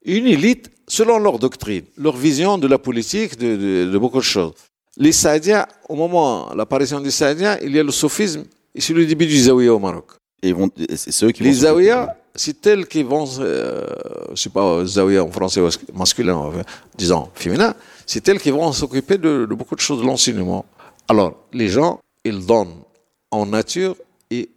une 0.06 0.28
élite 0.28 0.69
selon 0.88 1.17
leur 1.17 1.39
doctrine, 1.39 1.86
leur 1.97 2.15
vision 2.15 2.60
de 2.60 2.67
la 2.67 2.78
politique, 2.78 3.39
de, 3.39 3.89
de, 3.91 3.97
beaucoup 3.97 4.19
de 4.19 4.24
choses. 4.36 4.54
Les 4.97 5.13
Saadiens, 5.13 5.65
au 5.89 5.95
moment 5.95 6.52
de 6.52 6.58
l'apparition 6.58 7.00
des 7.00 7.12
Saadiens, 7.12 7.58
il 7.63 7.76
y 7.76 7.80
a 7.80 7.84
le 7.84 7.91
sophisme 7.91 8.43
et 8.76 8.82
c'est 8.82 8.93
le 8.93 9.04
début 9.08 9.26
du 9.26 9.38
Zawiya 9.38 9.74
au 9.74 9.80
Maroc. 9.80 10.21
Et 10.43 10.56
c'est 10.95 11.12
ceux 11.12 11.32
qui 11.32 11.43
les 11.43 11.54
Zawiya, 11.54 12.17
c'est 12.34 12.65
elles 12.65 12.88
qui 12.88 13.04
vont, 13.04 13.25
euh, 13.39 13.86
je 14.34 14.41
sais 14.41 14.49
pas, 14.49 14.84
Zawiya 14.86 15.23
en 15.23 15.32
français 15.32 15.62
masculin, 15.93 16.51
disons 16.97 17.30
féminin, 17.36 17.75
c'est 18.08 18.27
elles 18.27 18.39
qui 18.39 18.49
vont 18.49 18.71
s'occuper 18.71 19.17
de, 19.17 19.45
beaucoup 19.45 19.75
de 19.75 19.82
choses 19.82 20.01
de 20.01 20.06
l'enseignement. 20.06 20.65
Alors, 21.08 21.36
les 21.54 21.67
gens, 21.67 21.99
ils 22.23 22.45
donnent 22.45 22.82
en 23.30 23.45
nature 23.45 23.95
et 24.32 24.49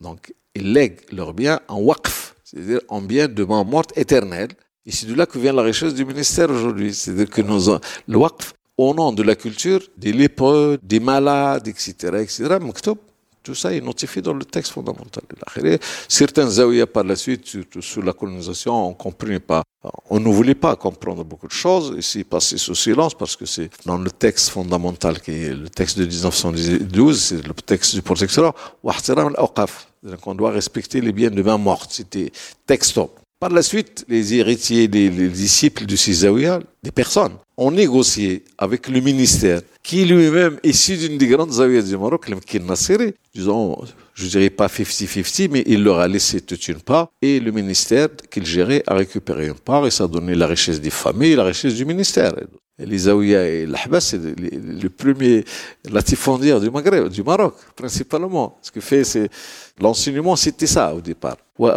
Donc, 0.00 0.32
ils 0.54 0.72
lèguent 0.72 1.00
leurs 1.12 1.34
biens 1.34 1.60
en 1.68 1.78
waqf, 1.80 2.34
c'est-à-dire 2.42 2.80
en 2.88 3.00
biens 3.00 3.28
de 3.28 3.44
mort 3.44 3.64
morte 3.64 3.96
éternelle. 3.96 4.48
Et 4.86 4.90
c'est 4.90 5.06
de 5.06 5.14
là 5.14 5.26
que 5.26 5.38
vient 5.38 5.52
la 5.52 5.62
richesse 5.62 5.94
du 5.94 6.04
ministère 6.04 6.50
aujourd'hui. 6.50 6.94
C'est-à-dire 6.94 7.28
que 7.28 7.42
nos, 7.42 7.78
le 8.08 8.16
waqf, 8.16 8.54
au 8.78 8.94
nom 8.94 9.12
de 9.12 9.22
la 9.22 9.36
culture, 9.36 9.80
des 9.96 10.12
lépreux, 10.12 10.78
des 10.82 11.00
malades, 11.00 11.68
etc., 11.68 11.92
etc., 12.20 12.58
tout 13.46 13.54
ça 13.54 13.72
est 13.72 13.80
notifié 13.80 14.20
dans 14.20 14.34
le 14.34 14.44
texte 14.44 14.72
fondamental. 14.72 15.22
Certains 16.08 16.48
zaouïas 16.50 16.86
par 16.86 17.04
la 17.04 17.14
suite, 17.14 17.44
sous 17.80 18.02
la 18.02 18.12
colonisation, 18.12 18.88
on 18.88 18.94
comprenait 18.94 19.38
pas. 19.38 19.62
On 20.10 20.18
ne 20.18 20.28
voulait 20.28 20.56
pas 20.56 20.74
comprendre 20.74 21.22
beaucoup 21.22 21.46
de 21.46 21.52
choses. 21.52 21.94
Ici, 21.96 22.24
passer 22.24 22.58
sous 22.58 22.74
silence 22.74 23.14
parce 23.14 23.36
que 23.36 23.46
c'est 23.46 23.70
dans 23.84 23.98
le 23.98 24.10
texte 24.10 24.48
fondamental 24.48 25.20
qui 25.20 25.30
est 25.30 25.54
le 25.54 25.68
texte 25.68 25.96
de 25.98 26.06
1912, 26.06 27.20
c'est 27.20 27.46
le 27.46 27.54
texte 27.54 27.94
du 27.94 28.02
protecteur. 28.02 28.52
Donc 30.02 30.26
on 30.26 30.34
doit 30.34 30.50
respecter 30.50 31.00
les 31.00 31.12
biens 31.12 31.30
de 31.30 31.42
main 31.42 31.58
morte. 31.58 31.92
C'était 31.92 32.32
texto. 32.66 33.14
Par 33.38 33.50
la 33.50 33.60
suite, 33.60 34.06
les 34.08 34.34
héritiers, 34.34 34.88
les, 34.88 35.10
disciples 35.28 35.84
du 35.84 35.98
Cisaouia, 35.98 36.60
des 36.82 36.90
personnes, 36.90 37.34
ont 37.58 37.70
négocié 37.70 38.44
avec 38.56 38.88
le 38.88 39.00
ministère, 39.00 39.60
qui 39.82 40.06
lui-même 40.06 40.58
issu 40.64 40.96
d'une 40.96 41.18
des 41.18 41.26
grandes 41.26 41.52
zaouïas 41.52 41.82
du 41.82 41.98
Maroc, 41.98 42.30
le 42.30 42.58
Nassiri, 42.60 43.12
disons, 43.34 43.76
je 44.14 44.26
dirais 44.26 44.48
pas 44.48 44.68
50-50, 44.68 45.50
mais 45.50 45.62
il 45.66 45.82
leur 45.82 45.98
a 45.98 46.08
laissé 46.08 46.40
toute 46.40 46.66
une 46.68 46.80
part, 46.80 47.08
et 47.20 47.38
le 47.38 47.52
ministère 47.52 48.08
qu'il 48.30 48.46
gérait 48.46 48.82
a 48.86 48.94
récupéré 48.94 49.48
une 49.48 49.54
part, 49.54 49.86
et 49.86 49.90
ça 49.90 50.04
a 50.04 50.08
donné 50.08 50.34
la 50.34 50.46
richesse 50.46 50.80
des 50.80 50.88
familles, 50.88 51.34
la 51.34 51.44
richesse 51.44 51.74
du 51.74 51.84
ministère 51.84 52.32
les 52.78 53.08
et 53.08 53.64
l'Ahbass, 53.66 54.08
c'est 54.08 54.18
le 54.18 54.88
premier 54.88 55.44
latifondiaire 55.90 56.60
du 56.60 56.70
Maghreb, 56.70 57.08
du 57.08 57.22
Maroc, 57.22 57.54
principalement. 57.74 58.58
Ce 58.60 58.70
que 58.70 58.80
fait, 58.80 59.02
c'est 59.02 59.30
l'enseignement, 59.80 60.36
c'était 60.36 60.66
ça 60.66 60.94
au 60.94 61.00
départ. 61.00 61.38
C'est 61.58 61.74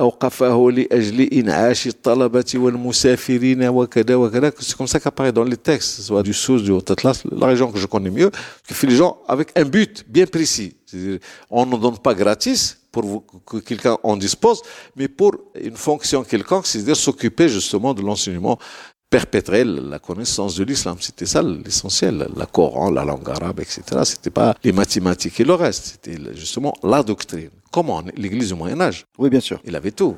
comme 4.77 4.87
ça 4.87 4.99
qu'apparaît 4.99 5.31
dans 5.31 5.45
les 5.45 5.55
textes, 5.55 6.01
soit 6.01 6.21
du 6.21 6.33
Sous, 6.33 6.59
du 6.59 6.71
Haut-Atlas, 6.71 7.23
la 7.31 7.47
région 7.47 7.71
que 7.71 7.79
je 7.79 7.85
connais 7.85 8.09
mieux, 8.09 8.29
qui 8.67 8.73
fait 8.73 8.87
les 8.87 8.97
gens 8.97 9.19
avec 9.25 9.57
un 9.57 9.63
but 9.63 10.03
bien 10.05 10.25
précis. 10.25 10.75
On 11.49 11.65
ne 11.65 11.77
donne 11.77 11.97
pas 11.97 12.13
gratis 12.13 12.77
pour 12.91 13.23
que 13.45 13.57
quelqu'un 13.57 13.97
en 14.03 14.17
dispose, 14.17 14.63
mais 14.97 15.07
pour 15.07 15.37
une 15.55 15.77
fonction 15.77 16.23
quelconque, 16.23 16.67
c'est-à-dire 16.67 16.97
s'occuper 16.97 17.47
justement 17.47 17.93
de 17.93 18.01
l'enseignement 18.01 18.59
perpétrer 19.09 19.63
la 19.63 19.99
connaissance 19.99 20.55
de 20.55 20.63
l'islam. 20.63 20.97
C'était 20.99 21.25
ça 21.25 21.41
l'essentiel. 21.41 22.27
La 22.35 22.45
Coran, 22.45 22.91
la 22.91 23.03
langue 23.03 23.29
arabe, 23.29 23.59
etc. 23.59 23.81
C'était 24.03 24.29
pas 24.29 24.55
les 24.63 24.71
mathématiques 24.71 25.39
et 25.39 25.45
le 25.45 25.53
reste. 25.53 25.85
C'était 26.03 26.17
justement 26.35 26.73
la 26.83 27.03
doctrine. 27.03 27.49
Comment 27.71 28.03
L'église 28.15 28.49
du 28.49 28.55
Moyen-Âge. 28.55 29.05
Oui, 29.17 29.29
bien 29.29 29.39
sûr. 29.39 29.59
Il 29.65 29.75
avait 29.75 29.91
tout. 29.91 30.17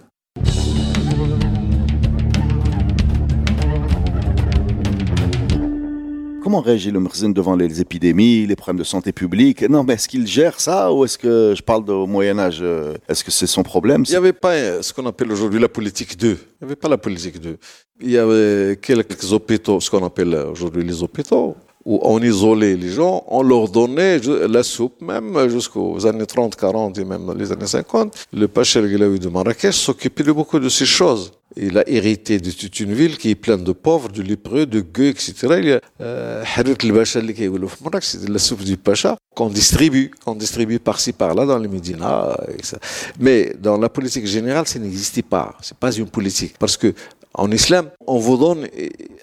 Comment 6.52 6.64
réagit 6.64 6.91
le 6.91 6.99
Merzin 6.99 7.30
devant 7.30 7.56
les 7.56 7.80
épidémies, 7.80 8.45
les 8.45 8.58
problèmes 8.58 8.80
de 8.80 8.84
santé 8.84 9.14
publique? 9.14 9.62
Non, 9.70 9.86
mais 9.86 9.93
est-ce 9.93 10.10
qu'il 10.10 10.28
gère 10.28 10.60
ça 10.60 10.91
ou 10.91 11.06
est-ce 11.06 11.18
que 11.18 11.54
je 11.56 11.62
parle 11.62 11.89
au 11.89 12.06
Moyen 12.06 12.38
Âge 12.39 12.60
euh, 12.62 12.93
Est-ce 13.08 13.24
que 13.24 13.32
c'est 13.32 13.47
son 13.47 13.64
problème? 13.64 14.04
Il 14.06 14.10
n'y 14.10 14.18
avait 14.18 14.34
pas 14.34 14.52
euh, 14.52 14.82
ce 14.82 14.91
qu'on 14.91 15.06
appelle 15.06 15.32
aujourd'hui 15.32 15.62
la 15.62 15.70
politique 15.70 16.18
2. 16.18 16.28
Il 16.28 16.34
n'y 16.34 16.66
avait 16.66 16.76
pas 16.76 16.89
la 16.89 16.97
politique 16.97 17.39
2. 17.39 17.58
Il 18.02 18.12
y 18.12 18.18
avait 18.18 18.78
quelques 18.82 19.32
hôpitaux, 19.32 19.80
ce 19.80 19.89
qu'on 19.89 20.06
appelle 20.06 20.36
aujourd'hui 20.52 20.84
les 20.84 21.02
hôpitaux, 21.02 21.56
où 21.86 22.00
on 22.04 22.22
isolait 22.22 22.76
les 22.76 22.90
gens, 22.90 23.24
on 23.28 23.42
leur 23.42 23.70
donnait 23.70 24.20
la 24.20 24.64
soupe, 24.64 25.02
même 25.02 25.50
jusqu'aux 25.50 26.06
années 26.06 26.26
30, 26.26 26.56
40 26.56 26.98
et 26.98 27.06
même 27.06 27.26
dans 27.26 27.34
les 27.34 27.52
années 27.52 27.68
50. 27.68 28.28
Le 28.34 28.48
Pacha 28.48 28.80
El 28.80 29.20
de 29.20 29.30
Marrakech 29.30 29.76
s'occupait 29.76 30.24
de 30.24 30.32
beaucoup 30.32 30.60
de 30.60 30.70
ces 30.70 30.86
choses. 30.86 31.32
Il 31.58 31.78
a 31.78 31.88
hérité 31.90 32.40
de 32.40 32.50
toute 32.52 32.80
une 32.80 32.94
ville 32.94 33.18
qui 33.18 33.32
est 33.32 33.36
pleine 33.36 33.64
de 33.64 33.74
pauvres, 33.74 34.10
de 34.10 34.22
lépreux, 34.22 34.66
de 34.66 34.80
gueux, 34.80 35.10
etc. 35.10 35.34
Il 35.58 35.66
y 35.66 35.74
a 35.74 35.82
euh, 36.00 36.44
Harit 36.56 36.76
el 36.84 37.06
c'est 38.02 38.30
la 38.30 38.40
soupe 38.40 38.64
du 38.64 38.78
Pacha 38.78 39.18
qu'on 39.36 39.50
distribue, 39.50 40.12
qu'on 40.24 40.36
distribue 40.36 40.80
par-ci 40.80 41.12
par-là 41.12 41.46
dans 41.46 41.58
les 41.58 41.68
Médinas. 41.68 42.38
Mais 43.20 43.54
dans 43.60 43.78
la 43.78 43.90
politique 43.90 44.28
générale, 44.28 44.66
ça 44.66 44.80
n'existait 44.80 45.24
pas. 45.24 45.58
C'est 45.62 45.78
pas 45.78 45.92
une 45.92 46.08
politique. 46.08 46.56
Parce 46.58 46.78
que 46.78 46.94
en 47.34 47.50
islam, 47.52 47.90
on 48.08 48.18
vous 48.18 48.38
donne 48.38 48.68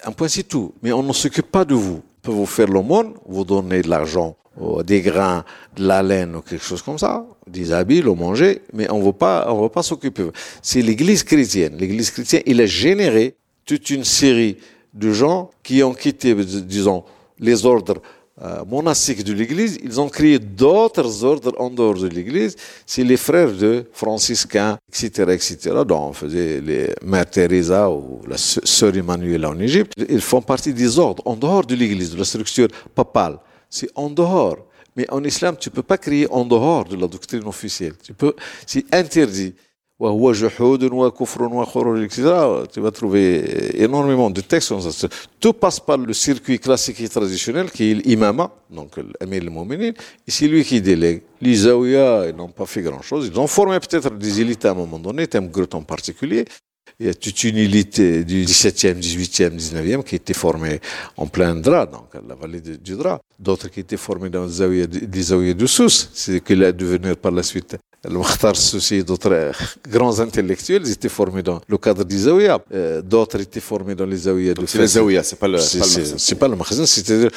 un 0.05 0.13
point 0.13 0.29
c'est 0.29 0.43
tout, 0.43 0.75
mais 0.83 0.93
on 0.93 1.03
ne 1.03 1.13
s'occupe 1.13 1.51
pas 1.51 1.65
de 1.65 1.75
vous. 1.75 2.03
Vous 2.31 2.47
faire 2.47 2.69
l'aumône, 2.69 3.15
vous 3.27 3.45
donner 3.45 3.83
de 3.83 3.89
l'argent, 3.89 4.37
des 4.85 5.01
grains, 5.01 5.45
de 5.77 5.87
la 5.87 6.03
laine 6.03 6.37
ou 6.37 6.41
quelque 6.41 6.65
chose 6.65 6.83
comme 6.83 6.99
ça, 6.99 7.25
des 7.47 7.73
habits, 7.73 8.03
le 8.03 8.13
manger, 8.15 8.63
mais 8.73 8.91
on 8.91 9.05
ne 9.05 9.13
pas, 9.13 9.47
on 9.51 9.69
pas 9.69 9.83
s'occuper. 9.83 10.27
C'est 10.63 10.83
l'Église 10.83 11.23
chrétienne. 11.23 11.77
L'Église 11.79 12.11
chrétienne, 12.11 12.43
il 12.47 12.61
a 12.61 12.67
généré 12.67 13.35
toute 13.65 13.91
une 13.91 14.05
série 14.05 14.57
de 14.95 15.13
gens 15.13 15.51
qui 15.63 15.83
ont 15.83 15.95
quitté, 15.95 16.35
disons, 16.35 17.05
les 17.39 17.65
ordres 17.65 17.97
euh, 17.97 18.18
monastiques 18.67 19.25
de 19.25 19.33
l'Église, 19.33 19.79
ils 19.83 20.01
ont 20.01 20.09
créé 20.09 20.39
d'autres 20.39 21.25
ordres 21.25 21.55
en 21.59 21.71
dehors 21.71 21.95
de 21.95 22.09
l'Église. 22.09 22.57
C'est 22.87 23.05
les 23.05 23.17
frères 23.17 23.53
de 23.53 23.85
franciscains, 23.93 24.79
etc., 24.89 25.33
etc., 25.33 25.57
dont 25.87 26.09
on 26.09 26.13
faisait 26.13 26.61
les 26.61 26.95
Mère 27.03 27.29
Teresa 27.29 27.91
ou 27.91 28.21
la 28.29 28.37
sœur 28.39 28.97
Emmanuel 28.97 29.45
en 29.47 29.59
Égypte. 29.59 29.93
Ils 30.09 30.21
font 30.21 30.43
partie 30.43 30.73
des 30.73 30.99
ordres 30.99 31.23
en 31.27 31.37
dehors 31.37 31.67
de 31.67 31.75
l'Église, 31.75 32.13
de 32.13 32.19
la 32.19 32.25
structure 32.25 32.69
papale. 32.95 33.39
C'est 33.71 33.91
en 33.95 34.09
dehors. 34.11 34.59
Mais 34.97 35.07
en 35.11 35.23
islam, 35.23 35.57
tu 35.57 35.71
peux 35.71 35.83
pas 35.83 35.97
créer 35.97 36.27
en 36.31 36.45
dehors 36.45 36.85
de 36.85 36.97
la 36.97 37.07
doctrine 37.07 37.45
officielle. 37.47 37.95
Tu 38.03 38.13
peux, 38.15 38.35
c'est 38.67 38.85
interdit. 38.93 39.55
Tu 40.01 40.05
vas 42.81 42.91
trouver 42.93 43.83
énormément 43.83 44.31
de 44.31 44.41
textes. 44.41 44.73
Tout 45.41 45.53
passe 45.55 45.81
par 45.81 45.99
le 45.99 46.13
circuit 46.13 46.61
classique 46.61 47.01
et 47.01 47.09
traditionnel 47.09 47.69
qui 47.69 47.91
est 47.91 47.95
l'imama, 47.95 48.53
donc 48.71 48.97
l'amir 49.21 49.43
al-Mouminin, 49.43 49.89
et 49.89 50.31
c'est 50.31 50.47
lui 50.47 50.63
qui 50.63 50.81
délègue. 50.81 51.23
Les 51.41 51.55
Zawiya, 51.57 52.29
ils 52.29 52.37
n'ont 52.37 52.49
pas 52.49 52.67
fait 52.67 52.83
grand-chose. 52.83 53.29
Ils 53.33 53.41
ont 53.41 53.49
formé 53.49 53.81
peut-être 53.81 54.15
des 54.17 54.41
élites 54.41 54.65
à 54.67 54.71
un 54.71 54.75
moment 54.75 55.01
donné, 55.01 55.27
Temgrut 55.27 55.75
en 55.75 55.83
particulier. 55.83 56.45
Il 57.01 57.07
y 57.07 57.09
a 57.09 57.15
toute 57.15 57.45
une 57.45 57.57
élite 57.57 58.01
du 58.01 58.45
17e, 58.45 58.95
18e, 58.95 59.57
19e 59.57 60.03
qui 60.03 60.17
était 60.17 60.35
formée 60.35 60.81
en 61.17 61.27
plein 61.27 61.55
drap, 61.55 61.87
donc 61.87 62.09
la 62.29 62.35
vallée 62.35 62.61
du 62.61 62.97
drap. 62.97 63.21
D'autres 63.39 63.69
qui 63.69 63.81
étaient 63.81 63.97
formés 63.97 64.31
dans 64.31 64.45
les 64.45 65.23
Zawiya 65.23 65.55
de 65.55 65.67
Sousse, 65.67 66.11
c'est 66.13 66.43
qu'il 66.45 66.65
a 66.65 66.73
devenu 66.73 67.15
par 67.15 67.33
la 67.33 67.43
suite 67.43 67.77
le 68.05 68.11
Mokhtar 68.19 68.55
Soussi 68.57 68.97
et 68.97 69.03
d'autres 69.03 69.53
grands 69.89 70.21
intellectuels 70.21 70.83
ils 70.85 70.93
étaient 70.93 71.09
formés 71.09 71.43
dans 71.43 71.61
le 71.67 71.79
cadre 71.79 72.05
des 72.05 72.19
Zawiya. 72.19 72.61
Euh, 72.73 73.03
d'autres 73.03 73.41
étaient 73.41 73.61
formés 73.61 73.95
dans 73.95 74.07
les 74.07 74.17
Zawiya 74.17 74.55
de 74.55 74.67
C'est 74.67 74.79
les 74.79 74.87
Zawiya, 74.87 75.23
c'est 75.23 75.39
pas 75.39 75.49
le 75.49 75.59
C'est 75.59 76.35
pas 76.37 76.49
le 76.49 76.57
Makhzin, 76.57 76.87
c'est-à-dire 76.87 77.31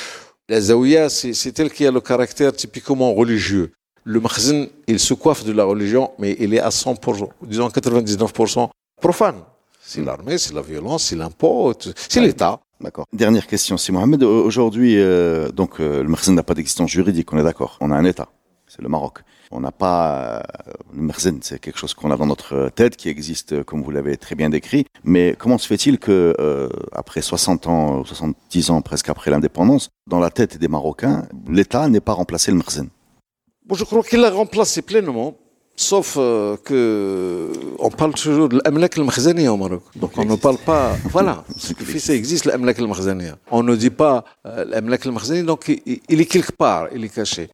la 0.49 0.61
Zawiya, 0.61 1.09
c'est 1.09 1.51
tel 1.51 1.71
qui 1.71 1.85
a 1.85 1.91
le 1.91 2.01
caractère 2.01 2.51
typiquement 2.53 3.13
religieux. 3.13 3.71
Le 4.03 4.19
Makhzin, 4.19 4.67
il 4.87 4.99
se 4.99 5.13
coiffe 5.13 5.43
de 5.43 5.51
la 5.51 5.63
religion, 5.63 6.11
mais 6.19 6.35
il 6.39 6.53
est 6.53 6.59
à 6.59 6.69
100%, 6.69 7.29
disons 7.43 7.67
99% 7.69 8.69
profane. 9.01 9.43
C'est 9.81 10.01
l'armée, 10.01 10.37
c'est 10.37 10.53
la 10.53 10.61
violence, 10.61 11.05
c'est 11.05 11.17
l'impôt, 11.17 11.73
c'est 12.07 12.21
l'État. 12.21 12.61
D'accord. 12.79 13.05
Dernière 13.11 13.45
question, 13.45 13.77
c'est 13.77 13.91
Mohamed. 13.91 14.23
Aujourd'hui, 14.23 14.95
euh, 14.97 15.51
donc 15.51 15.79
euh, 15.79 16.01
le 16.01 16.09
Makhzin 16.09 16.33
n'a 16.33 16.43
pas 16.43 16.53
d'existence 16.53 16.89
juridique, 16.89 17.33
on 17.33 17.37
est 17.37 17.43
d'accord. 17.43 17.77
On 17.81 17.91
a 17.91 17.95
un 17.95 18.05
État, 18.05 18.29
c'est 18.67 18.81
le 18.81 18.89
Maroc. 18.89 19.19
On 19.51 19.59
n'a 19.59 19.71
pas 19.71 20.39
euh, 20.39 20.41
le 20.95 21.01
Merzen, 21.01 21.39
c'est 21.41 21.59
quelque 21.59 21.77
chose 21.77 21.93
qu'on 21.93 22.09
a 22.09 22.15
dans 22.15 22.25
notre 22.25 22.69
tête, 22.69 22.95
qui 22.95 23.09
existe, 23.09 23.63
comme 23.63 23.83
vous 23.83 23.91
l'avez 23.91 24.15
très 24.17 24.35
bien 24.35 24.49
décrit. 24.49 24.85
Mais 25.03 25.35
comment 25.37 25.57
se 25.57 25.67
fait-il 25.67 25.99
que, 25.99 26.69
après 26.93 27.21
60 27.21 27.67
ans, 27.67 28.05
70 28.05 28.69
ans 28.69 28.81
presque 28.81 29.09
après 29.09 29.29
l'indépendance, 29.29 29.89
dans 30.07 30.19
la 30.19 30.29
tête 30.29 30.57
des 30.57 30.67
Marocains, 30.67 31.27
l'État 31.49 31.89
n'ait 31.89 31.99
pas 31.99 32.13
remplacé 32.13 32.51
le 32.51 32.57
Merzen 32.57 32.89
bon, 33.65 33.75
Je 33.75 33.83
crois 33.83 34.03
qu'il 34.03 34.21
l'a 34.21 34.31
remplacé 34.31 34.81
pleinement. 34.81 35.35
Sauf 35.75 36.15
que 36.15 37.51
on 37.79 37.89
parle 37.89 38.13
toujours 38.13 38.49
de 38.49 38.61
l'Amlak 38.63 38.97
al 38.97 39.03
au 39.49 39.57
Maroc. 39.57 39.83
Donc 39.95 40.11
on 40.17 40.25
ne 40.25 40.35
parle 40.35 40.57
pas. 40.57 40.95
Voilà, 41.11 41.43
ce 41.57 41.73
qui 41.73 41.85
fait 41.85 41.99
ça 41.99 42.13
existe 42.13 42.45
l'Amlak 42.45 42.77
al 42.79 42.87
On 43.51 43.63
ne 43.63 43.75
dit 43.75 43.89
pas 43.89 44.23
l'Amlak 44.43 45.05
al 45.05 45.45
donc 45.45 45.69
il 45.69 46.21
est 46.21 46.25
quelque 46.25 46.51
part, 46.51 46.87
il 46.93 47.03
est 47.05 47.09
caché. 47.09 47.49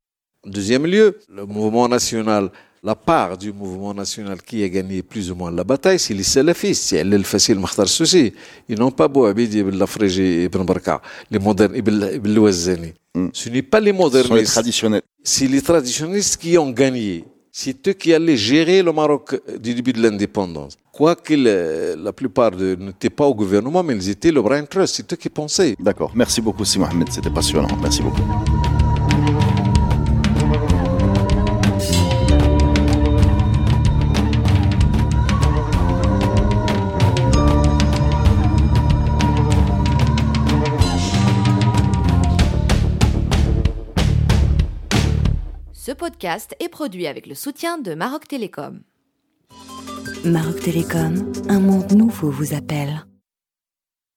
En 0.46 0.50
deuxième 0.50 0.86
lieu, 0.86 1.20
le 1.30 1.46
mouvement 1.46 1.88
national, 1.88 2.50
la 2.84 2.96
part 2.96 3.38
du 3.38 3.52
mouvement 3.52 3.94
national 3.94 4.42
qui 4.42 4.64
a 4.64 4.70
gagné 4.70 5.02
plus 5.02 5.32
ou 5.32 5.36
moins 5.36 5.52
la 5.52 5.64
bataille, 5.64 6.00
c'est 6.00 6.14
les 6.14 6.24
salafistes, 6.24 6.84
c'est 6.84 7.04
le 7.04 7.22
facile 7.24 7.60
Makhtar 7.60 7.88
Soussi. 7.88 8.34
Ils 8.70 8.78
n'ont 8.80 8.92
pas 8.92 9.08
beau 9.08 9.26
habiter 9.26 9.60
Ibn 9.60 9.78
Lafriji 9.78 10.46
Ibn 10.46 10.64
Barka, 10.64 11.02
les 11.32 11.40
modernes 11.40 11.76
Ibn 11.76 12.34
Louazani. 12.34 12.94
Hmm. 13.16 13.28
Ce 13.34 13.50
n'est 13.50 13.62
pas 13.62 13.80
les 13.80 13.92
modernistes. 13.92 14.30
Ce 14.30 14.40
les 14.40 14.46
traditionnels. 14.46 15.02
C'est 15.24 15.48
les 15.48 15.62
traditionnalistes 15.62 16.38
qui 16.38 16.58
ont 16.58 16.70
gagné. 16.72 17.26
C'est 17.60 17.88
eux 17.88 17.94
qui 17.94 18.14
allaient 18.14 18.38
gérer 18.38 18.84
le 18.84 18.94
Maroc 18.94 19.42
du 19.60 19.74
début 19.74 19.92
de 19.92 20.00
l'indépendance. 20.00 20.78
Quoique 20.92 21.34
la 21.34 22.14
plupart 22.14 22.52
n'étaient 22.52 23.10
pas 23.10 23.26
au 23.26 23.34
gouvernement, 23.34 23.82
mais 23.82 23.96
ils 23.96 24.10
étaient 24.12 24.32
le 24.32 24.44
Brain 24.44 24.64
Trust. 24.64 24.94
C'est 24.98 25.12
eux 25.12 25.16
qui 25.16 25.30
pensaient. 25.30 25.76
D'accord. 25.80 26.12
Merci 26.14 26.40
beaucoup, 26.40 26.66
Si 26.66 26.78
Mohamed. 26.78 27.10
C'était 27.12 27.32
passionnant. 27.32 27.76
Merci 27.82 28.04
beaucoup. 28.04 28.22
Podcast 45.98 46.56
est 46.60 46.70
produit 46.70 47.08
avec 47.08 47.26
le 47.26 47.36
soutien 47.36 47.80
de 47.80 47.96
Maroc 47.96 48.28
Télécom. 48.28 48.82
Maroc 50.24 50.60
Télécom, 50.62 51.32
un 51.50 51.60
monde 51.60 51.92
nouveau 51.92 52.30
vous 52.30 52.54
appelle. 52.54 53.04